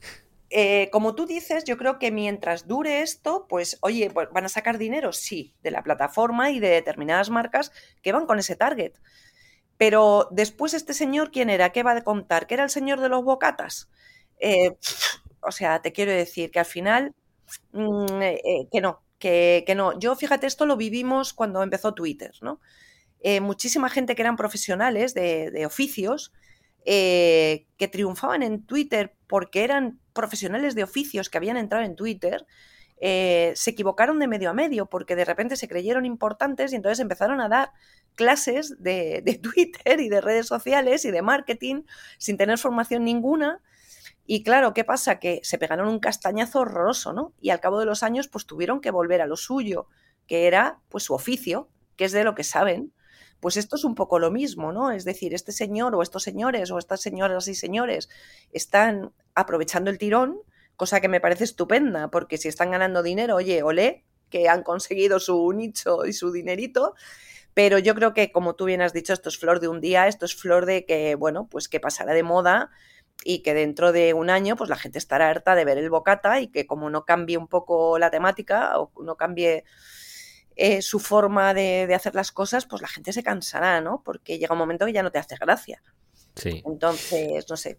eh, 0.49 0.89
como 0.91 1.15
tú 1.15 1.25
dices, 1.25 1.63
yo 1.63 1.77
creo 1.77 1.97
que 1.97 2.11
mientras 2.11 2.67
dure 2.67 3.01
esto, 3.01 3.47
pues 3.49 3.77
oye, 3.81 4.11
pues, 4.11 4.29
van 4.31 4.45
a 4.45 4.49
sacar 4.49 4.77
dinero, 4.77 5.11
sí, 5.11 5.55
de 5.63 5.71
la 5.71 5.83
plataforma 5.83 6.51
y 6.51 6.59
de 6.59 6.69
determinadas 6.69 7.29
marcas 7.29 7.71
que 8.01 8.11
van 8.11 8.27
con 8.27 8.39
ese 8.39 8.55
target. 8.55 8.93
Pero 9.77 10.27
después 10.29 10.75
este 10.75 10.93
señor, 10.93 11.31
¿quién 11.31 11.49
era? 11.49 11.71
¿Qué 11.71 11.81
va 11.81 11.93
a 11.93 12.03
contar? 12.03 12.45
¿Que 12.45 12.53
era 12.53 12.63
el 12.63 12.69
señor 12.69 13.01
de 13.01 13.09
los 13.09 13.23
bocatas? 13.23 13.89
Eh, 14.39 14.77
o 15.41 15.51
sea, 15.51 15.81
te 15.81 15.91
quiero 15.91 16.11
decir 16.11 16.51
que 16.51 16.59
al 16.59 16.65
final, 16.65 17.15
mm, 17.71 18.21
eh, 18.21 18.67
que 18.71 18.79
no, 18.79 19.01
que, 19.17 19.63
que, 19.65 19.73
no. 19.73 19.97
Yo, 19.99 20.15
fíjate, 20.15 20.47
esto 20.47 20.65
lo 20.65 20.77
vivimos 20.77 21.33
cuando 21.33 21.63
empezó 21.63 21.95
Twitter, 21.95 22.31
¿no? 22.41 22.59
Eh, 23.23 23.39
muchísima 23.39 23.89
gente 23.89 24.15
que 24.15 24.21
eran 24.21 24.35
profesionales 24.35 25.13
de, 25.13 25.63
oficios, 25.65 26.33
eh, 26.85 27.65
que 27.77 27.87
triunfaban 27.87 28.43
en 28.43 28.65
Twitter 28.65 29.15
porque 29.27 29.63
eran 29.63 29.99
profesionales 30.11 30.75
de 30.75 30.83
oficios 30.83 31.29
que 31.29 31.37
habían 31.37 31.57
entrado 31.57 31.85
en 31.85 31.95
Twitter, 31.95 32.45
eh, 33.05 33.53
se 33.55 33.71
equivocaron 33.71 34.19
de 34.19 34.27
medio 34.27 34.49
a 34.49 34.53
medio 34.53 34.85
porque 34.85 35.15
de 35.15 35.25
repente 35.25 35.55
se 35.55 35.67
creyeron 35.67 36.05
importantes 36.05 36.71
y 36.71 36.75
entonces 36.75 36.99
empezaron 36.99 37.41
a 37.41 37.49
dar 37.49 37.71
clases 38.15 38.81
de, 38.81 39.21
de 39.25 39.35
Twitter 39.41 39.99
y 39.99 40.09
de 40.09 40.21
redes 40.21 40.47
sociales 40.47 41.05
y 41.05 41.11
de 41.11 41.21
marketing 41.21 41.83
sin 42.17 42.37
tener 42.37 42.57
formación 42.57 43.05
ninguna. 43.05 43.61
Y 44.25 44.43
claro, 44.43 44.73
¿qué 44.73 44.83
pasa? 44.83 45.19
Que 45.19 45.41
se 45.43 45.57
pegaron 45.57 45.87
un 45.87 45.99
castañazo 45.99 46.59
horroroso, 46.59 47.13
¿no? 47.13 47.33
Y 47.41 47.49
al 47.49 47.59
cabo 47.59 47.79
de 47.79 47.85
los 47.85 48.03
años, 48.03 48.27
pues 48.27 48.45
tuvieron 48.45 48.79
que 48.79 48.91
volver 48.91 49.21
a 49.21 49.27
lo 49.27 49.35
suyo, 49.35 49.87
que 50.27 50.47
era 50.47 50.79
pues 50.89 51.03
su 51.03 51.13
oficio, 51.13 51.69
que 51.97 52.05
es 52.05 52.13
de 52.13 52.23
lo 52.23 52.35
que 52.35 52.43
saben. 52.43 52.93
Pues 53.43 53.57
esto 53.57 53.75
es 53.75 53.83
un 53.83 53.93
poco 53.93 54.19
lo 54.19 54.31
mismo, 54.31 54.71
¿no? 54.71 54.91
Es 54.91 55.03
decir, 55.03 55.33
este 55.33 55.51
señor 55.51 55.93
o 55.95 56.01
estos 56.01 56.23
señores 56.23 56.71
o 56.71 56.77
estas 56.77 57.01
señoras 57.01 57.49
y 57.49 57.55
señores 57.55 58.07
están 58.53 59.11
aprovechando 59.35 59.91
el 59.91 59.97
tirón, 59.97 60.39
cosa 60.77 61.01
que 61.01 61.09
me 61.09 61.19
parece 61.19 61.43
estupenda, 61.43 62.07
porque 62.07 62.37
si 62.37 62.47
están 62.47 62.71
ganando 62.71 63.03
dinero, 63.03 63.35
oye, 63.35 63.61
olé, 63.61 64.05
que 64.29 64.47
han 64.47 64.63
conseguido 64.63 65.19
su 65.19 65.51
nicho 65.51 66.05
y 66.05 66.13
su 66.13 66.31
dinerito, 66.31 66.95
pero 67.53 67.79
yo 67.79 67.95
creo 67.95 68.13
que, 68.13 68.31
como 68.31 68.55
tú 68.55 68.63
bien 68.63 68.81
has 68.81 68.93
dicho, 68.93 69.11
esto 69.11 69.27
es 69.27 69.37
flor 69.37 69.59
de 69.59 69.67
un 69.67 69.81
día, 69.81 70.07
esto 70.07 70.25
es 70.25 70.33
flor 70.37 70.65
de 70.65 70.85
que, 70.85 71.15
bueno, 71.15 71.49
pues 71.51 71.67
que 71.67 71.81
pasará 71.81 72.13
de 72.13 72.23
moda 72.23 72.71
y 73.25 73.43
que 73.43 73.53
dentro 73.53 73.91
de 73.91 74.13
un 74.13 74.29
año, 74.29 74.55
pues 74.55 74.69
la 74.69 74.77
gente 74.77 74.99
estará 74.99 75.29
harta 75.29 75.53
de 75.53 75.65
ver 75.65 75.77
el 75.77 75.89
bocata 75.89 76.39
y 76.39 76.47
que 76.47 76.65
como 76.65 76.89
no 76.89 77.03
cambie 77.03 77.37
un 77.37 77.49
poco 77.49 77.99
la 77.99 78.09
temática 78.09 78.79
o 78.79 78.89
no 79.03 79.17
cambie 79.17 79.65
eh, 80.55 80.81
su 80.81 80.99
forma 80.99 81.53
de, 81.53 81.93
hacer 81.93 82.15
las 82.15 82.31
cosas, 82.31 82.65
pues 82.65 82.81
la 82.81 82.87
gente 82.87 83.13
se 83.13 83.23
cansará, 83.23 83.81
¿no? 83.81 84.01
Porque 84.03 84.37
llega 84.37 84.53
un 84.53 84.59
momento 84.59 84.85
que 84.85 84.93
ya 84.93 85.03
no 85.03 85.11
te 85.11 85.19
hace 85.19 85.35
gracia. 85.35 85.81
Sí. 86.35 86.61
Entonces, 86.65 87.45
no 87.49 87.57
sé. 87.57 87.77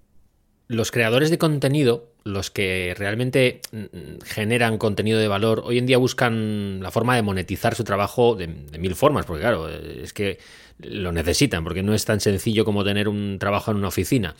Los 0.66 0.90
creadores 0.90 1.30
de 1.30 1.38
contenido, 1.38 2.12
los 2.24 2.50
que 2.50 2.94
realmente 2.96 3.60
mm, 3.72 4.22
generan 4.24 4.78
contenido 4.78 5.18
de 5.18 5.28
valor, 5.28 5.62
hoy 5.64 5.78
en 5.78 5.86
día 5.86 5.98
buscan 5.98 6.82
la 6.82 6.90
forma 6.90 7.16
de 7.16 7.22
monetizar 7.22 7.74
su 7.74 7.84
trabajo 7.84 8.34
de, 8.34 8.46
de 8.46 8.78
mil 8.78 8.94
formas, 8.94 9.26
porque 9.26 9.42
claro, 9.42 9.68
es 9.68 10.12
que 10.12 10.38
lo 10.78 11.12
necesitan, 11.12 11.64
porque 11.64 11.82
no 11.82 11.94
es 11.94 12.04
tan 12.04 12.20
sencillo 12.20 12.64
como 12.64 12.84
tener 12.84 13.08
un 13.08 13.38
trabajo 13.38 13.70
en 13.70 13.76
una 13.76 13.88
oficina. 13.88 14.34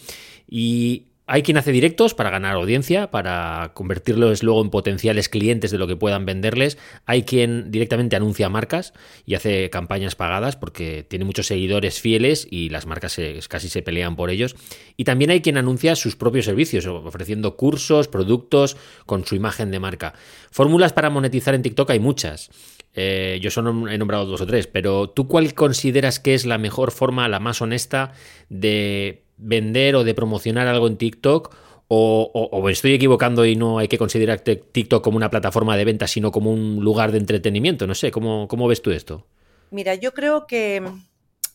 Y 0.48 1.08
hay 1.26 1.42
quien 1.42 1.56
hace 1.56 1.72
directos 1.72 2.12
para 2.12 2.28
ganar 2.28 2.54
audiencia, 2.54 3.10
para 3.10 3.72
convertirlos 3.74 4.42
luego 4.42 4.60
en 4.62 4.68
potenciales 4.68 5.30
clientes 5.30 5.70
de 5.70 5.78
lo 5.78 5.86
que 5.86 5.96
puedan 5.96 6.26
venderles. 6.26 6.76
Hay 7.06 7.22
quien 7.22 7.70
directamente 7.70 8.14
anuncia 8.14 8.50
marcas 8.50 8.92
y 9.24 9.34
hace 9.34 9.70
campañas 9.70 10.16
pagadas 10.16 10.56
porque 10.56 11.02
tiene 11.02 11.24
muchos 11.24 11.46
seguidores 11.46 11.98
fieles 11.98 12.46
y 12.50 12.68
las 12.68 12.84
marcas 12.84 13.18
casi 13.48 13.68
se 13.70 13.80
pelean 13.80 14.16
por 14.16 14.28
ellos. 14.28 14.54
Y 14.98 15.04
también 15.04 15.30
hay 15.30 15.40
quien 15.40 15.56
anuncia 15.56 15.96
sus 15.96 16.14
propios 16.14 16.44
servicios, 16.44 16.86
ofreciendo 16.86 17.56
cursos, 17.56 18.06
productos 18.08 18.76
con 19.06 19.24
su 19.24 19.34
imagen 19.34 19.70
de 19.70 19.80
marca. 19.80 20.12
Fórmulas 20.50 20.92
para 20.92 21.08
monetizar 21.08 21.54
en 21.54 21.62
TikTok 21.62 21.88
hay 21.90 22.00
muchas. 22.00 22.50
Eh, 22.92 23.38
yo 23.40 23.50
solo 23.50 23.88
he 23.88 23.98
nombrado 23.98 24.26
dos 24.26 24.40
o 24.42 24.46
tres, 24.46 24.66
pero 24.66 25.08
¿tú 25.08 25.26
cuál 25.26 25.54
consideras 25.54 26.20
que 26.20 26.34
es 26.34 26.44
la 26.44 26.58
mejor 26.58 26.92
forma, 26.92 27.28
la 27.28 27.40
más 27.40 27.60
honesta 27.60 28.12
de 28.48 29.23
vender 29.36 29.96
o 29.96 30.04
de 30.04 30.14
promocionar 30.14 30.66
algo 30.66 30.86
en 30.86 30.96
TikTok 30.96 31.54
o, 31.88 32.68
estoy 32.70 32.94
equivocando 32.94 33.44
y 33.44 33.56
no 33.56 33.78
hay 33.78 33.88
que 33.88 33.98
considerar 33.98 34.40
TikTok 34.40 35.04
como 35.04 35.16
una 35.16 35.30
plataforma 35.30 35.76
de 35.76 35.84
venta, 35.84 36.06
sino 36.06 36.32
como 36.32 36.50
un 36.52 36.82
lugar 36.82 37.12
de 37.12 37.18
entretenimiento. 37.18 37.86
No 37.86 37.94
sé, 37.94 38.10
¿cómo, 38.10 38.48
cómo 38.48 38.66
ves 38.66 38.82
tú 38.82 38.90
esto? 38.90 39.26
Mira, 39.70 39.94
yo 39.94 40.12
creo 40.14 40.46
que, 40.46 40.82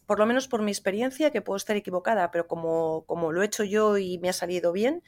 por 0.06 0.20
lo 0.20 0.26
menos 0.26 0.48
por 0.48 0.62
mi 0.62 0.72
experiencia, 0.72 1.32
que 1.32 1.42
puedo 1.42 1.58
estar 1.58 1.76
equivocada, 1.76 2.32
pero 2.32 2.48
como, 2.48 3.04
como 3.06 3.32
lo 3.32 3.42
he 3.42 3.46
hecho 3.46 3.64
yo 3.64 3.98
y 3.98 4.18
me 4.20 4.30
ha 4.30 4.34
salido 4.34 4.72
bien, 4.72 5.04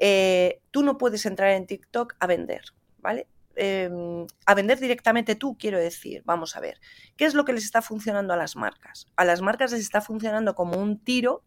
eh, 0.00 0.60
tú 0.70 0.82
no 0.82 0.98
puedes 0.98 1.24
entrar 1.24 1.50
en 1.52 1.66
TikTok 1.66 2.16
a 2.18 2.26
vender, 2.26 2.62
¿vale? 2.98 3.26
Em, 3.56 4.26
a 4.46 4.54
vender 4.54 4.78
directamente 4.78 5.34
tú, 5.34 5.56
quiero 5.58 5.78
decir, 5.78 6.22
vamos 6.24 6.56
a 6.56 6.60
ver, 6.60 6.80
¿qué 7.16 7.24
es 7.24 7.34
lo 7.34 7.44
que 7.44 7.52
les 7.52 7.64
está 7.64 7.82
funcionando 7.82 8.32
a 8.32 8.36
las 8.36 8.54
marcas? 8.54 9.08
A 9.16 9.24
las 9.24 9.40
marcas 9.40 9.72
les 9.72 9.80
está 9.80 10.00
funcionando 10.00 10.54
como 10.54 10.78
un 10.78 10.98
tiro 10.98 11.42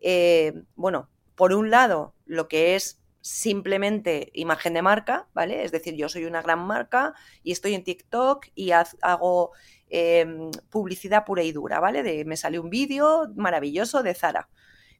eh, 0.00 0.54
bueno, 0.74 1.10
por 1.34 1.52
un 1.52 1.70
lado, 1.70 2.14
lo 2.26 2.48
que 2.48 2.74
es 2.74 3.00
simplemente 3.20 4.30
imagen 4.34 4.74
de 4.74 4.82
marca, 4.82 5.28
¿vale? 5.34 5.64
Es 5.64 5.72
decir, 5.72 5.94
yo 5.94 6.08
soy 6.08 6.24
una 6.24 6.42
gran 6.42 6.60
marca 6.60 7.14
y 7.42 7.52
estoy 7.52 7.74
en 7.74 7.84
TikTok 7.84 8.46
y 8.54 8.70
hago 8.72 9.52
em, 9.88 10.50
publicidad 10.70 11.24
pura 11.24 11.42
y 11.42 11.52
dura, 11.52 11.80
¿vale? 11.80 12.02
De, 12.02 12.24
me 12.24 12.36
sale 12.36 12.58
un 12.58 12.70
vídeo 12.70 13.28
maravilloso 13.36 14.02
de 14.02 14.14
Zara 14.14 14.48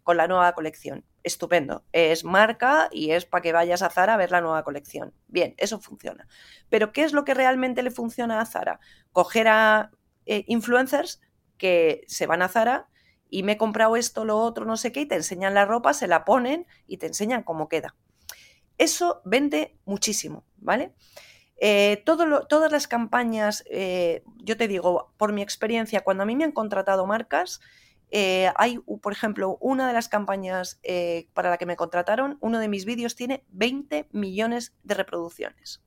con 0.03 0.17
la 0.17 0.29
nueva 0.29 0.53
colección. 0.55 1.05
Estupendo. 1.23 1.85
Es 1.93 2.25
marca 2.25 2.89
y 2.91 3.11
es 3.11 3.27
para 3.27 3.43
que 3.43 3.53
vayas 3.53 3.83
a 3.83 3.91
Zara 3.91 4.15
a 4.15 4.17
ver 4.17 4.31
la 4.31 4.41
nueva 4.41 4.65
colección. 4.65 5.15
Bien, 5.29 5.55
eso 5.59 5.79
funciona. 5.81 6.27
Pero 6.69 6.93
¿qué 6.93 7.05
es 7.05 7.13
lo 7.13 7.25
que 7.25 7.35
realmente 7.35 7.83
le 7.83 7.91
funciona 7.91 8.41
a 8.41 8.47
Zara? 8.47 8.81
Coger 9.13 9.49
a 9.49 9.91
eh, 10.27 10.45
influencers 10.47 11.21
que 11.59 12.05
se 12.07 12.27
van 12.27 12.43
a 12.43 12.49
Zara 12.49 12.89
y 13.31 13.43
me 13.43 13.53
he 13.53 13.57
comprado 13.57 13.97
esto, 13.97 14.25
lo 14.25 14.39
otro, 14.39 14.65
no 14.65 14.77
sé 14.77 14.93
qué, 14.93 15.03
y 15.03 15.07
te 15.07 15.15
enseñan 15.15 15.55
la 15.55 15.65
ropa, 15.65 15.95
se 15.95 16.07
la 16.07 16.25
ponen 16.25 16.67
y 16.87 16.99
te 16.99 17.07
enseñan 17.07 17.43
cómo 17.43 17.69
queda. 17.69 17.95
Eso 18.77 19.23
vende 19.25 19.77
muchísimo, 19.85 20.45
¿vale? 20.57 20.93
Eh, 21.59 22.03
todas 22.05 22.73
las 22.73 22.89
campañas, 22.89 23.65
eh, 23.71 24.25
yo 24.43 24.57
te 24.57 24.67
digo, 24.67 25.13
por 25.17 25.33
mi 25.33 25.43
experiencia, 25.43 26.01
cuando 26.01 26.23
a 26.23 26.27
mí 26.27 26.35
me 26.35 26.45
han 26.45 26.53
contratado 26.53 27.07
marcas, 27.07 27.61
eh, 28.11 28.51
hay, 28.57 28.79
por 28.79 29.13
ejemplo, 29.13 29.59
una 29.61 29.87
de 29.87 29.93
las 29.93 30.09
campañas 30.09 30.81
para 31.33 31.51
la 31.51 31.59
que 31.59 31.67
me 31.67 31.77
contrataron, 31.77 32.39
uno 32.41 32.59
de 32.59 32.69
mis 32.69 32.85
vídeos 32.85 33.15
tiene 33.15 33.45
20 33.51 34.09
millones 34.11 34.75
de 34.83 34.95
reproducciones 34.95 35.83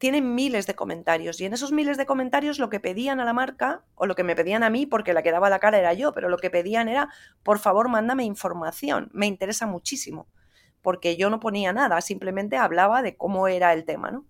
tienen 0.00 0.34
miles 0.34 0.66
de 0.66 0.74
comentarios 0.74 1.42
y 1.42 1.44
en 1.44 1.52
esos 1.52 1.72
miles 1.72 1.98
de 1.98 2.06
comentarios 2.06 2.58
lo 2.58 2.70
que 2.70 2.80
pedían 2.80 3.20
a 3.20 3.24
la 3.26 3.34
marca 3.34 3.84
o 3.96 4.06
lo 4.06 4.14
que 4.14 4.24
me 4.24 4.34
pedían 4.34 4.62
a 4.62 4.70
mí 4.70 4.86
porque 4.86 5.12
la 5.12 5.22
que 5.22 5.30
daba 5.30 5.50
la 5.50 5.58
cara 5.58 5.78
era 5.78 5.92
yo, 5.92 6.14
pero 6.14 6.30
lo 6.30 6.38
que 6.38 6.48
pedían 6.48 6.88
era, 6.88 7.10
por 7.42 7.58
favor, 7.58 7.90
mándame 7.90 8.24
información, 8.24 9.10
me 9.12 9.26
interesa 9.26 9.66
muchísimo, 9.66 10.26
porque 10.80 11.18
yo 11.18 11.28
no 11.28 11.38
ponía 11.38 11.74
nada, 11.74 12.00
simplemente 12.00 12.56
hablaba 12.56 13.02
de 13.02 13.18
cómo 13.18 13.46
era 13.46 13.74
el 13.74 13.84
tema, 13.84 14.10
¿no? 14.10 14.24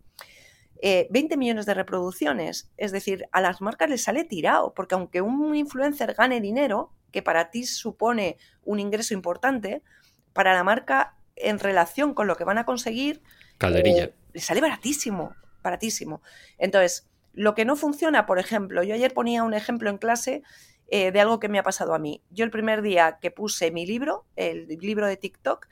20 0.82 1.18
eh, 1.18 1.36
millones 1.36 1.66
de 1.66 1.74
reproducciones, 1.74 2.72
es 2.76 2.90
decir, 2.90 3.28
a 3.30 3.40
las 3.40 3.60
marcas 3.60 3.88
les 3.88 4.02
sale 4.02 4.24
tirado, 4.24 4.74
porque 4.74 4.96
aunque 4.96 5.20
un 5.20 5.54
influencer 5.54 6.14
gane 6.14 6.40
dinero, 6.40 6.92
que 7.12 7.22
para 7.22 7.52
ti 7.52 7.64
supone 7.64 8.38
un 8.64 8.80
ingreso 8.80 9.14
importante, 9.14 9.84
para 10.32 10.52
la 10.52 10.64
marca 10.64 11.14
en 11.36 11.60
relación 11.60 12.12
con 12.12 12.26
lo 12.26 12.34
que 12.34 12.42
van 12.42 12.58
a 12.58 12.64
conseguir, 12.64 13.22
Calderilla. 13.58 14.04
Eh, 14.04 14.14
les 14.32 14.44
sale 14.44 14.60
baratísimo. 14.60 15.36
Baratísimo. 15.62 16.22
Entonces, 16.58 17.08
lo 17.32 17.54
que 17.54 17.64
no 17.64 17.76
funciona, 17.76 18.26
por 18.26 18.38
ejemplo, 18.38 18.82
yo 18.82 18.94
ayer 18.94 19.14
ponía 19.14 19.44
un 19.44 19.54
ejemplo 19.54 19.90
en 19.90 19.98
clase 19.98 20.42
eh, 20.88 21.12
de 21.12 21.20
algo 21.20 21.38
que 21.38 21.48
me 21.48 21.58
ha 21.58 21.62
pasado 21.62 21.94
a 21.94 21.98
mí. 21.98 22.22
Yo 22.30 22.44
el 22.44 22.50
primer 22.50 22.82
día 22.82 23.18
que 23.20 23.30
puse 23.30 23.70
mi 23.70 23.86
libro, 23.86 24.26
el 24.36 24.66
libro 24.66 25.06
de 25.06 25.16
TikTok, 25.16 25.66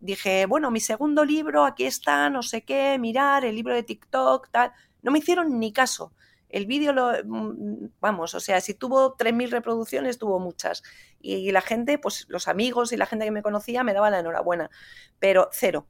dije, 0.00 0.46
bueno, 0.46 0.70
mi 0.70 0.80
segundo 0.80 1.24
libro, 1.24 1.64
aquí 1.64 1.84
está, 1.84 2.28
no 2.28 2.42
sé 2.42 2.62
qué, 2.62 2.98
mirar, 2.98 3.44
el 3.44 3.54
libro 3.54 3.74
de 3.74 3.82
TikTok, 3.84 4.50
tal. 4.50 4.72
No 5.02 5.12
me 5.12 5.20
hicieron 5.20 5.58
ni 5.60 5.72
caso. 5.72 6.12
El 6.48 6.66
vídeo 6.66 6.92
lo, 6.92 7.12
mm, 7.24 7.90
vamos, 8.00 8.34
o 8.34 8.40
sea, 8.40 8.60
si 8.60 8.74
tuvo 8.74 9.16
3.000 9.16 9.50
reproducciones, 9.50 10.18
tuvo 10.18 10.38
muchas. 10.40 10.82
Y, 11.20 11.50
la 11.52 11.62
gente, 11.62 11.98
pues 11.98 12.26
los 12.28 12.48
amigos 12.48 12.92
y 12.92 12.96
la 12.96 13.06
gente 13.06 13.24
que 13.24 13.30
me 13.30 13.42
conocía 13.42 13.82
me 13.82 13.94
daba 13.94 14.10
la 14.10 14.20
enhorabuena. 14.20 14.70
Pero 15.18 15.48
cero. 15.52 15.86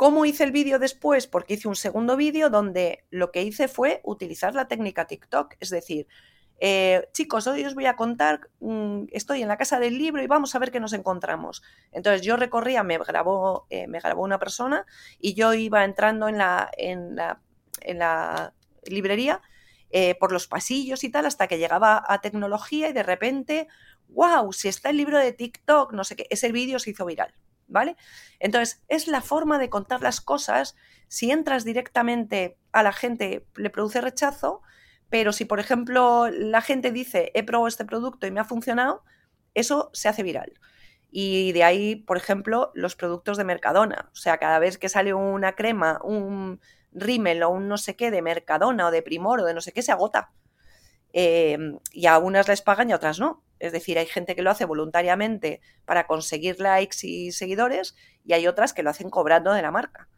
¿Cómo 0.00 0.24
hice 0.24 0.44
el 0.44 0.50
vídeo 0.50 0.78
después? 0.78 1.26
Porque 1.26 1.52
hice 1.52 1.68
un 1.68 1.76
segundo 1.76 2.16
vídeo 2.16 2.48
donde 2.48 3.04
lo 3.10 3.30
que 3.30 3.42
hice 3.42 3.68
fue 3.68 4.00
utilizar 4.02 4.54
la 4.54 4.66
técnica 4.66 5.06
TikTok. 5.06 5.56
Es 5.60 5.68
decir, 5.68 6.08
eh, 6.58 7.06
chicos, 7.12 7.46
hoy 7.46 7.66
os 7.66 7.74
voy 7.74 7.84
a 7.84 7.96
contar, 7.96 8.48
mm, 8.60 9.08
estoy 9.12 9.42
en 9.42 9.48
la 9.48 9.58
casa 9.58 9.78
del 9.78 9.98
libro 9.98 10.22
y 10.22 10.26
vamos 10.26 10.54
a 10.54 10.58
ver 10.58 10.70
qué 10.70 10.80
nos 10.80 10.94
encontramos. 10.94 11.62
Entonces 11.92 12.22
yo 12.22 12.38
recorría, 12.38 12.82
me 12.82 12.96
grabó, 12.96 13.66
eh, 13.68 13.88
me 13.88 14.00
grabó 14.00 14.22
una 14.22 14.38
persona 14.38 14.86
y 15.18 15.34
yo 15.34 15.52
iba 15.52 15.84
entrando 15.84 16.28
en 16.28 16.38
la, 16.38 16.70
en 16.78 17.14
la, 17.14 17.42
en 17.82 17.98
la 17.98 18.54
librería 18.84 19.42
eh, 19.90 20.14
por 20.14 20.32
los 20.32 20.46
pasillos 20.46 21.04
y 21.04 21.10
tal 21.10 21.26
hasta 21.26 21.46
que 21.46 21.58
llegaba 21.58 22.02
a 22.08 22.22
tecnología 22.22 22.88
y 22.88 22.94
de 22.94 23.02
repente, 23.02 23.68
wow, 24.08 24.50
si 24.54 24.68
está 24.68 24.88
el 24.88 24.96
libro 24.96 25.18
de 25.18 25.34
TikTok, 25.34 25.92
no 25.92 26.04
sé 26.04 26.16
qué, 26.16 26.26
ese 26.30 26.52
vídeo 26.52 26.78
se 26.78 26.88
hizo 26.88 27.04
viral. 27.04 27.34
¿Vale? 27.70 27.96
Entonces, 28.40 28.82
es 28.88 29.06
la 29.06 29.20
forma 29.22 29.58
de 29.58 29.70
contar 29.70 30.02
las 30.02 30.20
cosas. 30.20 30.76
Si 31.08 31.30
entras 31.30 31.64
directamente 31.64 32.58
a 32.72 32.82
la 32.82 32.92
gente, 32.92 33.46
le 33.54 33.70
produce 33.70 34.00
rechazo, 34.00 34.60
pero 35.08 35.32
si, 35.32 35.44
por 35.44 35.60
ejemplo, 35.60 36.28
la 36.30 36.60
gente 36.60 36.90
dice, 36.90 37.30
he 37.34 37.42
probado 37.44 37.68
este 37.68 37.84
producto 37.84 38.26
y 38.26 38.32
me 38.32 38.40
ha 38.40 38.44
funcionado, 38.44 39.04
eso 39.54 39.90
se 39.92 40.08
hace 40.08 40.22
viral. 40.22 40.52
Y 41.10 41.52
de 41.52 41.64
ahí, 41.64 41.96
por 41.96 42.16
ejemplo, 42.16 42.70
los 42.74 42.96
productos 42.96 43.36
de 43.36 43.44
Mercadona. 43.44 44.10
O 44.12 44.16
sea, 44.16 44.38
cada 44.38 44.58
vez 44.58 44.78
que 44.78 44.88
sale 44.88 45.14
una 45.14 45.54
crema, 45.54 46.00
un 46.04 46.60
rímel 46.92 47.42
o 47.42 47.50
un 47.50 47.68
no 47.68 47.78
sé 47.78 47.96
qué 47.96 48.10
de 48.10 48.22
Mercadona 48.22 48.88
o 48.88 48.90
de 48.90 49.02
Primor 49.02 49.40
o 49.40 49.44
de 49.44 49.54
no 49.54 49.60
sé 49.60 49.72
qué, 49.72 49.82
se 49.82 49.92
agota. 49.92 50.32
Em, 51.12 51.78
y 51.92 52.06
a 52.06 52.18
unas 52.18 52.48
les 52.48 52.62
pagan 52.62 52.90
y 52.90 52.92
a 52.92 52.96
otras 52.96 53.18
no. 53.18 53.42
Es 53.60 53.72
decir, 53.72 53.98
hay 53.98 54.06
gente 54.06 54.34
que 54.34 54.42
lo 54.42 54.50
hace 54.50 54.64
voluntariamente 54.64 55.60
para 55.84 56.06
conseguir 56.06 56.58
likes 56.60 57.06
y 57.06 57.30
seguidores 57.32 57.94
y 58.24 58.32
hay 58.32 58.46
otras 58.46 58.72
que 58.72 58.82
lo 58.82 58.90
hacen 58.90 59.10
cobrando 59.10 59.52
de 59.52 59.62
la 59.62 59.70
marca. 59.70 60.08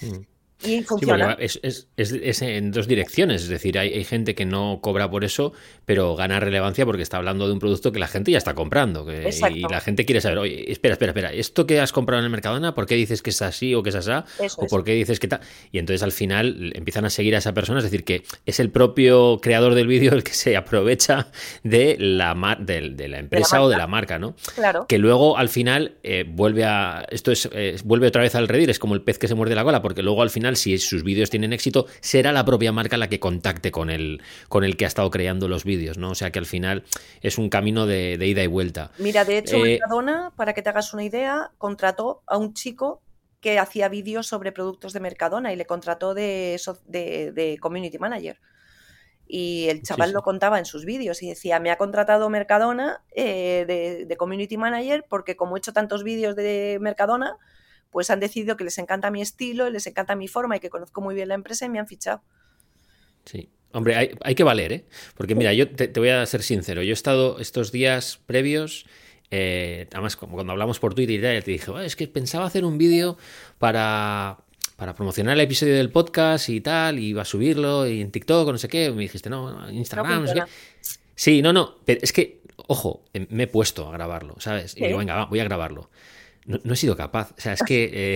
Mm. 0.00 0.35
Y 0.64 0.82
funciona. 0.82 1.36
es, 1.38 1.60
es, 1.62 2.42
en 2.42 2.70
dos 2.72 2.88
direcciones, 2.88 3.42
es 3.42 3.48
decir, 3.48 3.78
hay, 3.78 4.04
gente 4.04 4.34
que 4.34 4.46
no 4.46 4.80
cobra 4.80 5.10
por 5.10 5.24
eso, 5.24 5.52
pero 5.84 6.16
gana 6.16 6.40
relevancia 6.40 6.86
porque 6.86 7.02
está 7.02 7.18
hablando 7.18 7.46
de 7.46 7.52
un 7.52 7.58
producto 7.58 7.92
que 7.92 7.98
la 7.98 8.08
gente 8.08 8.30
ya 8.30 8.38
está 8.38 8.54
comprando. 8.54 9.06
y 9.12 9.60
la 9.60 9.80
gente 9.80 10.04
quiere 10.06 10.20
saber, 10.20 10.38
oye, 10.38 10.70
espera, 10.70 10.94
espera, 10.94 11.10
espera, 11.10 11.32
¿esto 11.32 11.66
que 11.66 11.80
has 11.80 11.92
comprado 11.92 12.20
en 12.20 12.24
el 12.24 12.30
Mercadona, 12.30 12.74
por 12.74 12.86
qué 12.86 12.94
dices 12.94 13.22
que 13.22 13.30
es 13.30 13.42
así 13.42 13.74
o 13.74 13.82
que 13.82 13.90
es 13.90 13.96
así? 13.96 14.10
¿O 14.56 14.66
por 14.66 14.84
qué 14.84 14.92
dices 14.92 15.20
que 15.20 15.28
tal? 15.28 15.40
Y 15.72 15.78
entonces 15.78 16.02
al 16.02 16.12
final 16.12 16.72
empiezan 16.74 17.04
a 17.04 17.10
seguir 17.10 17.34
a 17.34 17.38
esa 17.38 17.52
persona, 17.52 17.78
es 17.78 17.84
decir, 17.84 18.04
que 18.04 18.22
es 18.46 18.58
el 18.60 18.70
propio 18.70 19.38
creador 19.42 19.74
del 19.74 19.86
vídeo 19.86 20.12
el 20.12 20.24
que 20.24 20.32
se 20.32 20.56
aprovecha 20.56 21.28
de 21.64 21.96
la, 21.98 22.34
de, 22.60 23.08
la 23.08 23.18
empresa 23.18 23.62
o 23.62 23.68
de 23.68 23.76
la 23.76 23.86
marca, 23.86 24.18
¿no? 24.18 24.34
Claro. 24.54 24.86
Que 24.88 24.98
luego 24.98 25.36
al 25.36 25.48
final 25.48 25.96
eh, 26.02 26.24
vuelve 26.26 26.64
a. 26.64 27.06
Esto 27.10 27.32
es, 27.32 27.48
vuelve 27.84 28.06
otra 28.06 28.22
vez 28.22 28.34
al 28.34 28.48
redir, 28.48 28.70
es 28.70 28.78
como 28.78 28.94
el 28.94 29.02
pez 29.02 29.18
que 29.18 29.28
se 29.28 29.34
muerde 29.34 29.54
la 29.54 29.64
cola, 29.64 29.82
porque 29.82 30.02
luego 30.02 30.22
al 30.22 30.30
final 30.30 30.45
si 30.54 30.78
sus 30.78 31.02
vídeos 31.02 31.30
tienen 31.30 31.52
éxito, 31.52 31.86
será 32.00 32.30
la 32.30 32.44
propia 32.44 32.70
marca 32.70 32.96
la 32.96 33.08
que 33.08 33.18
contacte 33.18 33.72
con 33.72 33.90
el, 33.90 34.22
con 34.48 34.62
el 34.62 34.76
que 34.76 34.84
ha 34.84 34.88
estado 34.88 35.10
creando 35.10 35.48
los 35.48 35.64
vídeos, 35.64 35.98
¿no? 35.98 36.10
O 36.10 36.14
sea 36.14 36.30
que 36.30 36.38
al 36.38 36.46
final 36.46 36.84
es 37.22 37.38
un 37.38 37.48
camino 37.48 37.86
de, 37.86 38.18
ida 38.24 38.44
y 38.44 38.46
vuelta. 38.46 38.92
Mira, 38.98 39.24
de 39.24 39.38
hecho, 39.38 39.56
eh, 39.56 39.78
Mercadona, 39.80 40.32
para 40.36 40.52
que 40.52 40.62
te 40.62 40.68
hagas 40.68 40.94
una 40.94 41.02
idea, 41.02 41.50
contrató 41.58 42.22
a 42.28 42.36
un 42.36 42.54
chico 42.54 43.02
que 43.40 43.58
hacía 43.58 43.88
vídeos 43.88 44.26
sobre 44.26 44.52
productos 44.52 44.92
de 44.92 45.00
Mercadona 45.00 45.52
y 45.52 45.56
le 45.56 45.66
contrató 45.66 46.14
de, 46.14 46.60
de, 46.86 47.58
community 47.60 47.98
manager. 47.98 48.40
Y 49.28 49.66
el 49.68 49.82
chaval 49.82 50.12
lo 50.12 50.22
contaba 50.22 50.58
en 50.58 50.66
sus 50.66 50.84
vídeos 50.84 51.22
y 51.22 51.28
decía, 51.28 51.58
me 51.58 51.72
ha 51.72 51.78
contratado 51.78 52.30
Mercadona 52.30 53.02
eh, 53.14 53.64
de, 53.66 54.06
de, 54.06 54.16
community 54.16 54.56
manager 54.56 55.04
porque 55.08 55.34
como 55.34 55.56
he 55.56 55.58
hecho 55.58 55.72
tantos 55.72 56.04
vídeos 56.04 56.36
de 56.36 56.78
Mercadona, 56.80 57.36
pues 57.96 58.10
han 58.10 58.20
decidido 58.20 58.58
que 58.58 58.64
les 58.64 58.76
encanta 58.76 59.10
mi 59.10 59.22
estilo, 59.22 59.70
les 59.70 59.86
encanta 59.86 60.16
mi 60.16 60.28
forma 60.28 60.54
y 60.58 60.60
que 60.60 60.68
conozco 60.68 61.00
muy 61.00 61.14
bien 61.14 61.28
la 61.28 61.34
empresa 61.34 61.64
y 61.64 61.70
me 61.70 61.78
han 61.78 61.86
fichado. 61.86 62.20
Sí. 63.24 63.48
Hombre, 63.72 64.18
hay, 64.22 64.34
que 64.34 64.44
valer, 64.44 64.72
¿eh? 64.74 64.84
Porque 65.16 65.34
mira, 65.34 65.54
yo 65.54 65.70
te, 65.70 65.88
voy 65.98 66.10
a 66.10 66.26
ser 66.26 66.42
sincero, 66.42 66.82
yo 66.82 66.90
he 66.90 66.92
estado 66.92 67.38
estos 67.38 67.72
días 67.72 68.20
previos, 68.26 68.84
eh, 69.30 69.86
además 69.94 70.14
como 70.16 70.34
cuando 70.34 70.52
hablamos 70.52 70.78
por 70.78 70.92
Twitter 70.92 71.18
y 71.18 71.22
tal, 71.22 71.42
te 71.42 71.52
dije, 71.52 71.72
es 71.86 71.96
que 71.96 72.06
pensaba 72.06 72.44
hacer 72.44 72.66
un 72.66 72.76
vídeo 72.76 73.16
para, 73.56 74.40
para 74.76 74.94
promocionar 74.94 75.32
el 75.32 75.40
episodio 75.40 75.74
del 75.74 75.90
podcast 75.90 76.50
y 76.50 76.60
tal, 76.60 76.98
y 76.98 77.06
iba 77.06 77.22
a 77.22 77.24
subirlo 77.24 77.86
y 77.86 78.02
en 78.02 78.10
TikTok 78.10 78.46
o 78.46 78.52
no 78.52 78.58
sé 78.58 78.68
qué, 78.68 78.90
me 78.90 79.00
dijiste, 79.04 79.30
no, 79.30 79.70
Instagram, 79.70 80.20
no, 80.20 80.26
sé 80.26 80.34
qué. 80.34 80.42
Sí, 81.14 81.40
no, 81.40 81.54
no, 81.54 81.78
pero 81.86 82.00
es 82.02 82.12
que, 82.12 82.42
ojo, 82.66 83.06
eh, 83.14 83.26
me 83.30 83.44
he 83.44 83.46
puesto 83.46 83.88
a 83.88 83.92
grabarlo, 83.92 84.34
¿sabes? 84.38 84.76
Y 84.76 84.84
digo, 84.84 84.98
venga, 84.98 85.24
voy 85.24 85.40
a 85.40 85.44
grabarlo 85.44 85.88
no, 86.46 86.72
he 86.72 86.76
sido 86.76 86.96
capaz. 86.96 87.32
O 87.36 87.40
sea, 87.40 87.54
es 87.54 87.62
que 87.62 88.14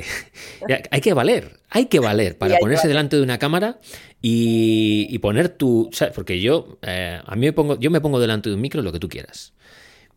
eh, 0.69 0.79
hay 0.91 1.01
que 1.01 1.13
valer, 1.13 1.61
hay 1.69 1.87
que 1.87 1.99
valer 1.99 2.39
para 2.39 2.59
ponerse 2.59 2.89
delante 2.89 3.17
de 3.17 3.23
una 3.23 3.39
cámara 3.39 3.79
y, 4.23 5.19
poner 5.19 5.49
tu. 5.49 5.91
Porque 6.15 6.41
yo, 6.41 6.79
eh, 6.83 7.21
a 7.25 7.37
mí 7.37 7.47
me 7.47 7.53
pongo, 7.53 7.79
yo 7.79 7.91
me 7.91 8.01
pongo 8.01 8.21
delante 8.21 8.49
de 8.49 8.55
un 8.55 8.61
micro 8.61 8.83
lo 8.83 8.93
que 8.93 8.99
tú 9.01 9.09
quieras 9.09 9.53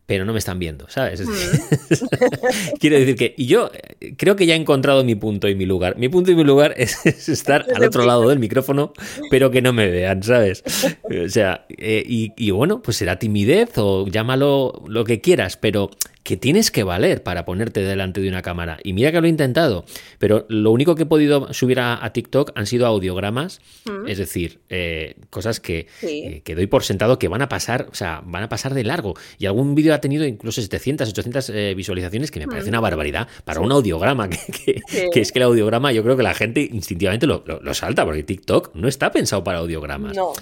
pero 0.06 0.26
no 0.26 0.32
me 0.32 0.38
están 0.38 0.58
viendo, 0.58 0.86
¿sabes? 0.88 1.22
Mm. 1.22 2.76
Quiero 2.78 2.98
decir 2.98 3.16
que, 3.16 3.34
y 3.36 3.46
yo 3.46 3.70
eh, 3.72 4.14
creo 4.16 4.36
que 4.36 4.44
ya 4.44 4.54
he 4.54 4.58
encontrado 4.58 5.02
mi 5.02 5.14
punto 5.14 5.48
y 5.48 5.54
mi 5.54 5.64
lugar. 5.64 5.96
Mi 5.96 6.08
punto 6.10 6.30
y 6.30 6.34
mi 6.34 6.44
lugar 6.44 6.74
es, 6.76 7.06
estar 7.28 7.64
al 7.74 7.84
otro 7.84 8.04
lado 8.04 8.28
del 8.28 8.38
micrófono, 8.38 8.92
pero 9.30 9.50
que 9.50 9.62
no 9.62 9.72
me 9.72 9.88
vean, 9.88 10.22
¿sabes? 10.22 10.62
O 11.04 11.28
sea, 11.28 11.64
y, 11.70 12.32
y, 12.36 12.50
bueno, 12.50 12.82
pues 12.82 12.98
será 12.98 13.18
timidez 13.18 13.70
o 13.76 14.06
llámalo 14.06 14.82
lo 14.86 15.04
que 15.04 15.20
quieras, 15.22 15.56
pero 15.56 15.90
que 16.24 16.38
tienes 16.38 16.70
que 16.70 16.82
valer 16.84 17.22
para 17.22 17.44
ponerte 17.44 17.82
delante 17.82 18.22
de 18.22 18.28
una 18.30 18.40
cámara. 18.40 18.78
Y 18.82 18.94
mira 18.94 19.12
que 19.12 19.20
lo 19.20 19.26
he 19.26 19.30
intentado, 19.30 19.84
pero 20.18 20.46
lo 20.48 20.70
único 20.70 20.94
que 20.94 21.02
he 21.02 21.06
podido 21.06 21.52
subir 21.52 21.78
a, 21.78 22.10
TikTok 22.14 22.52
han 22.54 22.66
sido 22.66 22.86
audiogramas, 22.86 23.60
mm. 23.84 24.08
es 24.08 24.18
decir, 24.18 24.60
eh, 24.70 25.16
cosas 25.28 25.60
que, 25.60 25.86
eh, 26.00 26.40
que, 26.42 26.54
doy 26.54 26.66
por 26.66 26.82
sentado 26.82 27.18
que 27.18 27.28
van 27.28 27.42
a 27.42 27.48
pasar, 27.50 27.88
o 27.90 27.94
sea, 27.94 28.22
van 28.24 28.42
a 28.42 28.48
pasar 28.48 28.72
de 28.72 28.84
largo. 28.84 29.14
Y 29.38 29.44
algún 29.44 29.74
vídeo 29.74 29.92
ha 29.92 30.00
tenido 30.00 30.24
incluso 30.24 30.62
700, 30.62 31.10
800 31.10 31.50
eh, 31.50 31.74
visualizaciones, 31.76 32.30
que 32.30 32.40
me 32.40 32.48
parece 32.48 32.70
una 32.70 32.80
mm. 32.80 32.82
barbaridad 32.82 33.28
para 33.44 33.60
un 33.60 33.70
audiograma, 33.70 34.30
que, 34.64 34.80
es 35.12 35.30
que 35.30 35.38
el 35.38 35.42
audiograma 35.42 35.92
yo 35.92 36.02
creo 36.02 36.16
que 36.16 36.22
la 36.22 36.34
gente 36.34 36.62
instintivamente 36.72 37.26
lo, 37.26 37.44
salta, 37.74 38.06
porque 38.06 38.22
TikTok 38.22 38.74
no 38.74 38.88
está 38.88 39.12
pensado 39.12 39.44
para 39.44 39.58
audiogramas. 39.58 40.16
No. 40.16 40.32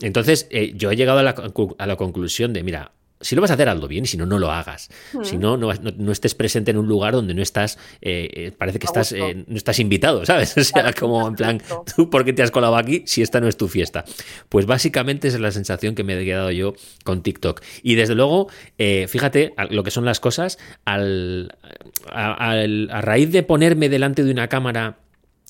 Entonces, 0.00 0.48
yo 0.76 0.90
he 0.90 0.96
llegado 0.96 1.18
a 1.18 1.22
la, 1.22 1.34
a 1.76 1.86
la 1.86 1.96
conclusión 1.96 2.54
de, 2.54 2.62
mira, 2.62 2.92
si 3.20 3.34
lo 3.34 3.42
vas 3.42 3.50
a 3.50 3.54
hacer, 3.54 3.68
hazlo 3.68 3.86
bien, 3.86 4.04
y 4.04 4.06
si 4.06 4.16
no, 4.16 4.24
no 4.24 4.38
lo 4.38 4.50
hagas. 4.50 4.88
Si 5.22 5.36
no, 5.36 5.56
no, 5.56 5.72
no, 5.74 6.12
estés 6.12 6.34
presente 6.34 6.70
en 6.70 6.78
un 6.78 6.86
lugar 6.86 7.12
donde 7.12 7.34
no 7.34 7.42
estás, 7.42 7.78
eh, 8.00 8.30
eh, 8.32 8.52
parece 8.56 8.78
que 8.78 8.86
estás, 8.86 9.12
eh, 9.12 9.44
no 9.46 9.56
estás 9.56 9.78
invitado, 9.78 10.24
¿sabes? 10.26 10.56
O 10.56 10.64
sea, 10.64 10.92
como 10.92 11.28
en 11.28 11.34
plan, 11.34 11.62
¿tú 11.96 12.08
por 12.08 12.24
qué 12.24 12.32
te 12.32 12.42
has 12.42 12.50
colado 12.50 12.76
aquí 12.76 13.02
si 13.06 13.22
esta 13.22 13.40
no 13.40 13.48
es 13.48 13.56
tu 13.56 13.68
fiesta? 13.68 14.04
Pues 14.48 14.66
básicamente 14.66 15.28
esa 15.28 15.36
es 15.36 15.42
la 15.42 15.52
sensación 15.52 15.94
que 15.94 16.02
me 16.02 16.18
he 16.18 16.24
quedado 16.24 16.50
yo 16.50 16.74
con 17.04 17.22
TikTok. 17.22 17.62
Y 17.82 17.94
desde 17.94 18.14
luego, 18.14 18.48
fíjate 18.78 19.54
lo 19.70 19.82
que 19.84 19.90
son 19.90 20.04
las 20.04 20.20
cosas, 20.20 20.58
al, 20.84 21.56
a 22.10 23.00
raíz 23.02 23.30
de 23.32 23.42
ponerme 23.42 23.88
delante 23.88 24.24
de 24.24 24.30
una 24.30 24.48
cámara, 24.48 24.98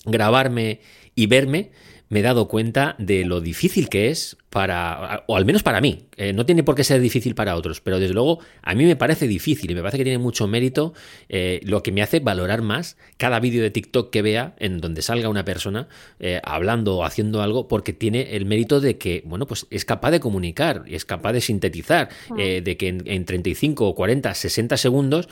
grabarme 0.05 0.81
y 1.15 1.27
verme, 1.27 1.71
me 2.09 2.21
he 2.21 2.23
dado 2.23 2.49
cuenta 2.49 2.97
de 2.99 3.25
lo 3.25 3.41
difícil 3.41 3.89
que 3.89 4.11
es 4.11 4.37
para, 4.51 5.23
o 5.29 5.37
al 5.37 5.45
menos 5.45 5.63
para 5.63 5.81
mí, 5.81 6.07
eh, 6.17 6.33
no 6.33 6.45
tiene 6.45 6.65
por 6.65 6.75
qué 6.75 6.83
ser 6.83 7.01
difícil 7.01 7.37
para 7.37 7.55
otros, 7.55 7.81
pero 7.81 8.01
desde 8.01 8.15
luego 8.15 8.41
a 8.63 8.75
mí 8.75 8.85
me 8.85 8.97
parece 8.97 9.29
difícil 9.29 9.71
y 9.71 9.75
me 9.77 9.81
parece 9.81 9.99
que 9.99 10.05
tiene 10.05 10.19
mucho 10.19 10.49
mérito 10.49 10.93
eh, 11.29 11.61
lo 11.63 11.85
que 11.85 11.93
me 11.93 12.03
hace 12.03 12.19
valorar 12.19 12.61
más 12.61 12.97
cada 13.17 13.39
vídeo 13.39 13.63
de 13.63 13.71
TikTok 13.71 14.11
que 14.11 14.23
vea 14.23 14.55
en 14.59 14.81
donde 14.81 15.03
salga 15.03 15.29
una 15.29 15.45
persona 15.45 15.87
eh, 16.19 16.41
hablando 16.43 16.97
o 16.97 17.05
haciendo 17.05 17.43
algo 17.43 17.69
porque 17.69 17.93
tiene 17.93 18.35
el 18.35 18.45
mérito 18.45 18.81
de 18.81 18.99
que, 18.99 19.23
bueno, 19.25 19.47
pues 19.47 19.69
es 19.71 19.85
capaz 19.85 20.11
de 20.11 20.19
comunicar 20.19 20.83
y 20.85 20.97
es 20.97 21.05
capaz 21.05 21.33
de 21.33 21.41
sintetizar, 21.41 22.09
de 22.37 22.77
que 22.77 22.89
en, 22.89 23.03
en, 23.07 23.25
35, 23.25 23.95
40, 23.95 24.35
60 24.35 24.77
segundos 24.77 25.29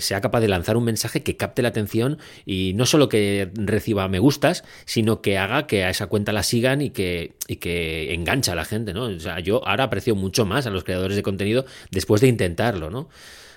sea 0.00 0.20
capaz 0.20 0.40
de 0.40 0.48
lanzar 0.48 0.76
un 0.76 0.84
mensaje 0.84 1.22
que 1.22 1.36
capte 1.36 1.62
la 1.62 1.68
atención 1.68 2.18
y 2.44 2.72
no 2.74 2.84
solo 2.84 3.08
que 3.08 3.50
reciba 3.54 4.06
me 4.08 4.18
gustas, 4.18 4.64
sino 4.84 5.22
que 5.22 5.38
haga 5.38 5.66
que 5.66 5.84
a 5.84 5.90
esa 5.90 6.08
cuenta 6.08 6.32
la 6.32 6.42
sigan 6.42 6.82
y 6.82 6.90
que, 6.90 7.32
y 7.48 7.56
que 7.56 8.12
enganche 8.12 8.41
a 8.50 8.54
la 8.54 8.64
gente, 8.64 8.92
¿no? 8.92 9.04
O 9.04 9.20
sea, 9.20 9.40
yo 9.40 9.66
ahora 9.66 9.84
aprecio 9.84 10.14
mucho 10.14 10.44
más 10.44 10.66
a 10.66 10.70
los 10.70 10.84
creadores 10.84 11.16
de 11.16 11.22
contenido 11.22 11.64
después 11.90 12.20
de 12.20 12.28
intentarlo, 12.28 12.90
¿no? 12.90 13.08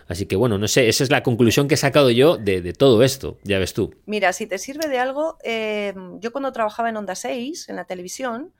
Así 0.08 0.28
que 0.28 0.36
bueno, 0.36 0.58
no 0.58 0.68
sé, 0.68 0.88
esa 0.88 1.04
es 1.04 1.10
la 1.10 1.24
conclusión 1.24 1.68
que 1.68 1.74
he 1.74 1.78
sacado 1.78 2.12
yo 2.12 2.38
de, 2.38 2.74
todo 2.74 3.04
esto, 3.04 3.40
ya 3.44 3.58
ves 3.58 3.74
tú. 3.74 3.96
Mira, 4.06 4.34
si 4.34 4.46
te 4.46 4.60
sirve 4.60 4.88
de 4.88 5.00
algo, 5.00 5.38
eh, 5.44 5.94
yo 6.20 6.32
cuando 6.32 6.52
trabajaba 6.52 6.90
en 6.90 6.98
Onda 6.98 7.16
6, 7.16 7.70
en 7.70 7.76
la 7.76 7.86
televisión, 7.86 8.54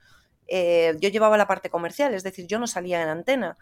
eh, 0.48 0.96
yo 1.00 1.08
llevaba 1.08 1.36
la 1.36 1.46
parte 1.46 1.70
comercial, 1.70 2.14
es 2.14 2.24
decir, 2.24 2.46
yo 2.46 2.58
no 2.58 2.66
salía 2.66 3.00
en 3.02 3.08
antena, 3.08 3.56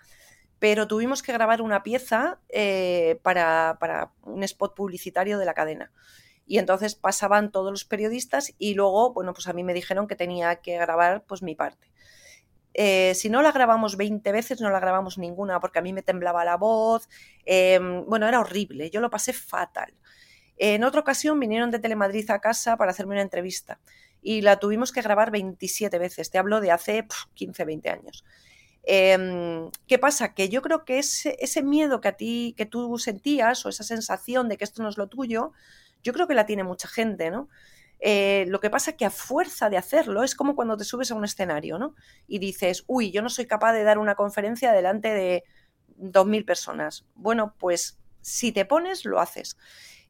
pero 0.59 0.89
tuvimos 0.89 1.23
que 1.23 1.33
grabar 1.33 1.61
una 1.61 1.83
pieza 1.83 2.39
eh, 2.49 3.19
para, 3.23 3.77
para 3.81 4.13
un 4.23 4.43
spot 4.45 4.75
publicitario 4.75 5.39
de 5.39 5.45
la 5.45 5.53
cadena. 5.53 5.93
Y 6.47 6.59
entonces 6.59 6.95
pasaban 6.95 7.51
todos 7.53 7.71
los 7.71 7.85
periodistas 7.85 8.55
y 8.59 8.75
luego, 8.75 9.13
bueno, 9.13 9.33
pues 9.33 9.47
a 9.47 9.53
mí 9.53 9.63
me 9.63 9.75
dijeron 9.75 10.07
que 10.07 10.17
tenía 10.17 10.57
que 10.57 10.77
grabar 10.77 11.25
pues 11.27 11.43
mi 11.43 11.55
parte. 11.55 11.91
Eh, 12.75 13.15
si 13.15 13.31
no 13.31 13.41
la 13.41 13.53
grabamos 13.53 13.97
20 13.97 14.33
veces, 14.33 14.61
no 14.61 14.69
la 14.69 14.81
grabamos 14.81 15.17
ninguna 15.17 15.61
porque 15.61 15.79
a 15.79 15.83
mí 15.83 15.93
me 15.93 16.03
temblaba 16.03 16.45
la 16.45 16.57
voz. 16.57 17.09
Em, 17.47 18.05
bueno, 18.07 18.27
era 18.27 18.41
horrible, 18.41 18.91
yo 18.91 19.01
lo 19.01 19.11
pasé 19.11 19.33
fatal. 19.33 19.95
En 20.57 20.85
otra 20.85 21.01
ocasión 21.01 21.39
vinieron 21.41 21.71
de 21.71 21.79
Telemadrid 21.79 22.31
a 22.31 22.41
casa 22.41 22.77
para 22.77 22.91
hacerme 22.91 23.15
una 23.15 23.23
entrevista 23.23 23.81
y 24.23 24.43
la 24.43 24.59
tuvimos 24.59 24.93
que 24.93 25.03
grabar 25.03 25.31
27 25.31 25.99
veces. 25.99 26.31
Te 26.31 26.39
hablo 26.39 26.61
de 26.61 26.73
hace 26.73 27.07
15, 27.35 27.65
20 27.65 27.91
años. 27.91 28.25
Em, 28.85 29.71
¿Qué 29.87 29.99
pasa? 29.99 30.35
Que 30.35 30.49
yo 30.49 30.63
creo 30.63 30.85
que 30.85 30.99
ese, 30.99 31.37
ese, 31.41 31.63
miedo 31.63 32.01
que 32.01 32.09
a 32.09 32.17
ti, 32.17 32.55
que 32.57 32.67
tú 32.67 32.99
sentías, 32.99 33.65
o 33.65 33.69
esa 33.71 33.85
sensación 33.85 34.49
de 34.49 34.57
que 34.59 34.65
esto 34.65 34.83
no 34.83 34.89
es 34.89 34.99
lo 34.99 35.09
tuyo, 35.09 35.53
yo 36.03 36.13
creo 36.13 36.27
que 36.29 36.35
la 36.35 36.47
tiene 36.47 36.65
mucha 36.65 36.89
gente, 36.89 37.31
¿no? 37.31 37.49
Eh, 38.01 38.45
lo 38.49 38.61
que 38.61 38.71
pasa 38.71 38.93
es 38.93 38.97
que 38.97 39.05
a 39.05 39.11
fuerza 39.11 39.71
de 39.71 39.77
hacerlo 39.79 40.23
es 40.23 40.35
como 40.35 40.55
cuando 40.55 40.77
te 40.77 40.85
subes 40.85 41.11
a 41.11 41.15
un 41.15 41.25
escenario, 41.25 41.79
¿no? 41.79 41.95
Y 42.27 42.39
dices, 42.39 42.85
uy, 42.87 43.11
yo 43.11 43.23
no 43.23 43.29
soy 43.29 43.47
capaz 43.47 43.73
de 43.73 43.85
dar 43.85 43.99
una 43.99 44.15
conferencia 44.15 44.73
delante 44.73 45.09
de 45.09 45.45
2.000 45.97 46.45
personas. 46.45 47.07
Bueno, 47.15 47.55
pues 47.59 47.99
si 48.21 48.53
te 48.53 48.65
pones, 48.65 49.05
lo 49.05 49.21
haces. 49.21 49.57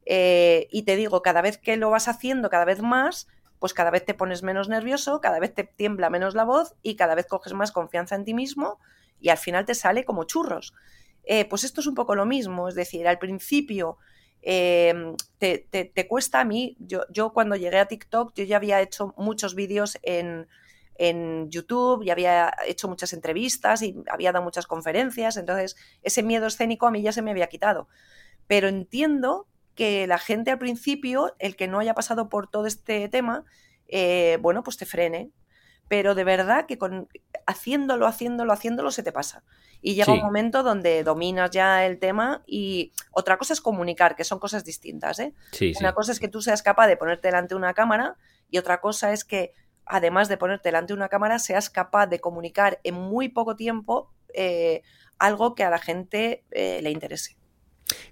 Eh, 0.07 0.69
y 0.71 0.83
te 0.83 0.97
digo, 0.97 1.23
cada 1.23 1.43
vez 1.43 1.59
que 1.59 1.77
lo 1.77 1.91
vas 1.91 2.09
haciendo 2.09 2.51
cada 2.51 2.65
vez 2.65 2.83
más, 2.83 3.27
pues 3.59 3.73
cada 3.73 3.91
vez 3.91 4.05
te 4.05 4.15
pones 4.15 4.43
menos 4.43 4.69
nervioso, 4.69 5.21
cada 5.21 5.41
vez 5.41 5.55
te 5.55 5.65
tiembla 5.65 6.11
menos 6.11 6.35
la 6.35 6.45
voz 6.45 6.75
y 6.83 6.97
cada 6.97 7.15
vez 7.15 7.27
coges 7.27 7.55
más 7.55 7.73
confianza 7.73 8.15
en 8.15 8.25
ti 8.25 8.35
mismo 8.35 8.79
y 9.21 9.31
al 9.31 9.39
final 9.39 9.65
te 9.65 9.75
sale 9.75 10.05
como 10.05 10.25
churros. 10.25 10.75
Eh, 11.25 11.47
pues 11.47 11.65
esto 11.65 11.81
es 11.81 11.87
un 11.87 11.95
poco 11.95 12.15
lo 12.15 12.27
mismo, 12.27 12.69
es 12.69 12.75
decir, 12.75 13.09
al 13.09 13.19
principio 13.19 13.97
Em, 14.47 15.17
te, 15.39 15.59
te, 15.59 16.07
cuesta 16.07 16.41
a 16.41 16.45
mí, 16.45 16.77
yo, 16.79 17.07
yo 17.09 17.33
cuando 17.33 17.57
llegué 17.57 17.79
a 17.79 17.87
TikTok, 17.87 18.35
yo 18.35 18.45
ya 18.45 18.57
había 18.57 18.83
hecho 18.83 19.15
muchos 19.17 19.55
vídeos 19.55 19.99
en, 20.03 20.47
en 20.97 21.51
YouTube 21.51 22.03
y 22.03 22.11
había 22.11 22.53
hecho 22.67 22.87
muchas 22.87 23.15
entrevistas 23.15 23.81
y 23.81 23.97
había 24.07 24.33
dado 24.33 24.45
muchas 24.45 24.67
conferencias, 24.67 25.39
entonces 25.39 25.77
ese 26.03 26.23
miedo 26.23 26.47
escénico 26.47 26.87
a 26.87 26.91
mí 26.91 27.01
ya 27.01 27.13
se 27.13 27.23
me 27.23 27.31
había 27.31 27.47
quitado. 27.47 27.89
Pero 28.47 28.69
entiendo 28.69 29.47
que 29.75 30.07
la 30.07 30.19
gente 30.19 30.51
al 30.51 30.59
principio, 30.59 31.35
el 31.39 31.57
que 31.57 31.67
no 31.67 31.79
haya 31.79 31.95
pasado 31.95 32.29
por 32.29 32.47
todo 32.49 32.67
este 32.67 33.09
tema, 33.09 33.45
eh, 33.89 34.37
bueno, 34.43 34.63
pues 34.63 34.77
te 34.77 34.85
frene. 34.85 35.31
Pero 35.89 36.15
de 36.15 36.25
verdad 36.25 36.67
que 36.67 36.77
con, 36.77 37.09
haciéndolo, 37.47 38.07
haciéndolo, 38.07 38.53
haciéndolo 38.53 38.91
se 38.91 39.03
te 39.03 39.13
pasa. 39.13 39.45
Y 39.81 39.95
llega 39.95 40.13
un 40.13 40.23
momento 40.23 40.63
donde 40.63 41.05
dominas 41.05 41.51
ya 41.51 41.85
el 41.85 41.99
tema 41.99 42.43
y 42.47 42.93
otra 43.11 43.37
cosa 43.37 43.53
es 43.53 43.61
comunicar, 43.61 44.17
que 44.17 44.25
son 44.25 44.39
cosas 44.39 44.65
distintas. 44.65 45.19
¿eh? 45.19 45.35
una 45.79 45.93
cosa 45.93 46.13
es 46.13 46.21
que 46.21 46.29
tú 46.29 46.41
seas 46.41 46.63
capaz 46.63 46.87
de 46.87 46.97
ponerte 46.97 47.29
delante 47.29 47.55
de 47.55 47.59
una 47.59 47.75
cámara 47.75 48.17
y 48.51 48.59
otra 48.59 48.81
cosa 48.81 49.13
es 49.13 49.25
que 49.25 49.53
además 49.85 50.29
de 50.29 50.39
ponerte 50.39 50.69
delante 50.69 50.93
de 50.93 50.97
una 50.97 51.09
cámara 51.09 51.39
seas 51.39 51.69
capaz 51.69 52.07
de 52.07 52.21
comunicar 52.21 52.81
en 52.83 52.95
muy 52.95 53.29
poco 53.29 53.57
tiempo 53.57 54.11
eh, 54.33 54.83
algo 55.19 55.55
que 55.55 55.65
a 55.65 55.71
la 55.71 55.79
gente 55.79 56.45
eh, 56.51 56.81
le 56.83 56.91
interese. 56.91 57.37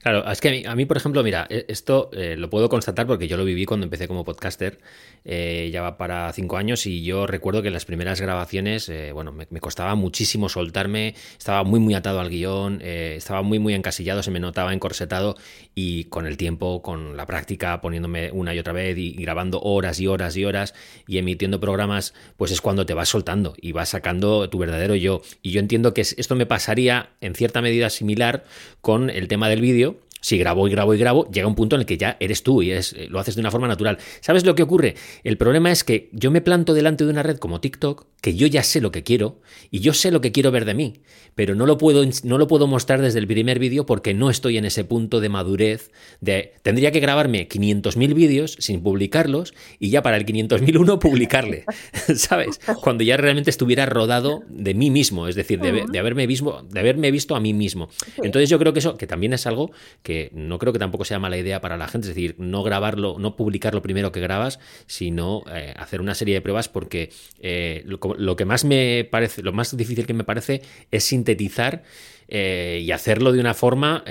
Claro, 0.00 0.30
es 0.30 0.40
que 0.40 0.64
a 0.66 0.74
mí, 0.74 0.84
por 0.84 0.96
ejemplo, 0.96 1.22
mira, 1.22 1.46
e, 1.48 1.64
esto 1.68 2.10
eh, 2.12 2.36
lo 2.36 2.50
puedo 2.50 2.68
constatar 2.68 3.06
porque 3.06 3.28
yo 3.28 3.36
lo 3.36 3.44
viví 3.44 3.64
cuando 3.64 3.84
empecé 3.84 4.08
como 4.08 4.24
podcaster, 4.24 4.80
eh, 5.24 5.70
ya 5.72 5.82
va 5.82 5.96
para 5.96 6.32
cinco 6.32 6.56
años 6.56 6.86
y 6.86 7.02
yo 7.02 7.26
recuerdo 7.26 7.62
que 7.62 7.68
en 7.68 7.74
las 7.74 7.84
primeras 7.84 8.20
grabaciones, 8.20 8.88
eh, 8.88 9.12
bueno, 9.12 9.32
me, 9.32 9.60
costaba 9.60 9.94
muchísimo 9.94 10.48
soltarme, 10.48 11.14
estaba 11.38 11.62
muy, 11.62 11.78
muy 11.78 11.94
atado 11.94 12.20
al 12.20 12.30
guion, 12.30 12.80
estaba 12.82 13.42
muy, 13.42 13.58
muy 13.58 13.74
encasillado, 13.74 14.22
se 14.22 14.30
me 14.30 14.40
notaba 14.40 14.72
encorsetado 14.72 15.36
y 15.74 16.04
con 16.04 16.26
el 16.26 16.36
tiempo, 16.36 16.82
con 16.82 17.16
la 17.16 17.26
práctica, 17.26 17.80
poniéndome 17.80 18.32
una 18.32 18.54
y 18.54 18.58
otra 18.58 18.72
vez 18.72 18.98
y, 18.98 19.10
y 19.10 19.22
grabando 19.22 19.60
horas 19.60 20.00
y 20.00 20.08
horas 20.08 20.36
y 20.36 20.44
horas 20.44 20.74
y 21.06 21.18
emitiendo 21.18 21.60
programas, 21.60 22.14
pues 22.36 22.50
es 22.50 22.60
cuando 22.60 22.86
te 22.86 22.94
vas 22.94 23.08
soltando 23.08 23.54
y 23.60 23.72
vas 23.72 23.90
sacando 23.90 24.48
tu 24.50 24.58
verdadero 24.58 24.96
yo. 24.96 25.22
Y 25.42 25.50
yo 25.50 25.60
entiendo 25.60 25.94
que 25.94 26.00
esto 26.00 26.34
me 26.34 26.46
pasaría 26.46 27.10
en 27.20 27.34
cierta 27.34 27.62
medida 27.62 27.90
similar 27.90 28.44
con 28.80 29.10
el 29.10 29.28
tema 29.28 29.48
del 29.48 29.60
vídeo, 29.60 29.71
vídeo 29.72 29.96
si 30.22 30.38
grabo 30.38 30.68
y 30.68 30.70
grabo 30.70 30.94
y 30.94 30.98
grabo, 30.98 31.28
llega 31.30 31.48
un 31.48 31.56
punto 31.56 31.76
en 31.76 31.80
el 31.80 31.86
que 31.86 31.98
ya 31.98 32.16
eres 32.20 32.42
tú 32.44 32.62
y 32.62 32.70
es, 32.70 32.94
lo 33.08 33.18
haces 33.18 33.34
de 33.34 33.40
una 33.40 33.50
forma 33.50 33.66
natural. 33.66 33.98
¿Sabes 34.20 34.46
lo 34.46 34.54
que 34.54 34.62
ocurre? 34.62 34.94
El 35.24 35.36
problema 35.36 35.70
es 35.72 35.82
que 35.82 36.08
yo 36.12 36.30
me 36.30 36.40
planto 36.40 36.74
delante 36.74 37.04
de 37.04 37.10
una 37.10 37.24
red 37.24 37.38
como 37.38 37.60
TikTok, 37.60 38.06
que 38.20 38.36
yo 38.36 38.46
ya 38.46 38.62
sé 38.62 38.80
lo 38.80 38.92
que 38.92 39.02
quiero 39.02 39.40
y 39.72 39.80
yo 39.80 39.92
sé 39.92 40.12
lo 40.12 40.20
que 40.20 40.30
quiero 40.30 40.52
ver 40.52 40.64
de 40.64 40.74
mí, 40.74 41.02
pero 41.34 41.56
no 41.56 41.66
lo 41.66 41.76
puedo, 41.76 42.04
no 42.22 42.38
lo 42.38 42.46
puedo 42.46 42.68
mostrar 42.68 43.02
desde 43.02 43.18
el 43.18 43.26
primer 43.26 43.58
vídeo 43.58 43.84
porque 43.84 44.14
no 44.14 44.30
estoy 44.30 44.58
en 44.58 44.64
ese 44.64 44.84
punto 44.84 45.20
de 45.20 45.28
madurez 45.28 45.90
de 46.20 46.52
tendría 46.62 46.92
que 46.92 47.00
grabarme 47.00 47.48
500.000 47.48 48.14
vídeos 48.14 48.56
sin 48.60 48.80
publicarlos 48.80 49.54
y 49.80 49.90
ya 49.90 50.02
para 50.02 50.16
el 50.16 50.24
500.001 50.24 51.00
publicarle, 51.00 51.64
¿sabes? 52.14 52.60
Cuando 52.80 53.02
ya 53.02 53.16
realmente 53.16 53.50
estuviera 53.50 53.86
rodado 53.86 54.44
de 54.48 54.74
mí 54.74 54.90
mismo, 54.90 55.26
es 55.26 55.34
decir, 55.34 55.58
de, 55.58 55.84
de, 55.90 55.98
haberme, 55.98 56.28
visto, 56.28 56.64
de 56.70 56.78
haberme 56.78 57.10
visto 57.10 57.34
a 57.34 57.40
mí 57.40 57.52
mismo. 57.54 57.88
Entonces 58.22 58.48
yo 58.48 58.60
creo 58.60 58.72
que 58.72 58.78
eso, 58.78 58.96
que 58.96 59.08
también 59.08 59.32
es 59.32 59.48
algo 59.48 59.72
que 60.04 60.11
no 60.32 60.58
creo 60.58 60.72
que 60.72 60.78
tampoco 60.78 61.04
sea 61.04 61.18
mala 61.18 61.36
idea 61.36 61.60
para 61.60 61.76
la 61.76 61.88
gente, 61.88 62.08
es 62.08 62.14
decir, 62.14 62.34
no 62.38 62.62
grabarlo, 62.62 63.16
no 63.18 63.36
publicarlo 63.36 63.82
primero 63.82 64.12
que 64.12 64.20
grabas, 64.20 64.58
sino 64.86 65.42
eh, 65.52 65.74
hacer 65.76 66.00
una 66.00 66.14
serie 66.14 66.34
de 66.34 66.40
pruebas 66.40 66.68
porque 66.68 67.10
eh, 67.40 67.84
lo, 67.86 68.36
que 68.36 68.44
más 68.44 68.64
me 68.64 69.08
parece, 69.10 69.42
lo 69.42 69.52
más 69.52 69.76
difícil 69.76 70.06
que 70.06 70.14
me 70.14 70.24
parece 70.24 70.62
es 70.90 71.04
sintetizar 71.04 71.82
eh, 72.28 72.80
y 72.82 72.90
hacerlo 72.92 73.32
de 73.32 73.40
una 73.40 73.54
forma 73.54 74.04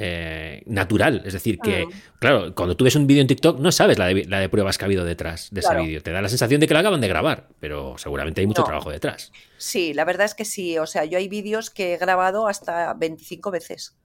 natural. 0.65 1.23
Es 1.25 1.33
decir, 1.33 1.57
que, 1.59 1.87
claro, 2.19 2.53
cuando 2.53 2.75
tú 2.75 2.83
ves 2.83 2.95
un 2.95 3.07
vídeo 3.07 3.21
en 3.21 3.27
TikTok 3.27 3.59
no 3.59 3.71
sabes 3.71 3.97
la 3.97 4.07
de, 4.07 4.49
pruebas 4.49 4.77
que 4.77 4.85
ha 4.85 4.87
habido 4.87 5.05
detrás 5.05 5.49
de 5.51 5.61
ese 5.61 5.75
vídeo. 5.75 6.01
Te 6.03 6.11
da 6.11 6.21
la 6.21 6.29
sensación 6.29 6.59
de 6.59 6.67
que 6.67 6.73
lo 6.73 6.79
acaban 6.79 7.01
de 7.01 7.07
grabar, 7.07 7.47
pero 7.59 7.97
seguramente 7.97 8.41
hay 8.41 8.47
mucho 8.47 8.63
trabajo 8.63 8.91
detrás. 8.91 9.31
Sí, 9.57 9.93
la 9.93 10.05
verdad 10.05 10.25
es 10.25 10.35
que 10.35 10.45
sí. 10.45 10.77
O 10.77 10.85
sea, 10.85 11.05
yo 11.05 11.17
hay 11.17 11.27
vídeos 11.27 11.69
que 11.69 11.93
he 11.93 11.97
grabado 11.97 12.47
hasta 12.47 12.93
25 12.93 13.51
veces. 13.51 13.95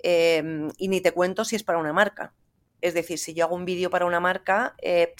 Em, 0.00 0.70
y 0.78 0.88
ni 0.88 1.00
te 1.00 1.12
cuento 1.12 1.44
si 1.44 1.56
es 1.56 1.64
para 1.64 1.78
una 1.78 1.92
marca. 1.92 2.34
Es 2.80 2.94
decir, 2.94 3.18
si 3.18 3.34
yo 3.34 3.44
hago 3.44 3.56
un 3.56 3.64
vídeo 3.64 3.90
para 3.90 4.06
una 4.06 4.20
marca, 4.20 4.74
eh, 4.82 5.14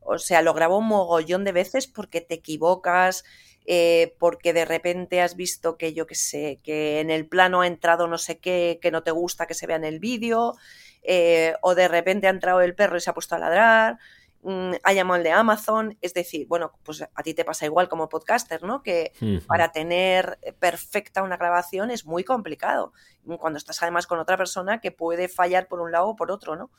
o 0.00 0.18
sea, 0.18 0.42
lo 0.42 0.54
grabo 0.54 0.78
un 0.78 0.88
mogollón 0.88 1.44
de 1.44 1.52
veces 1.52 1.86
porque 1.86 2.20
te 2.20 2.34
equivocas, 2.34 3.24
eh, 3.66 4.16
porque 4.18 4.52
de 4.52 4.64
repente 4.64 5.20
has 5.20 5.36
visto 5.36 5.76
que 5.76 5.94
yo 5.94 6.06
qué 6.06 6.14
sé, 6.14 6.60
que 6.64 7.00
en 7.00 7.10
el 7.10 7.28
plano 7.28 7.60
ha 7.60 7.66
entrado 7.66 8.08
no 8.08 8.18
sé 8.18 8.38
qué, 8.38 8.78
que 8.82 8.90
no 8.90 9.02
te 9.02 9.12
gusta 9.12 9.46
que 9.46 9.54
se 9.54 9.66
vea 9.66 9.76
en 9.76 9.84
el 9.84 10.00
vídeo, 10.00 10.54
eh, 11.02 11.54
o 11.62 11.74
de 11.74 11.88
repente 11.88 12.26
ha 12.26 12.30
entrado 12.30 12.60
el 12.62 12.74
perro 12.74 12.96
y 12.96 13.00
se 13.00 13.10
ha 13.10 13.14
puesto 13.14 13.34
a 13.34 13.38
ladrar. 13.38 13.98
Mm, 14.44 14.72
ha 14.82 14.92
llamado 14.92 15.18
el 15.18 15.22
de 15.22 15.30
Amazon, 15.30 15.96
es 16.00 16.14
decir, 16.14 16.48
bueno, 16.48 16.72
pues 16.82 17.02
a 17.02 17.22
ti 17.22 17.32
te 17.32 17.44
pasa 17.44 17.64
igual 17.64 17.88
como 17.88 18.08
podcaster, 18.08 18.64
¿no? 18.64 18.82
Que 18.82 19.12
para 19.46 19.70
tener 19.70 20.40
perfecta 20.58 21.22
una 21.22 21.36
grabación 21.36 21.92
es 21.92 22.04
muy 22.04 22.24
complicado, 22.24 22.92
cuando 23.38 23.58
estás 23.58 23.80
además 23.82 24.08
con 24.08 24.18
otra 24.18 24.36
persona 24.36 24.80
que 24.80 24.90
puede 24.90 25.28
fallar 25.28 25.68
por 25.68 25.80
un 25.80 25.92
lado 25.92 26.08
o 26.08 26.16
por 26.16 26.32
otro, 26.32 26.56
¿no? 26.56 26.72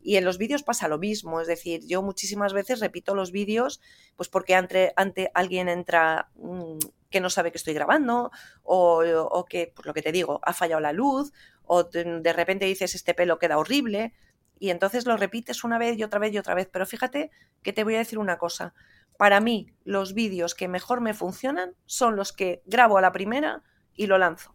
Y 0.00 0.16
en 0.16 0.24
los 0.24 0.38
vídeos 0.38 0.62
pasa 0.62 0.86
lo 0.86 0.98
mismo, 0.98 1.40
es 1.40 1.48
decir, 1.48 1.82
yo 1.84 2.00
muchísimas 2.00 2.52
veces 2.52 2.78
repito 2.78 3.16
los 3.16 3.32
vídeos, 3.32 3.80
pues 4.16 4.28
porque 4.28 4.54
ante, 4.54 4.92
ante 4.96 5.32
alguien 5.34 5.68
entra 5.68 6.30
mm, 6.36 6.78
que 7.10 7.20
no 7.20 7.28
sabe 7.28 7.50
que 7.50 7.58
estoy 7.58 7.74
grabando, 7.74 8.30
o, 8.62 9.44
que, 9.48 9.72
por 9.74 9.84
lo 9.84 9.94
que 9.94 10.02
te 10.02 10.12
digo, 10.12 10.40
ha 10.44 10.52
fallado 10.52 10.80
la 10.80 10.92
luz, 10.92 11.32
o 11.64 11.82
de 11.84 12.32
repente 12.32 12.66
dices 12.66 12.94
este 12.94 13.14
pelo 13.14 13.38
queda 13.38 13.58
horrible, 13.58 14.14
y 14.60 14.68
entonces 14.68 15.06
lo 15.06 15.16
repites 15.16 15.64
una 15.64 15.78
vez 15.78 15.98
y 15.98 16.04
otra 16.04 16.20
vez 16.20 16.32
y 16.34 16.38
otra 16.38 16.54
vez. 16.54 16.68
Pero 16.70 16.86
fíjate 16.86 17.30
que 17.62 17.72
te 17.72 17.82
voy 17.82 17.96
a 17.96 17.98
decir 17.98 18.18
una 18.18 18.36
cosa. 18.36 18.74
Para 19.16 19.40
mí, 19.40 19.72
los 19.84 20.12
vídeos 20.12 20.54
que 20.54 20.68
mejor 20.68 21.00
me 21.00 21.14
funcionan 21.14 21.72
son 21.86 22.14
los 22.14 22.32
que 22.32 22.62
grabo 22.66 22.98
a 22.98 23.00
la 23.00 23.10
primera 23.10 23.62
y 23.96 24.06
lo 24.06 24.18
lanzo. 24.18 24.54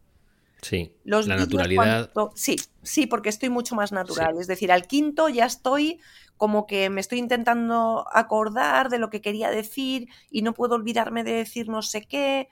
Sí, 0.62 0.94
los 1.04 1.26
la 1.26 1.36
naturalidad. 1.36 2.10
sí, 2.34 2.56
sí, 2.82 3.06
porque 3.06 3.28
estoy 3.28 3.50
mucho 3.50 3.74
más 3.74 3.92
natural. 3.92 4.38
Es 4.38 4.46
decir, 4.46 4.70
al 4.70 4.86
quinto 4.86 5.28
ya 5.28 5.44
estoy 5.44 6.00
como 6.36 6.66
que 6.66 6.88
me 6.88 7.00
estoy 7.00 7.18
intentando 7.18 8.06
acordar 8.12 8.88
de 8.88 8.98
lo 8.98 9.10
que 9.10 9.20
quería 9.20 9.50
decir 9.50 10.08
y 10.30 10.42
no 10.42 10.54
puedo 10.54 10.76
olvidarme 10.76 11.24
de 11.24 11.32
decir 11.32 11.68
no 11.68 11.82
sé 11.82 12.06
qué. 12.06 12.48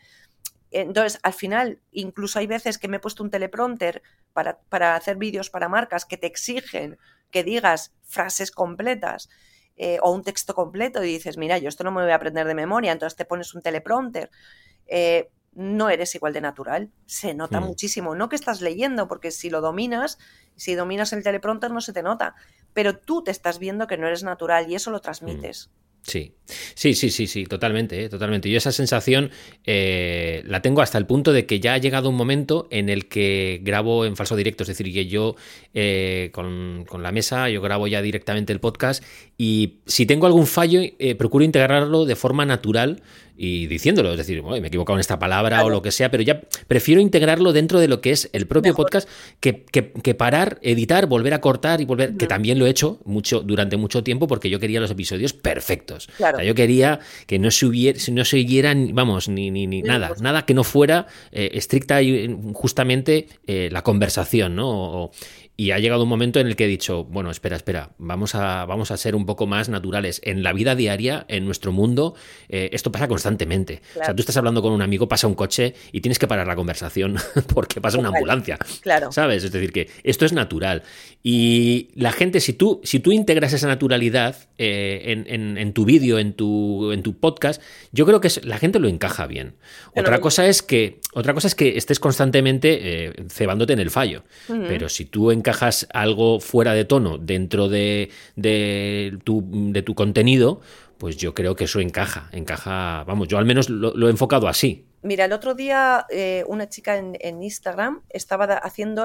Entonces, 0.73 1.21
al 1.23 1.35
final, 1.35 1.81
incluso 1.93 2.41
hay 2.41 2.49
veces 2.49 2.79
que 2.79 2.89
me 2.89 2.97
he 2.97 3.01
puesto 3.01 3.23
un 3.23 3.31
teleprompter 3.31 4.03
para, 4.33 4.59
para 4.69 4.97
hacer 4.97 5.17
vídeos 5.17 5.51
para 5.51 5.69
marcas 5.69 6.05
que 6.05 6.17
te 6.17 6.27
exigen 6.27 6.99
que 7.35 7.43
digas 7.43 7.93
frases 8.05 8.53
completas 8.53 9.29
eh, 9.75 9.99
o 10.03 10.13
un 10.13 10.23
texto 10.23 10.55
completo 10.55 11.03
y 11.03 11.09
dices, 11.09 11.37
mira, 11.37 11.59
yo 11.59 11.69
esto 11.69 11.83
no 11.83 11.91
me 11.91 12.01
voy 12.01 12.13
a 12.13 12.15
aprender 12.15 12.47
de 12.47 12.55
memoria, 12.55 12.93
entonces 12.93 13.17
te 13.17 13.25
pones 13.25 13.57
un 13.57 13.61
teleprompter. 13.61 14.31
Eh, 14.87 15.33
no 15.51 15.91
eres 15.91 16.15
igual 16.15 16.33
de 16.33 16.41
natural. 16.41 16.93
Se 17.07 17.35
nota 17.35 17.59
muchísimo. 17.59 18.15
No 18.15 18.29
que 18.29 18.37
estás 18.37 18.61
leyendo, 18.61 19.09
porque 19.09 19.33
si 19.33 19.51
lo 19.51 19.61
dominas, 19.61 20.17
si 20.55 20.77
dominas 20.77 21.13
el 21.13 21.25
teleprompter 21.25 21.73
no 21.73 21.81
se 21.81 21.93
te 21.93 22.05
nota, 22.05 22.37
pero 22.73 22.97
tú 22.97 23.25
te 23.25 23.33
estás 23.33 23.59
viendo 23.59 23.89
que 23.89 23.99
no 23.99 24.07
eres 24.07 24.23
natural 24.23 24.71
y 24.71 24.77
eso 24.77 24.93
lo 24.93 25.01
transmites. 25.01 25.73
Sí, 26.07 26.35
sí, 26.75 26.93
sí, 26.93 27.11
sí, 27.11 27.27
sí, 27.27 27.47
totalmente, 27.47 28.05
¿eh? 28.05 28.09
totalmente. 28.11 28.51
Yo 28.51 28.59
esa 28.59 28.73
sensación 28.73 29.31
eh, 29.65 30.43
la 30.45 30.61
tengo 30.61 30.83
hasta 30.83 30.99
el 30.99 31.07
punto 31.07 31.33
de 31.33 31.47
que 31.47 31.61
ya 31.61 31.73
ha 31.73 31.79
llegado 31.79 32.11
un 32.11 32.15
momento 32.15 32.69
en 32.71 32.91
el 32.91 33.07
que 33.09 33.61
grabo 33.63 34.05
en 34.05 34.15
falso 34.15 34.37
directo, 34.37 34.65
es 34.65 34.69
decir, 34.69 34.93
que 34.93 35.07
yo 35.07 35.35
eh, 35.73 36.29
con, 36.35 36.85
con 36.87 37.03
la 37.03 37.11
mesa, 37.11 37.49
yo 37.49 37.63
grabo 37.63 37.87
ya 37.87 38.03
directamente 38.03 38.53
el 38.53 38.61
podcast 38.61 39.03
y 39.39 39.79
si 39.87 40.05
tengo 40.05 40.27
algún 40.27 40.47
fallo, 40.47 40.83
eh, 40.99 41.15
procuro 41.15 41.43
integrarlo 41.43 42.05
de 42.05 42.17
forma 42.17 42.45
natural 42.45 43.03
y 43.37 43.67
diciéndolo, 43.67 44.13
es 44.13 44.19
decir, 44.19 44.41
"Uy, 44.41 44.61
me 44.61 44.67
he 44.67 44.69
equivocado 44.69 44.97
en 44.97 45.01
esta 45.01 45.19
palabra 45.19 45.57
Claro. 45.57 45.67
o 45.67 45.71
lo 45.71 45.83
que 45.83 45.91
sea, 45.91 46.11
pero 46.11 46.23
ya 46.23 46.41
prefiero 46.69 47.01
integrarlo 47.01 47.53
dentro 47.53 47.81
de 47.81 47.89
lo 47.89 48.01
que 48.01 48.13
es 48.13 48.31
el 48.33 48.47
propio 48.47 48.71
Mejor. 48.73 48.85
podcast 48.87 49.09
que, 49.41 49.65
que- 49.65 49.93
que 49.93 50.15
parar, 50.15 50.59
editar, 50.63 51.07
volver 51.07 51.35
a 51.35 51.41
cortar 51.41 51.81
y 51.81 51.85
volver, 51.85 52.17
que 52.17 52.27
también 52.27 52.59
lo 52.59 52.67
he 52.67 52.71
hecho 52.71 53.01
mucho 53.05 53.41
durante 53.41 53.77
mucho 53.77 54.05
tiempo 54.05 54.29
porque 54.29 54.51
yo 54.51 54.61
quería 54.61 54.79
los 54.81 54.91
episodios 54.91 55.33
perfectos. 55.33 56.09
Claro. 56.17 56.37
O 56.37 56.41
sea, 56.41 56.47
yo 56.47 56.55
quería 56.55 57.01
que 57.27 57.39
no 57.39 57.51
se 57.51 57.67
hubiera, 57.67 57.99
no 58.13 58.25
se 58.25 58.39
vamos, 58.93 59.29
ni, 59.29 59.51
ni, 59.51 59.67
ni 59.67 59.83
nada, 59.83 60.09
pues- 60.09 60.21
nada 60.23 60.47
que 60.47 60.55
no 60.55 60.63
fuera 60.65 61.07
eh, 61.33 61.51
estricta 61.55 62.01
y 62.03 62.35
justamente 62.55 63.27
eh, 63.47 63.69
la 63.73 63.83
conversación, 63.83 64.55
¿no? 64.57 64.69
O- 64.71 65.11
y 65.57 65.71
ha 65.71 65.79
llegado 65.79 66.03
un 66.03 66.09
momento 66.09 66.41
en 66.41 66.49
el 66.49 66.57
que 66.57 66.65
he 66.65 66.69
dicho, 66.69 67.05
bueno, 67.05 67.31
espera, 67.31 67.55
espera, 67.57 67.91
vamos 67.99 68.35
a, 68.35 68.65
vamos 68.65 68.91
a 68.91 68.97
ser 68.97 69.15
un 69.15 69.25
poco 69.25 69.47
más 69.47 69.69
naturales. 69.69 70.21
En 70.25 70.43
la 70.43 70.53
vida 70.53 70.75
diaria, 70.75 71.25
en 71.29 71.45
nuestro 71.47 71.71
mundo, 71.71 72.15
eh, 72.49 72.71
esto 72.73 72.91
pasa 72.91 73.07
constantemente. 73.07 73.81
O 74.01 74.05
sea, 74.05 74.15
tú 74.17 74.23
estás 74.23 74.37
hablando 74.37 74.63
con 74.63 74.73
un 74.73 74.83
amigo, 74.83 75.07
pasa 75.07 75.27
un 75.29 75.35
coche 75.35 75.75
y 75.93 76.01
tienes 76.01 76.19
que 76.19 76.27
parar 76.27 76.47
la 76.49 76.57
conversación 76.57 77.17
porque 77.55 77.81
pasa 77.81 77.99
una 77.99 78.09
ambulancia. 78.09 78.59
Claro. 78.81 79.13
¿Sabes? 79.13 79.45
Es 79.45 79.53
decir, 79.53 79.71
que 79.73 79.89
esto 80.03 80.25
es 80.27 80.33
natural. 80.33 80.83
Y 81.23 81.89
la 81.95 82.13
gente, 82.13 82.41
si 82.41 82.53
tú, 82.53 82.81
si 82.85 82.99
tú 83.01 83.13
integras 83.13 83.53
esa 83.53 83.67
naturalidad 83.69 84.37
eh, 84.59 85.03
en, 85.07 85.25
en- 85.29 85.57
en 85.57 85.73
tu 85.73 85.85
vídeo, 85.85 86.19
en 86.19 86.33
tu, 86.35 86.91
en 86.93 87.03
tu 87.03 87.17
podcast, 87.19 87.63
yo 87.93 88.05
creo 88.07 88.21
que 88.21 88.29
la 88.43 88.59
gente 88.59 88.79
lo 88.79 88.89
encaja 88.89 89.27
bien. 89.27 89.55
Pero- 89.95 90.03
Otra 90.09 90.21
cosa 90.21 90.47
es 90.49 90.63
que, 90.63 91.01
otra 91.15 91.33
cosa 91.33 91.47
es 91.47 91.55
que 91.55 91.77
estés 91.79 92.01
constantemente 92.01 92.79
eh, 93.07 93.13
cebándote 93.31 93.73
en 93.73 93.79
el 93.79 93.91
fallo. 93.91 94.25
Pero 94.49 94.89
si 94.89 95.05
tú 95.07 95.31
encajas 95.45 95.87
algo 95.93 96.41
fuera 96.41 96.73
de 96.73 96.87
tono 96.87 97.19
dentro 97.19 97.69
de, 97.69 98.11
de 98.35 99.19
tu, 99.25 99.45
de 99.47 99.83
tu 99.83 99.95
contenido, 99.95 100.63
pues 100.97 101.19
yo 101.19 101.35
creo 101.35 101.55
que 101.55 101.65
eso 101.65 101.81
encaja. 101.81 102.31
Encaja, 102.33 103.05
vamos, 103.05 103.29
yo 103.29 103.37
al 103.37 103.45
menos 103.45 103.69
lo, 103.69 104.07
he 104.07 104.11
enfocado 104.11 104.49
así. 104.49 104.87
Mira, 105.03 105.27
el 105.27 105.35
otro 105.35 105.55
día 105.55 106.07
eh, 106.09 106.45
una 106.47 106.71
chica 106.71 106.97
en, 106.97 107.43
Instagram 107.43 108.01
estaba 108.09 108.47
haciendo 108.55 109.05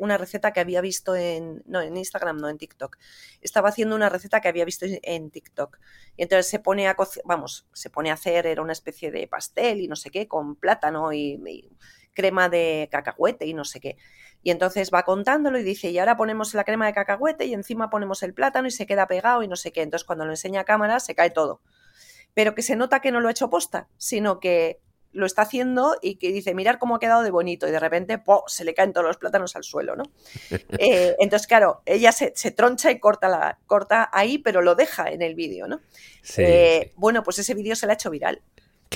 una 0.00 0.18
receta 0.18 0.52
que 0.52 0.58
había 0.58 0.80
visto 0.80 1.14
en... 1.14 1.62
No, 1.66 1.80
en 1.82 1.96
Instagram, 1.96 2.38
no, 2.38 2.48
en 2.48 2.58
TikTok. 2.58 2.96
Estaba 3.40 3.68
haciendo 3.68 3.94
una 3.94 4.08
receta 4.08 4.40
que 4.40 4.48
había 4.48 4.64
visto 4.64 4.86
en- 4.86 5.30
TikTok. 5.30 5.78
Y 6.16 6.22
entonces 6.24 6.48
se 6.48 6.58
pone 6.58 6.88
a 6.88 6.96
vamos, 7.24 7.68
se 7.72 7.90
pone 7.90 8.10
a 8.10 8.14
hacer, 8.14 8.44
era 8.46 8.60
una 8.60 8.72
especie 8.72 9.12
de 9.12 9.28
pastel 9.28 9.80
y 9.82 9.86
no 9.86 9.94
sé 9.94 10.10
qué, 10.10 10.26
con 10.26 10.56
plátano 10.56 11.12
y 11.12 11.38
crema 12.16 12.48
de 12.48 12.88
cacahuete 12.90 13.46
y 13.46 13.54
no 13.54 13.64
sé 13.64 13.78
qué. 13.78 13.96
Y 14.42 14.50
entonces 14.50 14.90
va 14.92 15.04
contándolo 15.04 15.58
y 15.58 15.62
dice, 15.62 15.90
y 15.90 15.98
ahora 15.98 16.16
ponemos 16.16 16.54
la 16.54 16.64
crema 16.64 16.86
de 16.86 16.94
cacahuete 16.94 17.44
y 17.46 17.54
encima 17.54 17.90
ponemos 17.90 18.22
el 18.24 18.34
plátano 18.34 18.66
y 18.66 18.72
se 18.72 18.86
queda 18.86 19.06
pegado 19.06 19.42
y 19.42 19.48
no 19.48 19.56
sé 19.56 19.70
qué. 19.70 19.82
Entonces 19.82 20.04
cuando 20.04 20.24
lo 20.24 20.32
enseña 20.32 20.62
a 20.62 20.64
cámara 20.64 20.98
se 20.98 21.14
cae 21.14 21.30
todo. 21.30 21.60
Pero 22.34 22.54
que 22.54 22.62
se 22.62 22.74
nota 22.74 23.00
que 23.00 23.12
no 23.12 23.20
lo 23.20 23.28
ha 23.28 23.30
hecho 23.30 23.50
posta, 23.50 23.88
sino 23.96 24.40
que 24.40 24.80
lo 25.12 25.24
está 25.24 25.42
haciendo 25.42 25.96
y 26.02 26.16
que 26.16 26.30
dice, 26.30 26.54
mirar 26.54 26.78
cómo 26.78 26.96
ha 26.96 27.00
quedado 27.00 27.22
de 27.22 27.30
bonito 27.30 27.66
y 27.66 27.70
de 27.70 27.80
repente 27.80 28.18
¡po! 28.18 28.44
se 28.48 28.64
le 28.64 28.74
caen 28.74 28.92
todos 28.92 29.06
los 29.06 29.16
plátanos 29.16 29.56
al 29.56 29.64
suelo, 29.64 29.96
¿no? 29.96 30.04
Eh, 30.78 31.16
entonces, 31.18 31.46
claro, 31.46 31.82
ella 31.86 32.12
se, 32.12 32.32
se 32.36 32.50
troncha 32.50 32.90
y 32.90 33.00
corta, 33.00 33.28
la, 33.28 33.58
corta 33.66 34.10
ahí, 34.12 34.38
pero 34.38 34.60
lo 34.60 34.74
deja 34.74 35.10
en 35.10 35.22
el 35.22 35.34
vídeo, 35.34 35.66
¿no? 35.66 35.80
Sí, 36.22 36.42
Eh, 36.44 36.80
sí. 36.84 36.92
Bueno, 36.96 37.22
pues 37.22 37.38
ese 37.38 37.54
vídeo 37.54 37.74
se 37.74 37.86
le 37.86 37.92
ha 37.92 37.94
hecho 37.94 38.10
viral. 38.10 38.42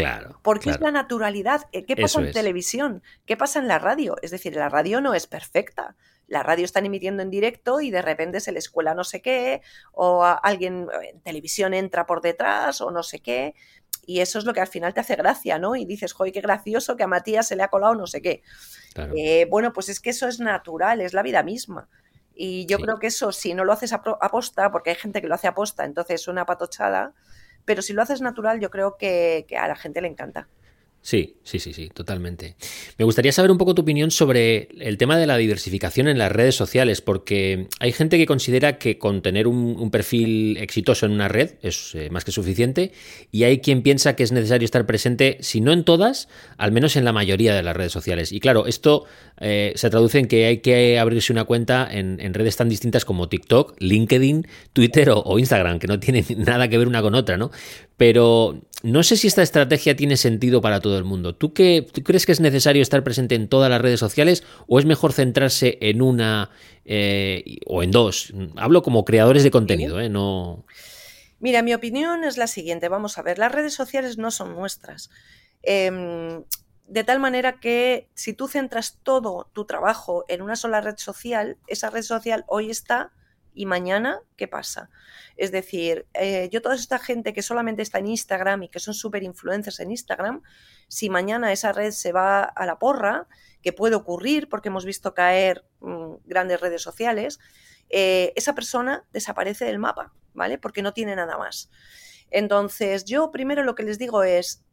Claro. 0.00 0.40
Porque 0.42 0.64
claro. 0.64 0.76
es 0.76 0.82
la 0.82 0.90
naturalidad. 0.90 1.66
Eh, 1.72 1.84
¿Qué 1.84 1.94
pasa 1.96 2.06
Eso 2.06 2.20
en 2.20 2.26
es. 2.26 2.34
televisión? 2.34 3.02
¿Qué 3.26 3.36
pasa 3.36 3.58
en 3.58 3.68
la 3.68 3.78
radio? 3.78 4.16
Es 4.22 4.30
decir, 4.30 4.54
la 4.56 4.68
radio 4.68 5.00
no 5.00 5.14
es 5.14 5.26
perfecta. 5.26 5.96
La 6.26 6.42
radio 6.42 6.64
están 6.64 6.86
emitiendo 6.86 7.22
en 7.22 7.30
directo 7.30 7.80
y 7.80 7.90
de 7.90 8.02
repente 8.02 8.38
se 8.40 8.52
les 8.52 8.68
cuela 8.70 8.94
no 8.94 9.02
sé 9.04 9.20
qué, 9.20 9.62
o 9.92 10.24
alguien 10.24 10.86
en 11.02 11.20
televisión 11.22 11.74
entra 11.74 12.06
por 12.06 12.20
detrás, 12.20 12.80
o 12.80 12.90
no 12.92 13.02
sé 13.02 13.18
qué. 13.20 13.54
Y 14.06 14.20
eso 14.20 14.38
es 14.38 14.44
lo 14.44 14.52
que 14.54 14.60
al 14.60 14.68
final 14.68 14.94
te 14.94 15.00
hace 15.00 15.16
gracia, 15.16 15.58
¿no? 15.58 15.74
Y 15.76 15.84
dices, 15.84 16.12
joder, 16.12 16.32
qué 16.32 16.40
gracioso 16.40 16.96
que 16.96 17.02
a 17.02 17.06
Matías 17.08 17.48
se 17.48 17.56
le 17.56 17.62
ha 17.64 17.68
colado 17.68 17.94
no 17.96 18.06
sé 18.06 18.22
qué. 18.22 18.42
claro. 18.94 19.12
Eh, 19.16 19.46
bueno, 19.50 19.72
pues 19.72 19.88
es 19.88 20.00
que 20.00 20.10
eso 20.10 20.26
es 20.28 20.38
natural, 20.40 21.00
es 21.00 21.14
la 21.14 21.22
vida 21.22 21.42
misma. 21.42 21.88
Y 22.34 22.64
yo 22.66 22.76
Sí. 22.78 22.84
creo 22.84 22.98
que 22.98 23.08
eso, 23.08 23.32
si 23.32 23.52
no 23.54 23.64
lo 23.64 23.72
haces 23.72 23.92
a 23.92 24.00
pro- 24.02 24.18
a 24.20 24.30
posta, 24.30 24.70
porque 24.72 24.90
hay 24.90 24.96
gente 24.96 25.20
que 25.20 25.26
lo 25.28 25.34
hace 25.34 25.48
a 25.48 25.54
posta, 25.54 25.84
entonces 25.84 26.22
es 26.22 26.28
una 26.28 26.46
patochada, 26.46 27.12
pero 27.64 27.82
si 27.82 27.92
lo 27.92 28.02
haces 28.02 28.20
natural, 28.20 28.60
yo 28.60 28.70
creo 28.70 28.96
que, 28.96 29.44
que 29.48 29.56
a 29.56 29.68
la 29.68 29.76
gente 29.76 30.00
le 30.00 30.08
encanta. 30.08 30.48
Sí, 31.02 31.36
sí, 31.44 31.58
sí, 31.58 31.72
sí, 31.72 31.88
totalmente. 31.88 32.56
Me 32.98 33.06
gustaría 33.06 33.32
saber 33.32 33.50
un 33.50 33.56
poco 33.56 33.74
tu 33.74 33.80
opinión 33.82 34.10
sobre 34.10 34.68
el 34.78 34.98
tema 34.98 35.16
de 35.16 35.26
la 35.26 35.38
diversificación 35.38 36.08
en 36.08 36.18
las 36.18 36.30
redes 36.30 36.54
sociales, 36.54 37.00
porque 37.00 37.68
hay 37.80 37.92
gente 37.92 38.18
que 38.18 38.26
considera 38.26 38.76
que 38.76 38.98
con 38.98 39.22
tener 39.22 39.46
un, 39.46 39.90
perfil 39.90 40.58
exitoso 40.58 41.06
en 41.06 41.12
una 41.12 41.26
red 41.26 41.52
es 41.62 41.94
eh, 41.94 42.10
más 42.10 42.24
que 42.24 42.32
suficiente, 42.32 42.92
y 43.32 43.44
hay 43.44 43.60
quien 43.60 43.80
piensa 43.82 44.14
que 44.14 44.22
es 44.22 44.30
necesario 44.30 44.66
estar 44.66 44.84
presente, 44.84 45.38
si 45.40 45.62
no 45.62 45.72
en 45.72 45.84
todas, 45.84 46.28
al 46.58 46.70
menos 46.70 46.96
en 46.96 47.06
la 47.06 47.12
mayoría 47.12 47.54
de 47.54 47.62
las 47.62 47.74
redes 47.74 47.92
sociales. 47.92 48.30
Y 48.30 48.38
claro, 48.38 48.66
esto 48.66 49.06
eh, 49.40 49.72
se 49.76 49.88
traduce 49.88 50.18
en 50.18 50.28
que 50.28 50.44
hay 50.44 50.58
que 50.58 50.98
abrirse 50.98 51.32
una 51.32 51.44
cuenta 51.44 51.88
en, 51.90 52.20
en 52.20 52.34
redes 52.34 52.56
tan 52.56 52.68
distintas 52.68 53.06
como 53.06 53.30
TikTok, 53.30 53.74
LinkedIn, 53.78 54.46
Twitter 54.74 55.08
o, 55.10 55.20
o 55.20 55.38
Instagram, 55.38 55.78
que 55.78 55.86
no 55.86 55.98
tienen 55.98 56.26
nada 56.36 56.68
que 56.68 56.76
ver 56.76 56.88
una 56.88 57.00
con 57.00 57.14
otra, 57.14 57.38
¿no? 57.38 57.50
Pero 58.00 58.58
no 58.82 59.02
sé 59.02 59.14
si 59.18 59.26
esta 59.26 59.42
estrategia 59.42 59.94
tiene 59.94 60.16
sentido 60.16 60.62
para 60.62 60.80
todo 60.80 60.96
el 60.96 61.04
mundo. 61.04 61.34
¿Tú, 61.34 61.52
qué, 61.52 61.86
¿Tú 61.92 62.02
crees 62.02 62.24
que 62.24 62.32
es 62.32 62.40
necesario 62.40 62.80
estar 62.80 63.04
presente 63.04 63.34
en 63.34 63.46
todas 63.46 63.68
las 63.68 63.78
redes 63.78 64.00
sociales 64.00 64.42
o 64.66 64.78
es 64.78 64.86
mejor 64.86 65.12
centrarse 65.12 65.76
en 65.82 66.00
una 66.00 66.48
eh, 66.86 67.58
o 67.66 67.82
en 67.82 67.90
dos? 67.90 68.32
Hablo 68.56 68.82
como 68.82 69.04
creadores 69.04 69.42
de 69.42 69.50
contenido, 69.50 70.00
¿eh? 70.00 70.08
No. 70.08 70.64
Mira, 71.40 71.60
mi 71.60 71.74
opinión 71.74 72.24
es 72.24 72.38
la 72.38 72.46
siguiente. 72.46 72.88
Vamos 72.88 73.18
a 73.18 73.22
ver, 73.22 73.38
las 73.38 73.52
redes 73.52 73.74
sociales 73.74 74.16
no 74.16 74.30
son 74.30 74.54
nuestras. 74.54 75.10
Em, 75.62 76.42
de 76.86 77.04
tal 77.04 77.20
manera 77.20 77.60
que 77.60 78.08
si 78.14 78.32
tú 78.32 78.48
centras 78.48 78.96
todo 79.02 79.50
tu 79.52 79.66
trabajo 79.66 80.24
en 80.28 80.40
una 80.40 80.56
sola 80.56 80.80
red 80.80 80.96
social, 80.96 81.58
esa 81.66 81.90
red 81.90 82.00
social 82.00 82.46
hoy 82.48 82.70
está 82.70 83.12
y 83.54 83.66
mañana, 83.66 84.20
¿qué 84.36 84.48
pasa? 84.48 84.90
Es 85.36 85.52
decir, 85.52 86.06
eh, 86.14 86.48
yo 86.52 86.62
toda 86.62 86.74
esta 86.74 86.98
gente 86.98 87.32
que 87.32 87.42
solamente 87.42 87.82
está 87.82 87.98
en 87.98 88.06
Instagram 88.06 88.64
y 88.64 88.68
que 88.68 88.80
son 88.80 88.94
súper 88.94 89.22
influencers 89.22 89.80
en 89.80 89.90
Instagram, 89.90 90.42
si 90.88 91.10
mañana 91.10 91.52
esa 91.52 91.72
red 91.72 91.90
se 91.90 92.12
va 92.12 92.42
a 92.42 92.66
la 92.66 92.78
porra, 92.78 93.26
que 93.62 93.72
puede 93.72 93.94
ocurrir 93.94 94.48
porque 94.48 94.68
hemos 94.68 94.84
visto 94.84 95.14
caer 95.14 95.64
mm, 95.80 96.14
grandes 96.24 96.60
redes 96.60 96.82
sociales, 96.82 97.38
eh, 97.90 98.32
esa 98.36 98.54
persona 98.54 99.04
desaparece 99.12 99.64
del 99.64 99.78
mapa, 99.78 100.12
¿vale? 100.32 100.58
Porque 100.58 100.82
no 100.82 100.92
tiene 100.92 101.16
nada 101.16 101.36
más. 101.36 101.70
Entonces, 102.30 103.04
yo 103.04 103.30
primero 103.30 103.64
lo 103.64 103.74
que 103.74 103.82
les 103.82 103.98
digo 103.98 104.22
es, 104.22 104.64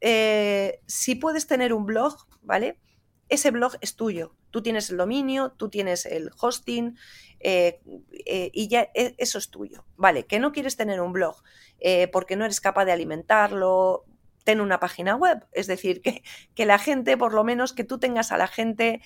eh, 0.00 0.80
si 0.86 1.14
puedes 1.14 1.46
tener 1.46 1.72
un 1.72 1.86
blog, 1.86 2.26
¿vale? 2.42 2.80
Ese 3.28 3.50
blog 3.50 3.74
es 3.80 3.96
tuyo. 3.96 4.34
Tú 4.50 4.62
tienes 4.62 4.90
el 4.90 4.96
dominio, 4.96 5.52
tú 5.52 5.68
tienes 5.70 6.06
el 6.06 6.30
hosting 6.40 6.96
eh, 7.40 7.80
eh, 8.26 8.50
y 8.52 8.68
ya 8.68 8.90
e- 8.94 9.14
eso 9.18 9.38
es 9.38 9.50
tuyo. 9.50 9.84
Vale, 9.96 10.26
que 10.26 10.38
no 10.38 10.52
quieres 10.52 10.76
tener 10.76 11.00
un 11.00 11.12
blog 11.12 11.42
eh, 11.80 12.08
porque 12.08 12.36
no 12.36 12.44
eres 12.44 12.60
capaz 12.60 12.84
de 12.84 12.92
alimentarlo, 12.92 14.04
ten 14.44 14.60
una 14.60 14.78
página 14.80 15.16
web. 15.16 15.46
Es 15.52 15.66
decir, 15.66 16.02
que, 16.02 16.22
que 16.54 16.66
la 16.66 16.78
gente, 16.78 17.16
por 17.16 17.32
lo 17.34 17.44
menos 17.44 17.72
que 17.72 17.84
tú 17.84 17.98
tengas 17.98 18.30
a 18.32 18.36
la 18.38 18.46
gente 18.46 19.00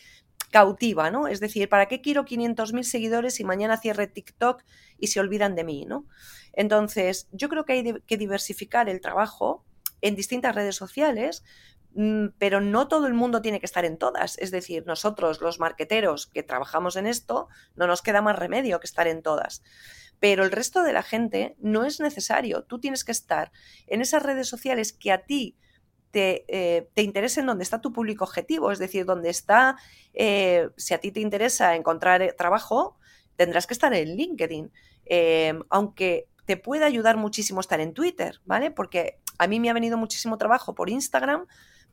cautiva, 0.51 1.11
¿no? 1.11 1.29
Es 1.29 1.41
decir, 1.41 1.69
¿para 1.69 1.87
qué 1.87 2.01
quiero 2.01 2.25
500.000 2.25 2.83
seguidores 2.85 3.35
si 3.35 3.45
mañana 3.45 3.77
cierre 3.77 4.07
TikTok 4.07 4.63
y 4.99 5.09
se 5.09 5.21
olvidan 5.21 5.55
de 5.55 5.65
mí, 5.65 5.85
¿no? 5.87 6.07
Entonces, 6.53 7.29
yo 7.33 7.49
creo 7.49 7.65
que 7.65 7.75
hay 7.75 7.95
que 8.07 8.17
diversificar 8.17 8.89
el 8.89 9.01
trabajo 9.01 9.65
en 10.01 10.15
distintas 10.15 10.55
redes 10.55 10.77
sociales, 10.77 11.45
pero 12.39 12.61
no 12.61 12.87
todo 12.89 13.07
el 13.07 13.15
mundo 13.15 13.43
tiene 13.43 13.61
que 13.61 13.67
estar 13.67 13.85
en 13.85 13.99
todas. 13.99 14.39
Es 14.39 14.51
decir, 14.51 14.85
nosotros, 14.87 15.41
los 15.41 15.59
marqueteros 15.59 16.27
que 16.27 16.43
trabajamos 16.43 16.97
en 16.97 17.07
esto, 17.07 17.49
no 17.75 17.87
nos 17.87 18.03
queda 18.03 18.23
más 18.23 18.39
remedio 18.39 18.79
que 18.81 18.87
estar 18.87 19.07
en 19.07 19.23
todas. 19.23 19.63
Pero 20.21 20.45
el 20.45 20.51
resto 20.51 20.83
de 20.83 20.93
la 20.93 21.03
gente 21.03 21.57
no 21.59 21.85
es 21.85 22.01
necesario. 22.01 22.65
Tú 22.65 22.79
tienes 22.81 23.05
que 23.05 23.13
estar 23.13 23.53
en 23.87 24.01
esas 24.01 24.23
redes 24.23 24.49
sociales 24.49 24.93
que 24.93 25.13
a 25.13 25.25
ti 25.25 25.57
te, 26.11 26.45
eh, 26.49 26.89
te 26.95 27.03
interesen 27.03 27.47
donde 27.47 27.65
está 27.65 27.81
tu 27.81 27.93
público 27.93 28.25
objetivo, 28.25 28.73
es 28.73 28.79
decir, 28.79 29.05
donde 29.05 29.31
está, 29.31 29.77
eh, 30.15 30.71
si 30.77 30.95
a 30.95 30.99
ti 30.99 31.13
te 31.13 31.21
interesa 31.21 31.77
encontrar 31.77 32.23
eh, 32.23 32.33
trabajo, 32.33 32.97
tendrás 33.37 33.67
que 33.67 33.75
estar 33.75 33.93
en 33.95 34.17
LinkedIn, 34.17 34.73
Eh, 35.11 35.59
aunque 35.71 36.29
te 36.45 36.59
puede 36.59 36.85
ayudar 36.85 37.17
muchísimo 37.17 37.61
estar 37.61 37.81
en 37.81 37.95
Twitter, 37.95 38.41
¿vale? 38.45 38.71
Porque 38.71 39.21
a 39.39 39.47
mí 39.47 39.59
me 39.59 39.71
ha 39.71 39.73
venido 39.73 39.97
muchísimo 39.97 40.37
trabajo 40.37 40.75
por 40.75 40.91
Instagram, 40.91 41.47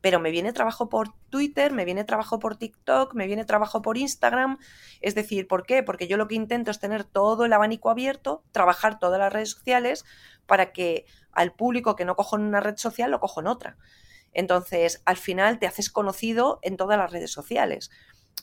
pero 0.05 0.19
me 0.19 0.29
viene 0.29 0.53
trabajo 0.53 0.87
por 0.87 1.15
Twitter, 1.31 1.71
me 1.71 1.83
viene 1.83 2.03
trabajo 2.03 2.37
por 2.37 2.57
TikTok, 2.57 3.15
me 3.15 3.25
viene 3.25 3.43
trabajo 3.43 3.81
por 3.81 3.97
Instagram. 3.97 4.59
Es 5.01 5.15
decir, 5.15 5.47
¿por 5.47 5.65
qué? 5.65 5.81
Porque 5.81 6.07
yo 6.07 6.15
lo 6.15 6.27
que 6.27 6.35
intento 6.35 6.69
es 6.69 6.79
tener 6.79 7.05
todo 7.05 7.43
el 7.43 7.53
abanico 7.53 7.89
abierto, 7.89 8.43
trabajar 8.51 8.99
todas 8.99 9.17
las 9.17 9.33
redes 9.33 9.49
sociales 9.49 10.05
para 10.45 10.71
que 10.73 11.07
al 11.31 11.53
público 11.53 11.95
que 11.95 12.05
no 12.05 12.15
cojo 12.15 12.35
en 12.35 12.43
una 12.43 12.59
red 12.59 12.77
social 12.77 13.09
lo 13.09 13.19
cojo 13.19 13.39
en 13.39 13.47
otra. 13.47 13.77
Entonces, 14.31 15.01
al 15.05 15.17
final 15.17 15.57
te 15.57 15.65
haces 15.65 15.89
conocido 15.89 16.59
en 16.61 16.77
todas 16.77 16.99
las 16.99 17.11
redes 17.11 17.31
sociales 17.31 17.89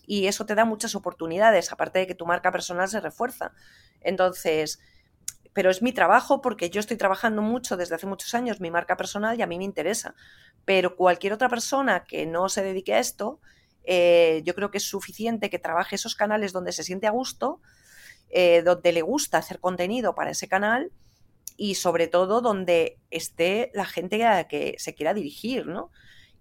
y 0.04 0.26
eso 0.26 0.44
te 0.46 0.56
da 0.56 0.64
muchas 0.64 0.96
oportunidades, 0.96 1.70
aparte 1.70 2.00
de 2.00 2.08
que 2.08 2.16
tu 2.16 2.26
marca 2.26 2.50
personal 2.50 2.88
se 2.88 2.98
refuerza. 2.98 3.52
Entonces, 4.00 4.80
pero 5.52 5.70
es 5.70 5.82
mi 5.82 5.92
trabajo 5.92 6.40
porque 6.40 6.70
yo 6.70 6.80
estoy 6.80 6.96
trabajando 6.96 7.42
mucho 7.42 7.76
desde 7.76 7.94
hace 7.94 8.06
muchos 8.06 8.34
años 8.34 8.60
mi 8.60 8.70
marca 8.70 8.96
personal 8.96 9.38
y 9.38 9.42
a 9.42 9.46
mí 9.46 9.58
me 9.58 9.64
interesa. 9.64 10.14
Pero 10.64 10.96
cualquier 10.96 11.32
otra 11.32 11.48
persona 11.48 12.04
que 12.04 12.26
no 12.26 12.48
se 12.48 12.62
dedique 12.62 12.94
a 12.94 12.98
esto, 12.98 13.40
eh, 13.84 14.42
yo 14.44 14.54
creo 14.54 14.70
que 14.70 14.78
es 14.78 14.84
suficiente 14.84 15.50
que 15.50 15.58
trabaje 15.58 15.96
esos 15.96 16.14
canales 16.14 16.52
donde 16.52 16.72
se 16.72 16.84
siente 16.84 17.06
a 17.06 17.10
gusto, 17.10 17.60
eh, 18.30 18.62
donde 18.62 18.92
le 18.92 19.02
gusta 19.02 19.38
hacer 19.38 19.60
contenido 19.60 20.14
para 20.14 20.30
ese 20.30 20.48
canal 20.48 20.90
y 21.56 21.74
sobre 21.74 22.08
todo 22.08 22.40
donde 22.40 22.98
esté 23.10 23.70
la 23.74 23.84
gente 23.84 24.24
a 24.24 24.36
la 24.36 24.48
que 24.48 24.76
se 24.78 24.94
quiera 24.94 25.12
dirigir, 25.12 25.66
¿no? 25.66 25.90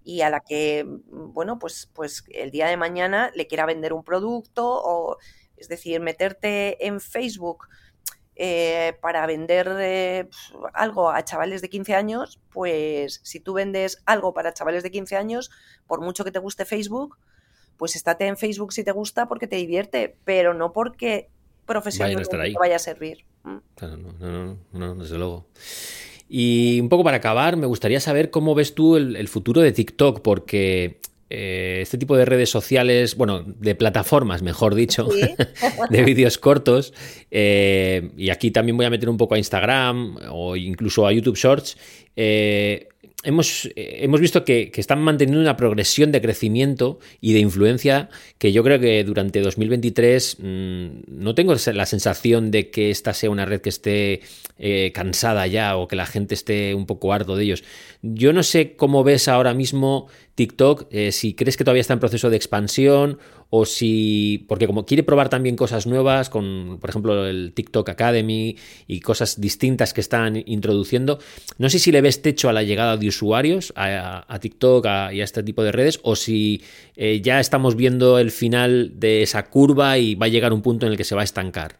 Y 0.04 0.22
a 0.22 0.30
la 0.30 0.40
que, 0.40 0.86
bueno, 0.88 1.60
pues, 1.60 1.92
pues 1.94 2.24
el 2.30 2.50
día 2.50 2.68
de 2.68 2.78
mañana 2.78 3.30
le 3.36 3.46
quiera 3.46 3.66
vender 3.66 3.94
un 3.94 4.04
producto 4.04 4.68
o, 4.68 5.18
es 5.58 5.68
decir, 5.68 6.00
meterte 6.00 6.88
en 6.88 7.02
Facebook 7.02 7.68
eh, 8.36 8.94
para 9.02 9.26
vender 9.26 9.70
eh, 9.80 10.30
algo 10.74 11.10
a 11.10 11.24
chavales 11.24 11.62
de 11.62 11.70
15 11.70 11.96
años, 11.96 12.40
pues 12.52 13.20
si 13.24 13.40
tú 13.40 13.54
vendes 13.54 14.02
algo 14.06 14.34
para 14.34 14.54
chavales 14.54 14.84
de 14.84 14.92
15 14.92 15.16
años, 15.16 15.52
por 15.88 16.02
mucho 16.02 16.24
que 16.24 16.32
te 16.32 16.40
guste 16.40 16.66
Facebook, 16.66 17.18
pues 17.78 17.96
estate 17.96 18.28
en 18.28 18.38
Facebook 18.38 18.74
si 18.74 18.84
te 18.84 18.92
gusta 18.92 19.28
porque 19.28 19.48
te 19.48 19.58
divierte, 19.58 20.16
pero 20.24 20.54
no 20.54 20.72
porque 20.72 21.30
profesionalmente 21.66 22.30
te 22.30 22.54
vaya 22.58 22.76
a 22.76 22.80
servir. 22.80 23.26
Mm. 23.44 23.58
no, 23.82 24.30
no, 24.30 24.58
no, 24.72 24.96
desde 24.96 25.18
luego. 25.18 25.48
Y 26.30 26.80
un 26.80 26.88
poco 26.88 27.04
para 27.04 27.18
acabar, 27.18 27.58
me 27.58 27.66
gustaría 27.66 28.00
saber 28.00 28.32
cómo 28.32 28.56
ves 28.56 28.74
tú 28.74 28.96
el 28.96 29.28
futuro 29.28 29.62
de 29.62 29.74
TikTok, 29.74 30.22
porque 30.22 31.02
eh, 31.32 31.80
este 31.82 31.98
tipo 31.98 32.18
de 32.18 32.26
redes 32.26 32.50
sociales, 32.50 33.16
bueno, 33.16 33.44
de 33.44 33.74
plataformas, 33.76 34.42
mejor 34.42 34.76
dicho, 34.76 35.08
de 35.90 36.04
vídeos 36.04 36.38
cortos, 36.38 36.94
eh, 37.32 38.12
y 38.18 38.30
aquí 38.30 38.52
también 38.52 38.76
voy 38.76 38.86
a 38.86 38.90
meter 38.90 39.10
un 39.10 39.18
poco 39.18 39.36
a 39.36 39.38
Instagram 39.38 40.18
o 40.30 40.56
incluso 40.56 41.08
a 41.08 41.14
YouTube 41.14 41.38
Shorts, 41.38 41.78
eh, 42.16 42.90
hemos, 43.24 43.70
hemos 43.76 44.20
visto 44.20 44.44
que, 44.44 44.72
están 44.76 45.02
manteniendo 45.02 45.42
una 45.42 45.58
progresión 45.58 46.12
de 46.12 46.22
crecimiento 46.22 47.00
y 47.20 47.34
de 47.34 47.40
influencia 47.40 48.10
que 48.38 48.52
yo 48.52 48.64
creo 48.64 48.80
que 48.80 49.04
durante 49.04 49.42
2023 49.42 50.38
mm, 50.40 50.88
no 51.08 51.36
tengo 51.36 51.56
la 51.74 51.86
sensación 51.86 52.52
de 52.52 52.70
que 52.70 52.90
esta 52.90 53.14
sea 53.14 53.30
una 53.30 53.46
red 53.46 53.62
que 53.62 53.70
esté 53.70 54.22
eh, 54.58 54.92
cansada 54.94 55.48
ya 55.48 55.78
o 55.78 55.88
que 55.88 55.96
la 55.96 56.06
gente 56.06 56.34
esté 56.34 56.76
un 56.76 56.86
poco 56.86 57.14
harto 57.14 57.36
de 57.36 57.44
ellos. 57.44 57.64
Yo 58.02 58.34
no 58.34 58.44
sé 58.44 58.76
cómo 58.76 59.04
ves 59.04 59.28
ahora 59.28 59.54
mismo 59.54 60.08
TikTok, 60.36 60.88
eh, 60.92 61.12
si 61.12 61.34
crees 61.34 61.58
que 61.58 61.64
todavía 61.64 61.82
está 61.82 61.94
en 61.94 62.00
proceso 62.00 62.30
de 62.30 62.38
expansión 62.38 63.20
o 63.50 63.66
si, 63.66 64.46
porque 64.48 64.66
como 64.66 64.86
quiere 64.86 65.04
probar 65.04 65.30
también 65.30 65.56
cosas 65.56 65.86
nuevas, 65.88 66.30
con 66.30 66.78
por 66.80 66.90
ejemplo 66.90 67.28
el 67.28 67.52
TikTok 67.54 67.90
Academy 67.90 68.58
y 68.88 69.02
cosas 69.02 69.42
distintas 69.42 69.94
que 69.94 70.02
están 70.02 70.42
introduciendo, 70.46 71.20
no 71.58 71.70
sé 71.70 71.80
si 71.80 71.92
le 71.92 72.02
ves 72.02 72.22
techo 72.22 72.48
a 72.50 72.54
la 72.54 72.64
llegada 72.64 72.98
de 72.98 73.08
usuarios 73.08 73.74
a, 73.76 74.38
TikTok 74.40 74.86
y 75.12 75.22
a 75.22 75.24
este 75.24 75.44
tipo 75.44 75.64
de 75.64 75.72
redes 75.72 76.00
o 76.04 76.16
si 76.16 76.64
eh, 76.96 77.22
ya 77.22 77.40
estamos 77.40 77.76
viendo 77.76 78.18
el 78.18 78.32
final 78.32 79.00
de 79.00 79.24
esa 79.24 79.50
curva 79.50 79.98
y 79.98 80.16
va 80.16 80.28
a 80.28 80.30
llegar 80.30 80.54
un 80.54 80.62
punto 80.62 80.86
en 80.86 80.94
el 80.94 80.98
que 80.98 81.04
se 81.04 81.16
va 81.16 81.22
a 81.22 81.26
estancar. 81.26 81.78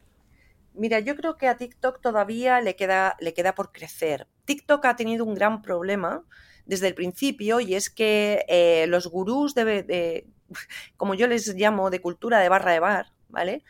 Mira, 0.74 1.00
yo 1.00 1.16
creo 1.16 1.38
que 1.38 1.48
a 1.48 1.58
TikTok 1.58 2.02
todavía 2.02 2.62
le 2.62 2.76
queda, 2.76 3.16
le 3.20 3.34
queda 3.34 3.56
por 3.56 3.72
crecer. 3.72 4.28
TikTok 4.46 4.86
ha 4.86 4.96
tenido 4.96 5.26
un 5.26 5.36
gran 5.36 5.62
problema 5.62 6.24
desde 6.66 6.88
el 6.88 6.96
principio 6.96 7.60
y 7.60 7.76
es 7.76 7.90
que 7.90 8.46
eh, 8.48 8.86
los 8.88 9.08
gurús 9.08 9.56
de, 9.56 10.26
como 10.98 11.14
yo 11.14 11.28
les 11.28 11.54
llamo, 11.56 11.90
de 11.90 12.02
cultura 12.02 12.40
de 12.40 12.50
barra 12.50 12.72
de 12.72 12.80
bar, 12.80 13.14
¿vale? 13.30 13.64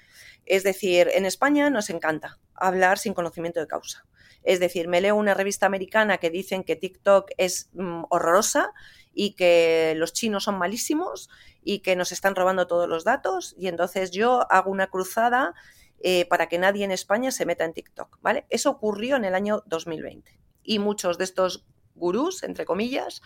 Es 0.45 0.63
decir, 0.63 1.09
en 1.13 1.25
España 1.25 1.69
nos 1.69 1.89
encanta 1.89 2.39
hablar 2.55 2.97
sin 2.97 3.13
conocimiento 3.13 3.59
de 3.59 3.67
causa. 3.67 4.05
Es 4.43 4.59
decir, 4.59 4.87
me 4.87 5.01
leo 5.01 5.15
una 5.15 5.33
revista 5.33 5.65
americana 5.65 6.17
que 6.17 6.29
dicen 6.29 6.63
que 6.63 6.75
TikTok 6.75 7.29
es 7.37 7.69
mm, 7.73 8.03
horrorosa 8.09 8.73
y 9.13 9.33
que 9.33 9.93
los 9.97 10.13
chinos 10.13 10.45
son 10.45 10.57
malísimos 10.57 11.29
y 11.63 11.79
que 11.79 11.95
nos 11.95 12.11
están 12.11 12.35
robando 12.35 12.65
todos 12.67 12.87
los 12.87 13.03
datos 13.03 13.55
y 13.57 13.67
entonces 13.67 14.11
yo 14.11 14.51
hago 14.51 14.71
una 14.71 14.87
cruzada 14.87 15.53
eh, 15.99 16.25
para 16.25 16.47
que 16.47 16.57
nadie 16.57 16.83
en 16.83 16.91
España 16.91 17.29
se 17.29 17.45
meta 17.45 17.65
en 17.65 17.73
TikTok, 17.73 18.17
¿vale? 18.21 18.45
Eso 18.49 18.71
ocurrió 18.71 19.15
en 19.17 19.25
el 19.25 19.35
año 19.35 19.61
2020 19.67 20.39
y 20.63 20.79
muchos 20.79 21.17
de 21.17 21.25
estos 21.25 21.65
gurús, 22.01 22.43
entre 22.43 22.65
comillas, 22.65 23.21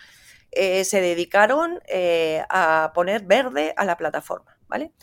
eh, 0.51 0.85
se 0.85 1.01
dedicaron 1.01 1.79
eh, 1.87 2.43
a 2.49 2.91
poner 2.93 3.23
verde 3.23 3.73
a 3.75 3.85
la 3.85 3.97
plataforma, 3.97 4.57
¿vale? 4.67 4.93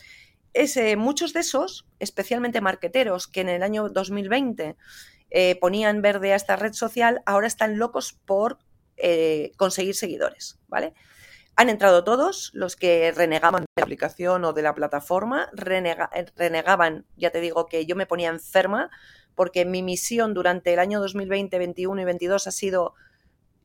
muchos 0.97 1.33
de 1.33 1.39
esos, 1.39 1.87
especialmente 1.97 2.61
marqueteros, 2.61 3.27
que 3.27 3.41
en 3.41 3.49
el 3.49 3.63
año 3.63 3.89
2020 3.89 4.77
eh, 5.31 5.59
ponían 5.59 6.03
verde 6.03 6.31
a 6.31 6.35
esta 6.35 6.55
red 6.55 6.73
social, 6.73 7.23
ahora 7.25 7.47
están 7.47 7.79
locos 7.79 8.13
por 8.13 8.59
conseguir 9.57 9.95
seguidores, 9.95 10.59
¿vale? 10.67 10.93
Han 11.55 11.69
entrado 11.69 12.03
todos 12.03 12.51
los 12.53 12.75
que 12.75 13.11
renegaban 13.11 13.63
de 13.63 13.67
la 13.75 13.83
aplicación 13.83 14.45
o 14.45 14.53
de 14.53 14.61
la 14.61 14.75
plataforma, 14.75 15.49
renegaban, 15.53 17.05
ya 17.17 17.31
te 17.31 17.41
digo 17.41 17.65
que 17.65 17.87
yo 17.87 17.95
me 17.95 18.05
ponía 18.05 18.29
enferma 18.29 18.91
porque 19.35 19.65
mi 19.65 19.81
misión 19.81 20.35
durante 20.35 20.71
el 20.73 20.79
año 20.79 20.99
2020, 20.99 21.57
2021 21.57 22.01
y 22.01 22.05
2022 22.05 22.47
ha 22.47 22.51
sido 22.51 22.93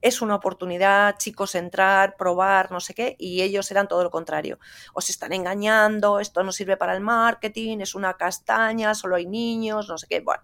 es 0.01 0.22
una 0.22 0.36
oportunidad, 0.36 1.16
chicos, 1.18 1.55
entrar, 1.55 2.16
probar, 2.16 2.70
no 2.70 2.80
sé 2.80 2.94
qué, 2.94 3.16
y 3.18 3.42
ellos 3.42 3.70
eran 3.70 3.88
todo 3.88 4.03
lo 4.05 4.11
contrario. 4.11 4.59
Os 4.94 5.11
están 5.11 5.32
engañando, 5.32 6.20
esto 6.20 6.42
no 6.42 6.53
sirve 6.53 6.76
para 6.76 6.94
el 6.94 7.01
marketing, 7.01 7.78
es 7.80 7.94
una 7.94 8.14
castaña, 8.14 8.94
solo 8.94 9.16
hay 9.16 9.26
niños, 9.26 9.88
no 9.88 9.99
sé 9.99 10.07
qué. 10.09 10.20
Bueno, 10.20 10.42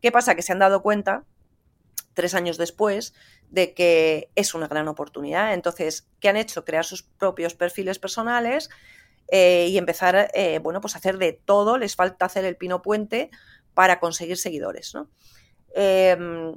¿qué 0.00 0.10
pasa? 0.10 0.34
Que 0.34 0.42
se 0.42 0.52
han 0.52 0.58
dado 0.58 0.82
cuenta, 0.82 1.24
tres 2.14 2.34
años 2.34 2.58
después, 2.58 3.14
de 3.50 3.74
que 3.74 4.30
es 4.34 4.54
una 4.54 4.68
gran 4.68 4.88
oportunidad. 4.88 5.54
Entonces, 5.54 6.08
¿qué 6.20 6.28
han 6.28 6.36
hecho? 6.36 6.64
Crear 6.64 6.84
sus 6.84 7.02
propios 7.02 7.54
perfiles 7.54 7.98
personales 7.98 8.70
eh, 9.28 9.68
y 9.68 9.78
empezar, 9.78 10.30
eh, 10.34 10.58
bueno, 10.60 10.80
pues 10.80 10.96
hacer 10.96 11.18
de 11.18 11.32
todo, 11.32 11.78
les 11.78 11.96
falta 11.96 12.26
hacer 12.26 12.44
el 12.44 12.56
pino 12.56 12.82
puente 12.82 13.30
para 13.74 14.00
conseguir 14.00 14.36
seguidores, 14.36 14.94
¿no? 14.94 15.08
Em, 15.74 16.56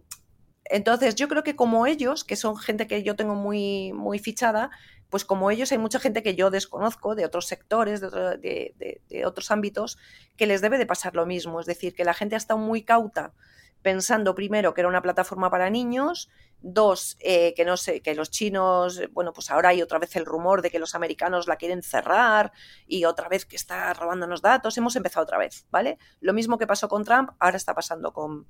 entonces, 0.65 1.15
yo 1.15 1.27
creo 1.27 1.43
que 1.43 1.55
como 1.55 1.85
ellos, 1.85 2.23
que 2.23 2.35
son 2.35 2.57
gente 2.57 2.87
que 2.87 3.03
yo 3.03 3.15
tengo 3.15 3.35
muy, 3.35 3.91
muy 3.93 4.19
fichada, 4.19 4.71
pues 5.09 5.25
como 5.25 5.51
ellos 5.51 5.71
hay 5.71 5.77
mucha 5.77 5.99
gente 5.99 6.23
que 6.23 6.35
yo 6.35 6.49
desconozco 6.49 7.15
de 7.15 7.25
otros 7.25 7.47
sectores, 7.47 8.01
de, 8.01 9.23
otros 9.25 9.51
ámbitos, 9.51 9.97
que 10.37 10.47
les 10.47 10.61
debe 10.61 10.77
de 10.77 10.85
pasar 10.85 11.15
lo 11.15 11.25
mismo. 11.25 11.59
Es 11.59 11.65
decir, 11.65 11.93
que 11.93 12.05
la 12.05 12.13
gente 12.13 12.35
ha 12.35 12.37
estado 12.37 12.59
muy 12.59 12.83
cauta 12.83 13.33
pensando 13.81 14.33
primero 14.33 14.73
que 14.73 14.79
era 14.79 14.87
una 14.87 15.01
plataforma 15.01 15.51
para 15.51 15.69
niños, 15.69 16.29
dos, 16.61 17.17
eh, 17.19 17.53
que 17.53 17.65
no 17.65 17.75
sé, 17.75 18.01
que 18.01 18.15
los 18.15 18.31
chinos, 18.31 19.01
bueno, 19.11 19.33
pues 19.33 19.51
ahora 19.51 19.69
hay 19.69 19.81
otra 19.81 19.99
vez 19.99 20.15
el 20.15 20.25
rumor 20.25 20.61
de 20.61 20.71
que 20.71 20.79
los 20.79 20.95
americanos 20.95 21.47
la 21.47 21.57
quieren 21.57 21.83
cerrar 21.83 22.53
y 22.87 23.03
otra 23.03 23.27
vez 23.27 23.45
que 23.45 23.57
está 23.57 23.93
robándonos 23.93 24.41
datos, 24.41 24.77
hemos 24.77 24.95
empezado 24.95 25.25
otra 25.25 25.37
vez, 25.37 25.67
¿vale? 25.69 25.97
Lo 26.21 26.31
mismo 26.31 26.57
que 26.57 26.65
pasó 26.65 26.87
con 26.87 27.03
Trump, 27.03 27.31
ahora 27.39 27.57
está 27.57 27.75
pasando 27.75 28.13
con 28.13 28.47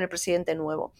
el 0.00 0.08
presidente 0.08 0.54
nuevo. 0.54 0.94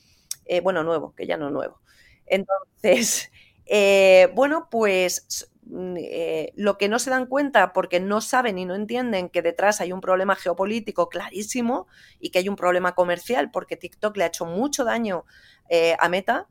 Eh, 0.50 0.60
bueno, 0.60 0.82
nuevo, 0.82 1.14
que 1.14 1.28
ya 1.28 1.36
no 1.36 1.48
nuevo. 1.48 1.80
Entonces, 2.26 3.30
eh, 3.66 4.28
bueno, 4.34 4.66
pues 4.68 5.48
mm, 5.62 5.94
eh, 5.96 6.52
lo 6.56 6.76
que 6.76 6.88
no 6.88 6.98
se 6.98 7.10
dan 7.10 7.26
cuenta 7.26 7.72
porque 7.72 8.00
no 8.00 8.20
saben 8.20 8.58
y 8.58 8.64
no 8.64 8.74
entienden 8.74 9.28
que 9.28 9.42
detrás 9.42 9.80
hay 9.80 9.92
un 9.92 10.00
problema 10.00 10.34
geopolítico 10.34 11.08
clarísimo 11.08 11.86
y 12.18 12.30
que 12.30 12.40
hay 12.40 12.48
un 12.48 12.56
problema 12.56 12.96
comercial 12.96 13.52
porque 13.52 13.76
TikTok 13.76 14.16
le 14.16 14.24
ha 14.24 14.26
hecho 14.26 14.44
mucho 14.44 14.82
daño 14.82 15.24
a 16.00 16.08
Meta 16.08 16.48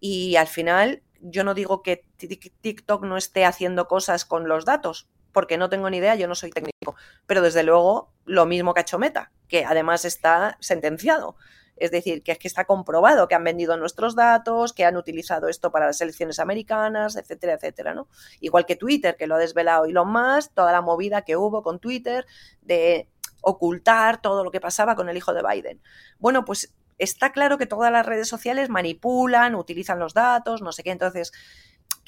y 0.00 0.34
al 0.34 0.48
final 0.48 1.04
yo 1.20 1.44
no 1.44 1.54
digo 1.54 1.84
que 1.84 2.04
TikTok 2.16 3.04
no 3.04 3.16
esté 3.16 3.44
haciendo 3.44 3.86
cosas 3.86 4.24
con 4.24 4.48
los 4.48 4.64
datos 4.64 5.08
porque 5.30 5.56
no 5.56 5.68
tengo 5.70 5.88
ni 5.88 5.98
idea, 5.98 6.16
yo 6.16 6.26
no 6.26 6.34
soy 6.34 6.50
técnico, 6.50 6.96
pero 7.26 7.42
desde 7.42 7.62
luego 7.62 8.12
lo 8.24 8.44
mismo 8.46 8.74
que 8.74 8.80
ha 8.80 8.82
hecho 8.82 8.98
Meta, 8.98 9.30
que 9.46 9.64
además 9.64 10.04
está 10.04 10.56
sentenciado. 10.58 11.36
Es 11.80 11.90
decir, 11.90 12.22
que 12.22 12.32
es 12.32 12.38
que 12.38 12.46
está 12.46 12.66
comprobado 12.66 13.26
que 13.26 13.34
han 13.34 13.42
vendido 13.42 13.76
nuestros 13.76 14.14
datos, 14.14 14.72
que 14.72 14.84
han 14.84 14.96
utilizado 14.96 15.48
esto 15.48 15.72
para 15.72 15.86
las 15.86 16.00
elecciones 16.00 16.38
americanas, 16.38 17.16
etcétera, 17.16 17.54
etcétera, 17.54 17.94
¿no? 17.94 18.06
Igual 18.40 18.66
que 18.66 18.76
Twitter, 18.76 19.16
que 19.16 19.26
lo 19.26 19.34
ha 19.34 19.38
desvelado 19.38 19.86
Elon 19.86 20.12
Musk, 20.12 20.52
toda 20.54 20.70
la 20.70 20.82
movida 20.82 21.22
que 21.22 21.36
hubo 21.36 21.62
con 21.62 21.80
Twitter 21.80 22.26
de 22.62 23.08
ocultar 23.40 24.20
todo 24.20 24.44
lo 24.44 24.50
que 24.50 24.60
pasaba 24.60 24.94
con 24.94 25.08
el 25.08 25.16
hijo 25.16 25.32
de 25.32 25.42
Biden. 25.42 25.80
Bueno, 26.18 26.44
pues 26.44 26.74
está 26.98 27.32
claro 27.32 27.58
que 27.58 27.66
todas 27.66 27.90
las 27.90 28.04
redes 28.04 28.28
sociales 28.28 28.68
manipulan, 28.68 29.54
utilizan 29.54 29.98
los 29.98 30.14
datos, 30.14 30.60
no 30.60 30.72
sé 30.72 30.82
qué. 30.82 30.90
Entonces, 30.90 31.32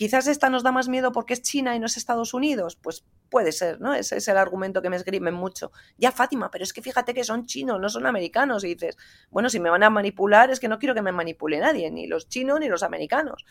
Quizás 0.03 0.27
esta 0.27 0.51
nos 0.51 0.65
da 0.65 0.73
más 0.73 0.89
miedo 0.89 1.13
porque 1.13 1.33
es 1.33 1.43
China 1.43 1.77
y 1.77 1.79
no 1.79 1.87
es 1.87 1.97
Estados 1.97 2.35
Unidos. 2.35 2.75
Pues 2.75 3.05
puede 3.31 3.53
ser, 3.53 3.81
¿no? 3.81 3.95
Ese 3.95 4.17
es 4.17 4.27
el 4.27 4.37
argumento 4.37 4.83
que 4.83 4.91
me 4.91 4.97
escriben 4.97 5.33
mucho. 5.33 5.71
Ya, 5.97 6.11
Fátima, 6.11 6.51
pero 6.51 6.65
es 6.65 6.73
que 6.73 6.83
fíjate 6.83 7.15
que 7.15 7.23
son 7.23 7.47
chinos, 7.47 7.79
no 7.79 7.89
son 7.89 8.05
americanos. 8.05 8.65
Y 8.65 8.75
dices, 8.75 8.97
bueno, 9.31 9.49
si 9.49 9.61
me 9.61 9.71
van 9.71 9.85
a 9.85 9.91
manipular, 9.91 10.51
es 10.51 10.59
que 10.59 10.67
no 10.67 10.81
quiero 10.81 10.97
que 10.97 11.03
me 11.03 11.13
manipule 11.13 11.61
nadie, 11.61 11.89
ni 11.93 12.09
los 12.09 12.29
chinos 12.29 12.59
ni 12.59 12.67
los 12.67 12.83
americanos. 12.83 13.45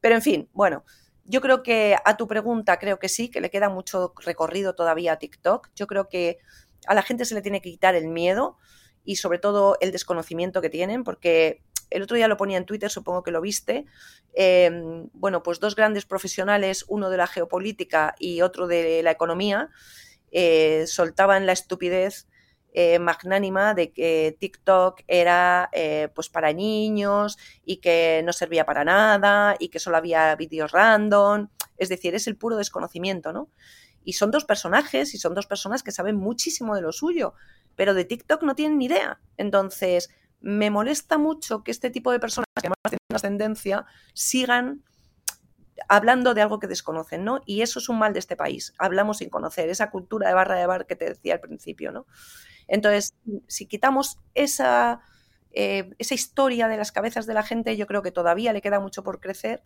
Pero 0.00 0.16
en 0.16 0.22
fin, 0.22 0.48
bueno, 0.52 0.84
yo 1.26 1.40
creo 1.40 1.62
que 1.62 1.94
a 2.04 2.16
tu 2.16 2.26
pregunta, 2.26 2.76
creo 2.80 2.98
que 2.98 3.08
sí, 3.08 3.30
que 3.30 3.40
le 3.40 3.48
queda 3.48 3.68
mucho 3.68 4.14
recorrido 4.16 4.74
todavía 4.74 5.12
a 5.12 5.20
TikTok. 5.20 5.70
Yo 5.76 5.86
creo 5.86 6.08
que 6.08 6.38
a 6.88 6.94
la 6.94 7.02
gente 7.02 7.24
se 7.24 7.36
le 7.36 7.40
tiene 7.40 7.60
que 7.60 7.70
quitar 7.70 7.94
el 7.94 8.08
miedo 8.08 8.58
y 9.04 9.14
sobre 9.14 9.38
todo 9.38 9.76
el 9.80 9.92
desconocimiento 9.92 10.60
que 10.60 10.70
tienen, 10.70 11.04
porque 11.04 11.62
el 11.90 12.02
otro 12.02 12.16
día 12.16 12.28
lo 12.28 12.36
ponía 12.36 12.58
en 12.58 12.66
Twitter, 12.66 12.90
supongo 12.90 13.22
que 13.22 13.30
lo 13.30 13.40
viste. 13.40 13.86
Em, 14.34 15.08
bueno, 15.12 15.42
pues 15.42 15.60
dos 15.60 15.76
grandes 15.76 16.06
profesionales, 16.06 16.84
uno 16.88 17.10
de 17.10 17.16
la 17.16 17.26
geopolítica 17.26 18.14
y 18.18 18.42
otro 18.42 18.66
de 18.66 19.02
la 19.02 19.10
economía, 19.10 19.70
eh, 20.32 20.84
soltaban 20.86 21.46
la 21.46 21.52
estupidez 21.52 22.26
eh, 22.76 22.98
magnánima 22.98 23.72
de 23.72 23.92
que 23.92 24.36
TikTok 24.40 25.02
era 25.06 25.70
eh, 25.72 26.08
pues 26.12 26.28
para 26.28 26.52
niños 26.52 27.38
y 27.64 27.76
que 27.76 28.20
no 28.24 28.32
servía 28.32 28.66
para 28.66 28.84
nada 28.84 29.54
y 29.60 29.68
que 29.68 29.78
solo 29.78 29.96
había 29.96 30.34
vídeos 30.34 30.72
random. 30.72 31.50
Es 31.76 31.88
decir, 31.88 32.16
es 32.16 32.26
el 32.26 32.36
puro 32.36 32.56
desconocimiento, 32.56 33.32
¿no? 33.32 33.48
Y 34.02 34.14
son 34.14 34.32
dos 34.32 34.44
personajes 34.44 35.14
y 35.14 35.18
son 35.18 35.34
dos 35.34 35.46
personas 35.46 35.84
que 35.84 35.92
saben 35.92 36.16
muchísimo 36.16 36.74
de 36.74 36.82
lo 36.82 36.90
suyo, 36.90 37.34
pero 37.76 37.94
de 37.94 38.04
TikTok 38.04 38.42
no 38.42 38.56
tienen 38.56 38.78
ni 38.78 38.86
idea. 38.86 39.20
Entonces, 39.36 40.10
me 40.44 40.70
molesta 40.70 41.16
mucho 41.16 41.64
que 41.64 41.70
este 41.70 41.88
tipo 41.88 42.12
de 42.12 42.20
personas 42.20 42.46
que 42.60 42.68
más 42.68 42.76
tienen 42.82 43.14
ascendencia 43.14 43.86
sigan 44.12 44.84
hablando 45.88 46.34
de 46.34 46.42
algo 46.42 46.58
que 46.58 46.66
desconocen, 46.66 47.24
¿no? 47.24 47.40
Y 47.46 47.62
eso 47.62 47.78
es 47.78 47.88
un 47.88 47.98
mal 47.98 48.12
de 48.12 48.18
este 48.18 48.36
país. 48.36 48.74
Hablamos 48.78 49.18
sin 49.18 49.30
conocer, 49.30 49.70
esa 49.70 49.90
cultura 49.90 50.28
de 50.28 50.34
barra 50.34 50.56
de 50.56 50.66
bar 50.66 50.86
que 50.86 50.96
te 50.96 51.06
decía 51.06 51.34
al 51.34 51.40
principio, 51.40 51.92
¿no? 51.92 52.06
Entonces, 52.68 53.14
si 53.48 53.64
quitamos 53.66 54.18
esa, 54.34 55.00
eh, 55.52 55.90
esa 55.98 56.14
historia 56.14 56.68
de 56.68 56.76
las 56.76 56.92
cabezas 56.92 57.24
de 57.24 57.32
la 57.32 57.42
gente, 57.42 57.78
yo 57.78 57.86
creo 57.86 58.02
que 58.02 58.12
todavía 58.12 58.52
le 58.52 58.60
queda 58.60 58.80
mucho 58.80 59.02
por 59.02 59.20
crecer. 59.20 59.62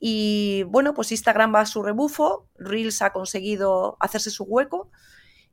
Y 0.00 0.62
bueno, 0.68 0.94
pues 0.94 1.12
Instagram 1.12 1.54
va 1.54 1.60
a 1.60 1.66
su 1.66 1.82
rebufo, 1.82 2.48
Reels 2.56 3.02
ha 3.02 3.12
conseguido 3.12 3.98
hacerse 4.00 4.30
su 4.30 4.44
hueco 4.44 4.90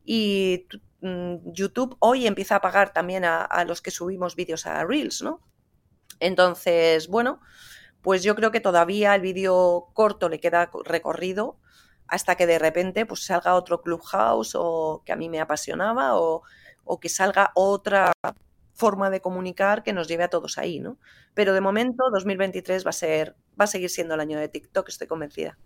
y 0.05 0.67
Mm, 1.03 1.51
YouTube 1.51 1.97
hoy 1.99 2.27
empieza 2.27 2.55
a 2.55 2.61
pagar 2.61 2.93
también 2.93 3.25
a, 3.25 3.65
los 3.65 3.81
que 3.81 3.91
subimos 3.91 4.37
vídeos 4.37 4.65
a 4.65 4.85
Reels, 4.85 5.21
¿no? 5.21 5.41
Entonces, 6.21 7.09
bueno, 7.09 7.41
pues 8.01 8.23
yo 8.23 8.35
creo 8.35 8.51
que 8.51 8.61
todavía 8.61 9.15
el 9.15 9.21
vídeo 9.21 9.89
corto 9.93 10.29
le 10.29 10.39
queda 10.39 10.71
recorrido 10.85 11.59
hasta 12.07 12.35
que 12.35 12.47
de 12.47 12.59
repente 12.59 13.05
pues 13.05 13.25
salga 13.25 13.55
otro 13.55 13.81
Clubhouse 13.81 14.55
o 14.55 15.03
que 15.05 15.11
a 15.13 15.17
mí 15.17 15.29
me 15.29 15.41
apasionaba 15.41 16.15
o, 16.17 16.43
o 16.85 16.99
que 16.99 17.09
salga 17.09 17.51
otra 17.55 18.13
forma 18.73 19.09
de 19.09 19.21
comunicar 19.21 19.83
que 19.83 19.93
nos 19.93 20.07
lleve 20.07 20.23
a 20.23 20.29
todos 20.29 20.57
ahí, 20.57 20.79
¿no? 20.79 20.99
Pero 21.33 21.53
de 21.53 21.61
momento 21.61 22.05
2023 22.11 22.85
va 22.85 22.91
a 22.91 22.93
ser 22.93 23.35
va 23.59 23.65
a 23.65 23.67
seguir 23.67 23.89
siendo 23.89 24.15
el 24.15 24.21
año 24.21 24.39
de 24.39 24.49
TikTok, 24.49 24.89
estoy 24.89 25.07
convencida. 25.07 25.57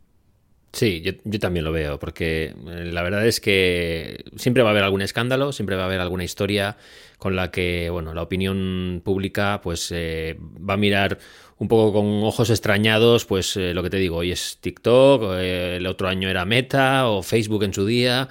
Sí, 0.73 1.01
yo, 1.01 1.39
también 1.39 1.65
lo 1.65 1.71
veo, 1.71 1.97
porque 1.97 2.53
eh, 2.67 2.91
la 2.91 3.01
verdad 3.01 3.25
es 3.25 3.39
que 3.39 4.23
siempre 4.35 4.63
va 4.63 4.69
a 4.69 4.71
haber 4.71 4.83
algún 4.83 5.01
escándalo, 5.01 5.51
siempre 5.51 5.75
va 5.75 5.83
a 5.83 5.85
haber 5.85 6.01
alguna 6.01 6.23
historia 6.23 6.77
con 7.17 7.35
la 7.35 7.49
que, 7.49 7.89
bueno, 7.89 8.13
la 8.13 8.21
opinión 8.21 9.01
pública 9.03 9.59
pues 9.63 9.91
eh, 9.91 10.37
va 10.39 10.75
a 10.75 10.77
mirar 10.77 11.17
un 11.57 11.67
poco 11.67 11.93
con 11.93 12.23
ojos 12.23 12.51
extrañados, 12.51 13.25
pues 13.25 13.57
eh, 13.57 13.73
lo 13.73 13.81
que 13.81 13.89
te 13.89 13.97
digo, 13.97 14.17
hoy 14.17 14.31
es 14.31 14.59
TikTok, 14.61 15.23
el 15.39 15.87
otro 15.87 16.07
año 16.07 16.29
era 16.29 16.45
Meta 16.45 17.07
o 17.09 17.23
Facebook 17.23 17.63
en 17.63 17.73
su 17.73 17.83
día, 17.87 18.29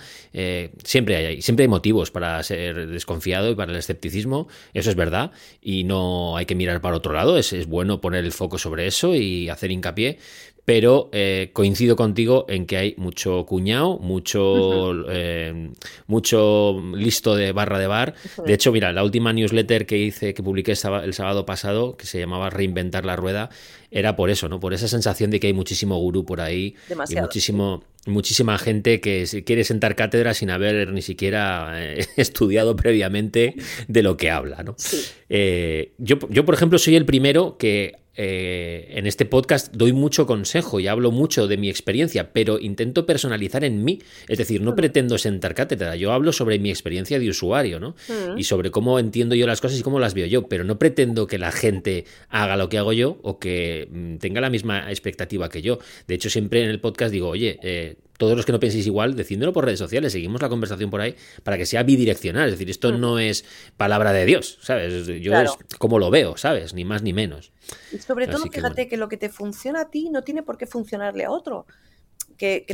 siempre 0.84 1.16
hay, 1.16 1.42
siempre 1.42 1.64
hay 1.64 1.68
motivos 1.68 2.12
para 2.12 2.40
ser 2.44 2.86
desconfiado 2.86 3.50
y 3.50 3.56
para 3.56 3.72
el 3.72 3.78
escepticismo, 3.78 4.46
eso 4.74 4.90
es 4.90 4.94
verdad, 4.94 5.32
y 5.60 5.82
no 5.82 6.36
hay 6.36 6.46
que 6.46 6.54
mirar 6.54 6.80
para 6.80 6.94
otro 6.96 7.14
lado, 7.14 7.36
es, 7.36 7.52
es 7.52 7.66
bueno 7.66 8.00
poner 8.00 8.24
el 8.24 8.30
foco 8.30 8.58
sobre 8.58 8.86
eso 8.86 9.16
y 9.16 9.48
hacer 9.48 9.72
hincapié, 9.72 10.18
pero 10.66 11.08
eh, 11.12 11.50
coincido 11.52 11.94
contigo 11.94 12.44
en 12.48 12.66
que 12.66 12.76
hay 12.76 12.94
mucho 12.98 13.46
cuñado, 13.46 14.00
mucho, 14.00 15.08
eh, 15.08 15.70
mucho 16.08 16.82
listo 16.92 17.36
de 17.36 17.52
barra 17.52 17.78
de 17.78 17.86
bar. 17.86 18.14
De 18.44 18.52
hecho, 18.52 18.72
mira, 18.72 18.92
la 18.92 19.04
última 19.04 19.32
newsletter 19.32 19.86
que 19.86 19.96
hice, 19.96 20.34
que 20.34 20.42
publiqué 20.42 20.72
el 20.72 21.14
sábado 21.14 21.46
pasado, 21.46 21.96
que 21.96 22.06
se 22.06 22.18
llamaba 22.18 22.50
Reinventar 22.50 23.06
la 23.06 23.14
Rueda, 23.14 23.48
era 23.92 24.16
por 24.16 24.28
eso, 24.28 24.48
¿no? 24.48 24.58
Por 24.58 24.74
esa 24.74 24.88
sensación 24.88 25.30
de 25.30 25.38
que 25.38 25.46
hay 25.46 25.52
muchísimo 25.52 25.98
gurú 25.98 26.24
por 26.24 26.40
ahí 26.40 26.74
y 27.08 27.14
muchísimo, 27.14 27.84
muchísima 28.06 28.58
gente 28.58 29.00
que 29.00 29.24
quiere 29.46 29.62
sentar 29.62 29.94
cátedra 29.94 30.34
sin 30.34 30.50
haber 30.50 30.90
ni 30.90 31.00
siquiera 31.00 31.74
eh, 31.76 32.04
estudiado 32.16 32.74
previamente 32.74 33.54
de 33.86 34.02
lo 34.02 34.16
que 34.16 34.32
habla, 34.32 34.64
¿no? 34.64 34.74
yo, 35.28 36.18
yo, 36.28 36.44
por 36.44 36.56
ejemplo, 36.56 36.80
soy 36.80 36.96
el 36.96 37.06
primero 37.06 37.56
que 37.56 38.05
eh, 38.16 38.88
en 38.90 39.06
este 39.06 39.26
podcast 39.26 39.74
doy 39.74 39.92
mucho 39.92 40.26
consejo 40.26 40.80
y 40.80 40.86
hablo 40.86 41.10
mucho 41.10 41.46
de 41.46 41.56
mi 41.56 41.68
experiencia, 41.68 42.32
pero 42.32 42.58
intento 42.58 43.06
personalizar 43.06 43.64
en 43.64 43.84
mí. 43.84 44.00
Es 44.28 44.38
decir, 44.38 44.62
no 44.62 44.74
pretendo 44.74 45.18
sentar 45.18 45.54
cátedra, 45.54 45.96
yo 45.96 46.12
hablo 46.12 46.32
sobre 46.32 46.58
mi 46.58 46.70
experiencia 46.70 47.18
de 47.18 47.28
usuario, 47.28 47.78
¿no? 47.78 47.94
Y 48.36 48.44
sobre 48.44 48.70
cómo 48.70 48.98
entiendo 48.98 49.34
yo 49.34 49.46
las 49.46 49.60
cosas 49.60 49.78
y 49.78 49.82
cómo 49.82 50.00
las 50.00 50.14
veo 50.14 50.26
yo, 50.26 50.48
pero 50.48 50.64
no 50.64 50.78
pretendo 50.78 51.26
que 51.26 51.38
la 51.38 51.52
gente 51.52 52.04
haga 52.28 52.56
lo 52.56 52.68
que 52.68 52.78
hago 52.78 52.92
yo 52.92 53.18
o 53.22 53.38
que 53.38 53.88
mm, 53.90 54.16
tenga 54.16 54.40
la 54.40 54.50
misma 54.50 54.90
expectativa 54.90 55.48
que 55.48 55.62
yo. 55.62 55.78
De 56.06 56.14
hecho, 56.14 56.30
siempre 56.30 56.62
en 56.62 56.70
el 56.70 56.80
podcast 56.80 57.12
digo, 57.12 57.28
oye, 57.28 57.58
eh, 57.62 57.96
todos 58.16 58.36
los 58.36 58.46
que 58.46 58.52
no 58.52 58.60
penséis 58.60 58.86
igual, 58.86 59.14
decídelo 59.14 59.52
por 59.52 59.64
redes 59.64 59.78
sociales, 59.78 60.12
seguimos 60.12 60.40
la 60.40 60.48
conversación 60.48 60.90
por 60.90 61.00
ahí 61.00 61.16
para 61.42 61.56
que 61.56 61.66
sea 61.66 61.82
bidireccional. 61.82 62.46
Es 62.46 62.52
decir, 62.52 62.70
esto 62.70 62.92
mm. 62.92 63.00
no 63.00 63.18
es 63.18 63.44
palabra 63.76 64.12
de 64.12 64.24
Dios, 64.24 64.58
¿sabes? 64.62 65.06
Yo 65.06 65.34
es 65.34 65.56
como 65.78 65.98
lo 65.98 66.10
veo, 66.10 66.36
¿sabes? 66.36 66.74
Ni 66.74 66.84
más 66.84 67.02
ni 67.02 67.12
menos. 67.12 67.52
Y 67.92 67.98
sobre 67.98 68.26
todo, 68.26 68.44
fíjate 68.44 68.88
que 68.88 68.96
lo 68.96 69.08
que 69.08 69.16
te 69.16 69.28
funciona 69.28 69.82
a 69.82 69.90
ti 69.90 70.10
no 70.10 70.22
tiene 70.22 70.42
por 70.42 70.56
qué 70.56 70.66
funcionarle 70.66 71.24
a 71.24 71.30
otro. 71.30 71.66
Que, 72.36 72.66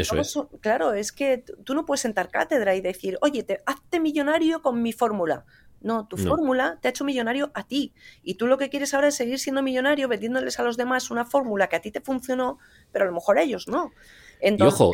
claro, 0.61 0.93
es 0.93 1.13
que 1.13 1.39
tú 1.39 1.75
no 1.75 1.87
puedes 1.87 2.01
sentar 2.01 2.31
cátedra 2.31 2.75
y 2.75 2.81
decir, 2.81 3.17
oye, 3.21 3.45
te, 3.45 3.61
hazte 3.65 4.01
millonario 4.01 4.61
con 4.61 4.83
mi 4.83 4.93
fórmula. 4.93 5.45
No, 5.81 6.07
tu 6.07 6.17
fórmula 6.17 6.79
te 6.81 6.87
ha 6.87 6.91
hecho 6.91 7.05
millonario 7.05 7.51
a 7.55 7.67
ti. 7.67 7.93
Y 8.23 8.35
tú 8.35 8.47
lo 8.47 8.57
que 8.57 8.71
quieres 8.71 8.95
ahora 8.95 9.09
es 9.09 9.17
seguir 9.17 9.41
siendo 9.41 9.63
millonario 9.63 10.07
vendiéndoles 10.07 10.61
a 10.61 10.63
los 10.63 10.77
demás 10.77 11.11
una 11.11 11.25
fórmula 11.25 11.69
que 11.69 11.77
a 11.77 11.81
ti 11.81 11.91
te 11.91 12.01
funcionó, 12.01 12.59
pero 12.93 13.05
a 13.05 13.09
lo 13.09 13.15
mejor 13.15 13.39
a 13.39 13.43
ellos 13.43 13.67
no 13.67 13.93
y 14.43 14.63
ojo, 14.63 14.91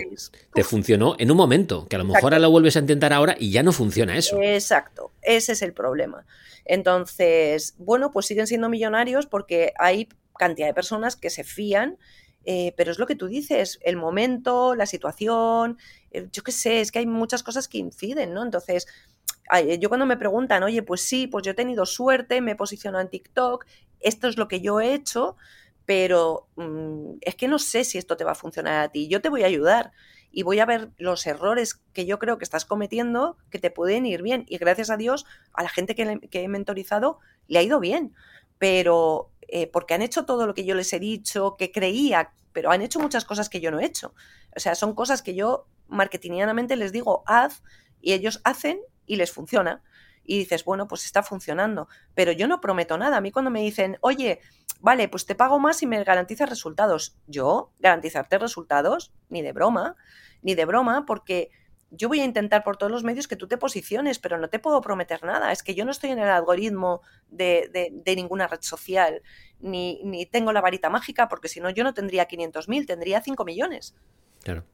te 0.55 0.63
funcionó 0.63 1.17
en 1.19 1.31
un 1.31 1.37
momento, 1.37 1.87
que 1.89 1.97
a 1.97 1.99
lo 1.99 2.05
mejor 2.05 2.25
ahora 2.25 2.39
lo 2.39 2.51
vuelves 2.51 2.77
a 2.77 2.81
intentar 2.81 3.13
ahora 3.13 3.35
y 3.39 3.51
ya 3.51 3.63
no 3.63 3.73
funciona 3.73 4.17
eso. 4.17 4.41
Exacto, 4.43 5.13
ese 5.23 5.53
es 5.53 5.63
el 5.63 5.73
problema. 5.73 6.27
Entonces, 6.65 7.75
bueno, 7.79 8.11
pues 8.11 8.27
siguen 8.27 8.47
siendo 8.47 8.69
millonarios 8.69 9.27
porque 9.27 9.73
hay 9.79 10.09
cantidad 10.39 10.67
de 10.67 10.75
personas 10.75 11.17
que 11.17 11.31
se 11.31 11.45
fían, 11.45 11.99
eh, 12.45 12.75
pero 12.77 12.91
es 12.91 12.99
lo 12.99 13.07
que 13.07 13.17
tú 13.17 13.27
dices, 13.27 13.79
el 13.83 13.97
momento, 13.97 14.75
la 14.75 14.87
situación, 14.87 15.79
eh, 16.11 16.29
yo 16.33 16.43
qué 16.43 16.53
sé, 16.53 16.81
es 16.81 16.93
que 16.93 16.99
hay 16.99 17.07
muchas 17.07 17.43
cosas 17.43 17.69
que 17.69 17.79
inciden, 17.79 18.35
¿no? 18.35 18.43
Entonces, 18.43 18.87
yo 19.81 19.89
cuando 19.89 20.05
me 20.05 20.19
preguntan, 20.19 20.63
oye, 20.63 20.83
pues 20.83 21.01
sí, 21.01 21.27
pues 21.27 21.43
yo 21.43 21.53
he 21.53 21.55
tenido 21.55 21.87
suerte, 21.87 22.43
me 22.43 22.53
he 22.53 22.57
posicionado 22.57 23.03
en 23.03 23.09
TikTok, 23.09 23.65
esto 24.01 24.29
es 24.29 24.37
lo 24.37 24.47
que 24.47 24.61
yo 24.61 24.81
he 24.81 24.93
hecho, 24.93 25.37
pero 25.89 26.47
mm, 26.57 27.17
es 27.23 27.35
que 27.35 27.49
no 27.49 27.59
sé 27.59 27.83
si 27.83 27.97
esto 27.97 28.19
te 28.19 28.23
va 28.23 28.33
a 28.33 28.35
funcionar 28.35 28.79
a 28.83 28.89
ti. 28.91 29.09
Yo 29.09 29.23
te 29.23 29.31
voy 29.31 29.43
a 29.43 29.47
ayudar 29.47 29.93
y 30.31 30.43
voy 30.43 30.59
a 30.59 30.67
ver 30.67 30.91
los 30.99 31.27
errores 31.27 31.81
que 31.95 32.05
yo 32.05 32.19
creo 32.19 32.37
que 32.37 32.45
estás 32.45 32.67
cometiendo 32.67 33.39
que 33.49 33.59
te 33.59 33.71
pueden 33.71 34.05
ir 34.05 34.21
bien. 34.21 34.45
Y 34.49 34.59
gracias 34.59 34.91
a 34.91 34.99
Dios, 34.99 35.25
a 35.55 35.63
la 35.63 35.71
gente 35.71 35.95
que, 35.95 36.21
he 36.31 36.49
mentorizado 36.49 37.21
le 37.47 37.59
ha 37.59 37.63
ido 37.63 37.81
bien. 37.81 38.15
Pero 38.59 39.31
eh, 39.49 39.67
porque 39.67 39.95
han 39.95 40.03
hecho 40.03 40.27
todo 40.27 40.47
lo 40.47 40.53
que 40.53 40.67
yo 40.67 40.75
les 40.75 40.93
he 40.93 40.99
dicho, 40.99 41.57
que 41.57 41.73
creía, 41.73 42.35
pero 42.53 42.71
han 42.71 42.83
hecho 42.83 43.01
muchas 43.01 43.25
cosas 43.25 43.49
que 43.49 43.61
yo 43.61 43.71
no 43.71 43.81
he 43.81 43.87
hecho. 43.87 44.13
O 44.55 44.61
sea, 44.61 44.75
son 44.75 44.95
cosas 44.95 45.23
que 45.23 45.35
yo 45.35 45.69
marketingianamente 45.87 46.77
les 46.77 46.93
digo, 46.93 47.23
haz, 47.25 47.63
y 48.03 48.13
ellos 48.13 48.43
hacen 48.45 48.79
y 49.07 49.17
les 49.17 49.33
funciona 49.33 49.83
y 50.23 50.37
dices, 50.39 50.67
bueno, 50.67 50.87
pues 50.87 51.07
está 51.07 51.23
funcionando. 51.23 51.89
Pero 52.15 52.31
yo 52.33 52.47
no 52.47 52.61
prometo 52.61 52.99
nada. 52.99 53.17
A 53.17 53.21
mí 53.23 53.33
cuando 53.33 53.51
me 53.51 53.63
dicen, 53.63 53.97
oye, 54.03 54.41
vale, 54.81 55.09
pues 55.09 55.27
te 55.27 55.35
pago 55.35 55.59
más 55.59 55.83
y 55.83 55.87
me 55.87 56.03
garantizas 56.05 56.49
resultados. 56.49 57.17
Yo, 57.27 57.73
garantizarte 57.79 58.39
resultados, 58.39 59.13
ni 59.29 59.43
de 59.43 59.53
broma, 59.53 59.97
ni 60.43 60.55
de 60.55 60.65
broma, 60.65 61.05
porque 61.07 61.51
yo 61.91 62.09
voy 62.09 62.21
a 62.21 62.25
intentar 62.25 62.65
por 62.65 62.77
todos 62.77 62.93
los 62.93 63.05
medios 63.05 63.29
que 63.29 63.37
tú 63.37 63.49
te 63.49 63.57
posiciones, 63.57 64.19
pero 64.19 64.39
no 64.39 64.49
te 64.49 64.59
puedo 64.59 64.81
prometer 64.81 65.25
nada. 65.25 65.53
Es 65.53 65.63
que 65.63 65.75
yo 65.75 65.85
no 65.85 65.91
estoy 65.91 66.11
en 66.11 66.19
el 66.19 66.29
algoritmo 66.29 67.01
de, 67.29 67.93
de, 68.05 68.17
ninguna 68.17 68.47
red 68.47 68.61
social, 68.61 69.23
ni, 69.61 70.01
ni, 70.05 70.27
tengo 70.27 70.53
la 70.53 70.61
varita 70.61 70.91
mágica, 70.91 71.29
porque 71.29 71.49
si 71.49 71.61
no, 71.61 71.71
yo 71.71 71.85
no 71.85 71.95
tendría 71.95 72.29
500.000, 72.29 72.87
tendría 72.87 73.21
5 73.23 73.45
millones. 73.45 73.95
Claro. 74.43 74.65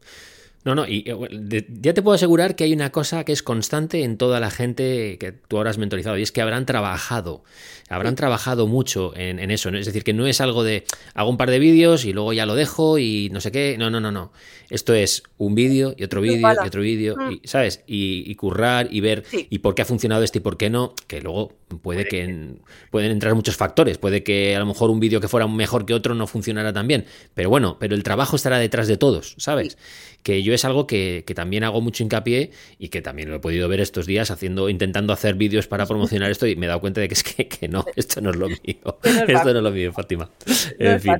No, 0.64 0.74
no, 0.74 0.86
y 0.86 1.04
eh, 1.06 1.66
ya 1.68 1.92
te 1.92 2.00
puedo 2.00 2.14
asegurar 2.14 2.56
que 2.56 2.64
hay 2.64 2.72
una 2.72 2.90
cosa 2.90 3.24
que 3.24 3.32
es 3.32 3.42
constante 3.42 4.02
en 4.02 4.16
toda 4.16 4.40
la 4.40 4.50
gente 4.50 5.18
que 5.18 5.32
tú 5.32 5.58
ahora 5.58 5.70
has 5.70 5.78
mentorizado, 5.78 6.16
y 6.16 6.22
es 6.22 6.32
que 6.32 6.40
habrán 6.40 6.64
trabajado, 6.64 7.44
habrán 7.90 8.14
trabajado 8.14 8.66
mucho 8.66 9.12
en, 9.14 9.50
eso. 9.50 9.68
Es 9.68 9.84
decir, 9.84 10.04
que 10.04 10.14
no 10.14 10.26
es 10.26 10.40
algo 10.40 10.64
de 10.64 10.84
hago 11.14 11.28
un 11.28 11.36
par 11.36 11.50
de 11.50 11.58
vídeos 11.58 12.06
y 12.06 12.14
luego 12.14 12.32
ya 12.32 12.46
lo 12.46 12.54
dejo 12.54 12.98
y 12.98 13.28
no 13.30 13.40
sé 13.40 13.52
qué. 13.52 13.76
No, 13.78 13.90
no, 13.90 14.00
no, 14.00 14.10
no. 14.10 14.32
Esto 14.70 14.94
es 14.94 15.22
un 15.36 15.54
vídeo 15.54 15.94
y 15.98 16.04
otro 16.04 16.22
vídeo 16.22 16.38
y 16.38 16.66
otro 16.66 16.80
vídeo, 16.80 17.16
mm. 17.16 17.40
¿sabes? 17.44 17.82
Y, 17.86 18.34
currar 18.36 18.88
y 18.90 19.00
ver 19.00 19.24
y 19.32 19.58
por 19.58 19.74
qué 19.74 19.82
ha 19.82 19.84
funcionado 19.84 20.22
este 20.22 20.38
y 20.38 20.40
por 20.40 20.56
qué 20.56 20.70
no, 20.70 20.94
que 21.06 21.20
luego 21.20 21.52
puede 21.82 22.06
que 22.06 22.54
pueden 22.90 23.10
entrar 23.10 23.34
muchos 23.34 23.56
factores. 23.56 23.98
Puede 23.98 24.22
que 24.22 24.56
a 24.56 24.58
lo 24.58 24.66
mejor 24.66 24.90
un 24.90 25.00
vídeo 25.00 25.20
que 25.20 25.28
fuera 25.28 25.46
mejor 25.46 25.84
que 25.84 25.94
otro 25.94 26.14
no 26.14 26.26
funcionara 26.26 26.72
tan 26.72 26.88
bien. 26.88 27.04
Pero 27.34 27.50
bueno, 27.50 27.76
pero 27.78 27.94
el 27.94 28.02
trabajo 28.02 28.36
estará 28.36 28.58
detrás 28.58 28.88
de 28.88 28.96
todos, 28.96 29.34
¿sabes? 29.38 29.76
Que 30.22 30.42
yo 30.42 30.53
es 30.54 30.64
algo 30.64 30.86
que, 30.86 31.24
también 31.34 31.64
hago 31.64 31.80
mucho 31.80 32.02
hincapié 32.02 32.50
y 32.78 32.88
que 32.88 33.02
también 33.02 33.28
lo 33.28 33.36
he 33.36 33.40
podido 33.40 33.68
ver 33.68 33.80
estos 33.80 34.06
días 34.06 34.30
haciendo, 34.30 34.68
intentando 34.68 35.12
hacer 35.12 35.34
vídeos 35.34 35.66
para 35.66 35.86
promocionar 35.86 36.30
esto 36.30 36.46
y 36.46 36.56
me 36.56 36.66
he 36.66 36.68
dado 36.68 36.80
cuenta 36.80 37.00
de 37.00 37.08
que 37.08 37.14
es 37.14 37.22
que, 37.22 37.68
no, 37.68 37.84
esto 37.96 38.20
no 38.20 38.30
es 38.30 38.36
lo 38.36 38.48
mío. 38.48 38.58
esto 39.02 39.52
no 39.52 39.58
es 39.58 39.62
lo 39.62 39.70
mío, 39.70 39.92
Fátima. 39.92 40.30
En 40.78 41.00
fin, 41.00 41.14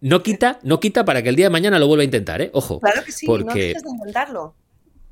no, 0.00 0.22
quita, 0.22 0.58
no 0.62 0.80
quita 0.80 1.04
para 1.04 1.22
que 1.22 1.28
el 1.28 1.36
día 1.36 1.46
de 1.46 1.50
mañana 1.50 1.78
lo 1.78 1.86
vuelva 1.86 2.02
a 2.02 2.04
intentar, 2.04 2.40
¿eh? 2.42 2.50
Ojo. 2.52 2.80
Claro 2.80 3.04
que 3.04 3.12
sí, 3.12 3.26
porque... 3.26 3.44
no 3.44 3.54
dejes 3.54 3.82
de 3.82 3.90
intentarlo. 3.90 4.54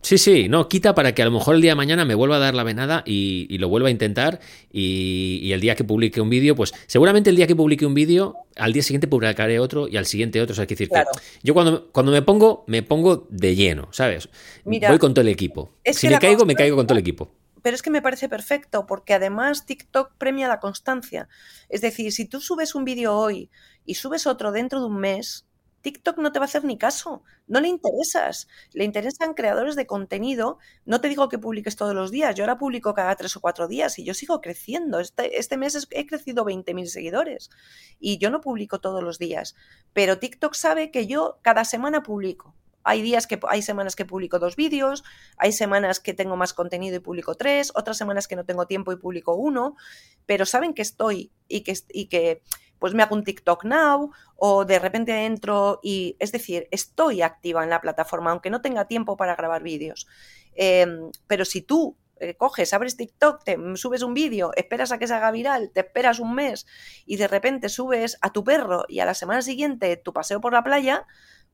Sí, 0.02 0.16
sí, 0.16 0.48
no, 0.48 0.68
quita 0.68 0.94
para 0.94 1.14
que 1.14 1.20
a 1.20 1.26
lo 1.26 1.30
mejor 1.30 1.56
el 1.56 1.60
día 1.60 1.72
de 1.72 1.74
mañana 1.74 2.06
me 2.06 2.14
vuelva 2.14 2.36
a 2.36 2.38
dar 2.38 2.54
la 2.54 2.64
venada 2.64 3.02
y, 3.06 3.58
lo 3.58 3.68
vuelva 3.68 3.88
a 3.88 3.90
intentar 3.90 4.40
y, 4.72 5.50
el 5.52 5.60
día 5.60 5.74
que 5.74 5.84
publique 5.84 6.20
un 6.20 6.30
vídeo, 6.30 6.56
pues 6.56 6.72
seguramente 6.86 7.28
el 7.28 7.36
día 7.36 7.46
que 7.46 7.54
publique 7.54 7.84
un 7.84 7.92
vídeo, 7.92 8.36
al 8.56 8.72
día 8.72 8.82
siguiente 8.82 9.08
publicaré 9.08 9.60
otro 9.60 9.88
y 9.88 9.98
al 9.98 10.06
siguiente 10.06 10.40
otro. 10.40 10.52
O 10.52 10.56
sea, 10.56 10.64
decir 10.64 10.88
que 10.88 11.04
yo 11.42 11.52
cuando, 11.52 11.90
cuando 11.92 12.12
me 12.12 12.22
pongo, 12.22 12.64
me 12.66 12.82
pongo 12.82 13.26
de 13.28 13.54
lleno, 13.54 13.88
¿sabes? 13.92 14.28
Voy 14.64 14.98
con 14.98 15.12
todo 15.12 15.20
el 15.20 15.28
equipo. 15.28 15.74
si 15.84 16.08
me 16.08 16.18
caigo, 16.18 16.46
me 16.46 16.54
caigo 16.54 16.76
con 16.76 16.86
todo 16.86 16.96
el 16.96 17.02
equipo. 17.02 17.30
Pero 17.62 17.74
es 17.74 17.82
que 17.82 17.90
me 17.90 18.00
parece 18.00 18.28
perfecto 18.28 18.86
porque 18.86 19.12
además 19.12 19.66
TikTok 19.66 20.12
premia 20.16 20.48
la 20.48 20.60
constancia. 20.60 21.28
Es 21.68 21.82
decir, 21.82 22.10
si 22.12 22.24
tú 22.24 22.40
subes 22.40 22.74
un 22.74 22.84
vídeo 22.84 23.14
hoy 23.14 23.50
y 23.84 23.96
subes 23.96 24.26
otro 24.26 24.50
dentro 24.50 24.80
de 24.80 24.86
un 24.86 24.98
mes, 24.98 25.46
TikTok 25.82 26.18
no 26.18 26.32
te 26.32 26.38
va 26.38 26.44
a 26.44 26.48
hacer 26.48 26.64
ni 26.64 26.78
caso, 26.78 27.22
no 27.46 27.60
le 27.60 27.68
interesas, 27.68 28.48
le 28.72 28.84
interesan 28.84 29.34
creadores 29.34 29.76
de 29.76 29.86
contenido. 29.86 30.58
No 30.84 31.00
te 31.00 31.08
digo 31.08 31.28
que 31.28 31.38
publiques 31.38 31.76
todos 31.76 31.94
los 31.94 32.10
días, 32.10 32.34
yo 32.34 32.44
ahora 32.44 32.58
publico 32.58 32.94
cada 32.94 33.14
tres 33.16 33.36
o 33.36 33.40
cuatro 33.40 33.68
días 33.68 33.98
y 33.98 34.04
yo 34.04 34.14
sigo 34.14 34.40
creciendo. 34.40 35.00
Este, 35.00 35.38
este 35.38 35.56
mes 35.56 35.88
he 35.90 36.06
crecido 36.06 36.44
20.000 36.44 36.86
seguidores 36.86 37.50
y 37.98 38.18
yo 38.18 38.30
no 38.30 38.40
publico 38.40 38.80
todos 38.80 39.02
los 39.02 39.18
días, 39.18 39.54
pero 39.92 40.18
TikTok 40.18 40.54
sabe 40.54 40.90
que 40.90 41.06
yo 41.06 41.38
cada 41.42 41.64
semana 41.64 42.02
publico. 42.02 42.54
Hay 42.82 43.02
días 43.02 43.26
que 43.26 43.38
hay 43.48 43.60
semanas 43.60 43.94
que 43.94 44.06
publico 44.06 44.38
dos 44.38 44.56
vídeos, 44.56 45.04
hay 45.36 45.52
semanas 45.52 46.00
que 46.00 46.14
tengo 46.14 46.36
más 46.36 46.54
contenido 46.54 46.96
y 46.96 47.00
publico 47.00 47.34
tres, 47.34 47.72
otras 47.74 47.98
semanas 47.98 48.26
que 48.26 48.36
no 48.36 48.44
tengo 48.44 48.66
tiempo 48.66 48.90
y 48.92 48.96
publico 48.96 49.34
uno, 49.34 49.76
pero 50.24 50.46
saben 50.46 50.72
que 50.72 50.82
estoy 50.82 51.30
y 51.46 51.60
que, 51.60 51.74
y 51.90 52.06
que 52.06 52.42
pues 52.80 52.94
me 52.94 53.04
hago 53.04 53.14
un 53.14 53.22
TikTok 53.22 53.64
now 53.64 54.10
o 54.34 54.64
de 54.64 54.80
repente 54.80 55.26
entro 55.26 55.78
y, 55.82 56.16
es 56.18 56.32
decir, 56.32 56.66
estoy 56.72 57.22
activa 57.22 57.62
en 57.62 57.70
la 57.70 57.80
plataforma, 57.80 58.32
aunque 58.32 58.50
no 58.50 58.60
tenga 58.62 58.88
tiempo 58.88 59.16
para 59.16 59.36
grabar 59.36 59.62
vídeos. 59.62 60.08
Em, 60.56 61.12
pero 61.28 61.44
si 61.44 61.62
tú 61.62 61.96
eh, 62.18 62.34
coges, 62.34 62.72
abres 62.74 62.96
TikTok, 62.96 63.44
te 63.44 63.56
subes 63.76 64.02
un 64.02 64.14
vídeo, 64.14 64.50
esperas 64.56 64.92
a 64.92 64.98
que 64.98 65.06
se 65.06 65.14
haga 65.14 65.30
viral, 65.30 65.70
te 65.72 65.80
esperas 65.80 66.18
un 66.18 66.34
mes 66.34 66.66
y 67.06 67.16
de 67.16 67.28
repente 67.28 67.68
subes 67.68 68.18
a 68.22 68.32
tu 68.32 68.42
perro 68.42 68.84
y 68.88 69.00
a 69.00 69.04
la 69.04 69.14
semana 69.14 69.42
siguiente 69.42 69.96
tu 69.96 70.12
paseo 70.12 70.40
por 70.40 70.52
la 70.52 70.64
playa, 70.64 71.06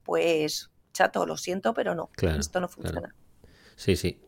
pues 0.05 0.71
chato, 0.93 1.27
lo 1.27 1.37
siento, 1.37 1.75
pero 1.75 1.95
no, 1.95 2.11
esto 2.39 2.61
no 2.61 2.69
funciona. 2.69 3.15
Sí, 3.77 3.97
sí. 3.97 4.21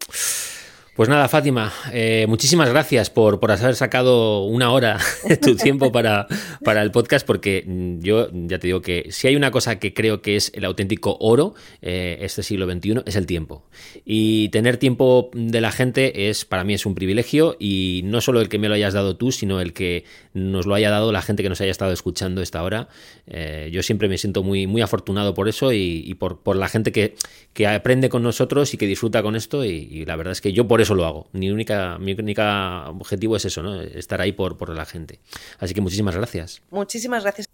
Pues 0.99 1.09
nada, 1.09 1.29
Fátima, 1.29 1.73
eh, 1.93 2.27
muchísimas 2.29 2.69
gracias 2.71 3.09
por, 3.09 3.39
por, 3.39 3.53
haber 3.53 3.77
sacado 3.77 4.43
una 4.43 4.73
hora 4.73 4.99
de 5.29 5.37
tu 5.37 5.55
tiempo 5.57 5.93
para, 5.93 6.27
para, 6.65 6.83
el 6.83 6.91
podcast, 6.91 7.25
porque 7.25 7.63
mm, 7.65 8.01
yo 8.01 8.29
ya 8.33 8.59
te 8.59 8.67
digo 8.67 8.83
que 8.83 9.07
si 9.11 9.29
hay 9.29 9.37
una 9.37 9.53
cosa 9.53 9.79
que 9.79 9.95
creo 9.95 10.23
que 10.23 10.35
es 10.35 10.51
el 10.57 10.65
auténtico 10.65 11.17
oro 11.21 11.55
eh, 11.83 12.19
este 12.23 12.43
siglo 12.43 12.69
XXI, 12.69 13.03
es 13.07 13.15
el 13.15 13.27
tiempo. 13.27 13.63
Y 14.05 14.49
tener 14.49 14.77
tiempo 14.77 15.31
de 15.35 15.61
la 15.61 15.71
gente 15.71 16.31
es 16.31 16.45
para 16.45 16.65
mí 16.65 16.75
es 16.75 16.85
un 16.85 16.97
privilegio 16.97 17.55
y 17.61 18.01
no 18.05 18.21
solo 18.21 18.41
el 18.41 18.49
que 18.49 18.59
me 18.59 18.69
lo 18.69 18.75
hayas 18.75 18.95
dado 18.95 19.17
tú, 19.17 19.31
sino 19.31 19.61
el 19.61 19.75
que 19.75 20.03
nos 20.35 20.67
lo 20.67 20.75
haya 20.75 20.91
dado 20.91 21.13
la 21.13 21.23
gente 21.23 21.45
que 21.45 21.49
nos 21.49 21.61
haya 21.61 21.71
estado 21.71 21.93
escuchando 21.93 22.43
esta 22.43 22.61
hora. 22.65 22.89
Eh, 23.29 23.71
yo 23.73 23.85
siempre 23.85 24.09
me 24.09 24.19
siento 24.19 24.43
muy, 24.43 24.67
muy 24.67 24.83
afortunado 24.83 25.33
por 25.33 25.49
eso 25.49 25.73
y, 25.73 26.13
por, 26.15 26.41
por, 26.41 26.57
la 26.57 26.69
gente 26.69 26.91
que, 26.91 27.15
que, 27.53 27.69
aprende 27.69 28.09
con 28.09 28.25
nosotros 28.25 28.75
y 28.75 28.79
que 28.79 28.87
disfruta 28.87 29.23
con 29.23 29.37
esto 29.37 29.65
y, 29.65 29.69
y 29.69 30.05
la 30.05 30.17
verdad 30.17 30.33
es 30.33 30.41
que 30.41 30.53
yo 30.53 30.67
por 30.67 30.81
eso 30.81 30.88
eso 30.89 30.95
lo 30.95 31.05
hago. 31.05 31.29
Mi 31.33 31.51
única, 31.51 31.99
mi 31.99 32.13
única 32.13 32.89
objetivo 32.89 33.37
es 33.37 33.45
eso, 33.45 33.63
¿no? 33.63 33.83
Estar 33.83 34.23
ahí 34.23 34.33
por, 34.33 34.57
por 34.57 34.75
la 34.75 34.87
gente. 34.87 35.21
Así 35.59 35.75
que 35.75 35.83
muchísimas 35.83 36.17
gracias. 36.17 36.63
Muchísimas 36.71 37.25
gracias 37.25 37.47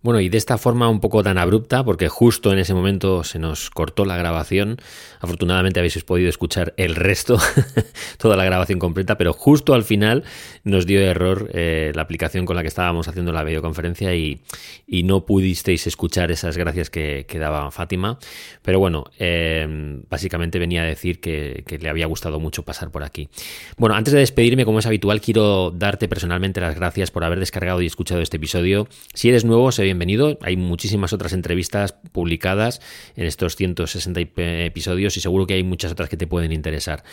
bueno, 0.00 0.20
y 0.20 0.28
de 0.28 0.38
esta 0.38 0.58
forma 0.58 0.88
un 0.88 1.00
poco 1.00 1.24
tan 1.24 1.38
abrupta, 1.38 1.84
porque 1.84 2.08
justo 2.08 2.52
en 2.52 2.60
ese 2.60 2.72
momento 2.72 3.24
se 3.24 3.40
nos 3.40 3.68
cortó 3.68 4.04
la 4.04 4.16
grabación. 4.16 4.76
Afortunadamente 5.18 5.80
habéis 5.80 6.02
podido 6.04 6.28
escuchar 6.28 6.72
el 6.76 6.94
resto, 6.94 7.36
toda 8.18 8.36
la 8.36 8.44
grabación 8.44 8.78
completa, 8.78 9.18
pero 9.18 9.32
justo 9.32 9.74
al 9.74 9.82
final 9.82 10.22
nos 10.62 10.86
dio 10.86 11.00
error 11.00 11.50
eh, 11.52 11.90
la 11.96 12.02
aplicación 12.02 12.46
con 12.46 12.54
la 12.54 12.62
que 12.62 12.68
estábamos 12.68 13.08
haciendo 13.08 13.32
la 13.32 13.42
videoconferencia 13.42 14.14
y, 14.14 14.40
no 15.08 15.24
pudisteis 15.24 15.86
escuchar 15.86 16.30
esas 16.30 16.56
gracias 16.56 16.90
que, 16.90 17.26
daba 17.38 17.70
Fátima. 17.70 18.18
Pero 18.62 18.78
bueno, 18.78 19.04
em, 19.18 20.02
básicamente 20.08 20.58
venía 20.58 20.82
a 20.82 20.84
decir 20.84 21.20
que, 21.20 21.64
le 21.80 21.88
había 21.88 22.06
gustado 22.06 22.38
mucho 22.38 22.62
pasar 22.62 22.90
por 22.90 23.02
aquí. 23.02 23.28
Bueno, 23.76 23.94
antes 23.94 24.12
de 24.12 24.20
despedirme, 24.20 24.64
como 24.64 24.78
es 24.78 24.86
habitual, 24.86 25.20
quiero 25.20 25.70
darte 25.70 26.08
personalmente 26.08 26.60
las 26.60 26.74
gracias 26.74 27.10
por 27.10 27.24
haber 27.24 27.40
descargado 27.40 27.82
y 27.82 27.86
escuchado 27.86 28.20
este 28.20 28.36
episodio. 28.36 28.86
Si 29.14 29.28
eres 29.28 29.44
nuevo, 29.44 29.72
bienvenido. 29.88 30.38
Hay 30.42 30.58
muchísimas 30.58 31.14
otras 31.14 31.32
entrevistas 31.32 31.94
publicadas 32.12 32.82
en 33.16 33.24
estos 33.24 33.56
160 33.56 34.20
episodios 34.66 35.16
y 35.16 35.20
seguro 35.20 35.46
que 35.46 35.54
hay 35.54 35.62
muchas 35.62 35.92
otras 35.92 36.10
que 36.10 36.18
te 36.18 36.26
pueden 36.26 36.52
interesar. 36.52 37.04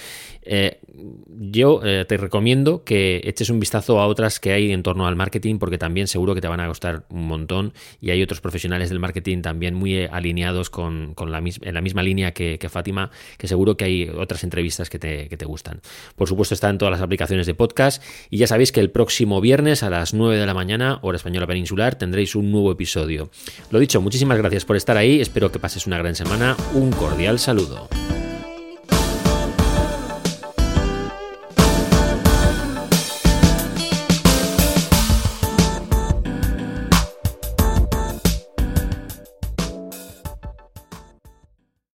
Eh, 0.41 0.81
yo 1.27 1.81
eh, 1.83 2.05
te 2.07 2.17
recomiendo 2.17 2.83
que 2.83 3.21
eches 3.23 3.49
un 3.49 3.59
vistazo 3.59 3.99
a 3.99 4.07
otras 4.07 4.39
que 4.39 4.51
hay 4.51 4.71
en 4.71 4.83
torno 4.83 5.07
al 5.07 5.15
marketing 5.15 5.57
porque 5.57 5.77
también 5.77 6.07
seguro 6.07 6.35
que 6.35 6.41
te 6.41 6.47
van 6.47 6.59
a 6.59 6.67
gustar 6.67 7.05
un 7.09 7.27
montón 7.27 7.73
y 8.01 8.11
hay 8.11 8.21
otros 8.21 8.41
profesionales 8.41 8.89
del 8.89 8.99
marketing 8.99 9.41
también 9.41 9.75
muy 9.75 10.05
alineados 10.05 10.69
con, 10.69 11.13
la, 11.27 11.39
en 11.39 11.73
la 11.73 11.81
misma 11.81 12.03
línea 12.03 12.31
que, 12.33 12.59
Fátima, 12.69 13.11
que 13.37 13.47
seguro 13.47 13.77
que 13.77 13.85
hay 13.85 14.09
otras 14.09 14.43
entrevistas 14.43 14.89
que 14.89 14.99
te, 14.99 15.29
que 15.29 15.37
te 15.37 15.45
gustan. 15.45 15.81
Por 16.15 16.27
supuesto 16.27 16.53
está 16.53 16.69
en 16.69 16.77
todas 16.77 16.91
las 16.91 17.01
aplicaciones 17.01 17.45
de 17.45 17.53
podcast 17.53 18.01
y 18.29 18.37
ya 18.37 18.47
sabéis 18.47 18.71
que 18.71 18.79
el 18.79 18.91
próximo 18.91 19.41
viernes 19.41 19.83
a 19.83 19.89
las 19.89 20.13
9 20.13 20.37
de 20.37 20.45
la 20.45 20.53
mañana, 20.53 20.99
hora 21.01 21.17
española 21.17 21.47
peninsular, 21.47 21.95
tendréis 21.95 22.35
un 22.35 22.51
nuevo 22.51 22.71
episodio. 22.71 23.29
Lo 23.71 23.79
dicho, 23.79 24.01
muchísimas 24.01 24.37
gracias 24.37 24.65
por 24.65 24.75
estar 24.75 24.97
ahí, 24.97 25.21
espero 25.21 25.51
que 25.51 25.59
pases 25.59 25.87
una 25.87 25.97
gran 25.97 26.15
semana, 26.15 26.55
un 26.73 26.91
cordial 26.91 27.39
saludo. 27.39 27.89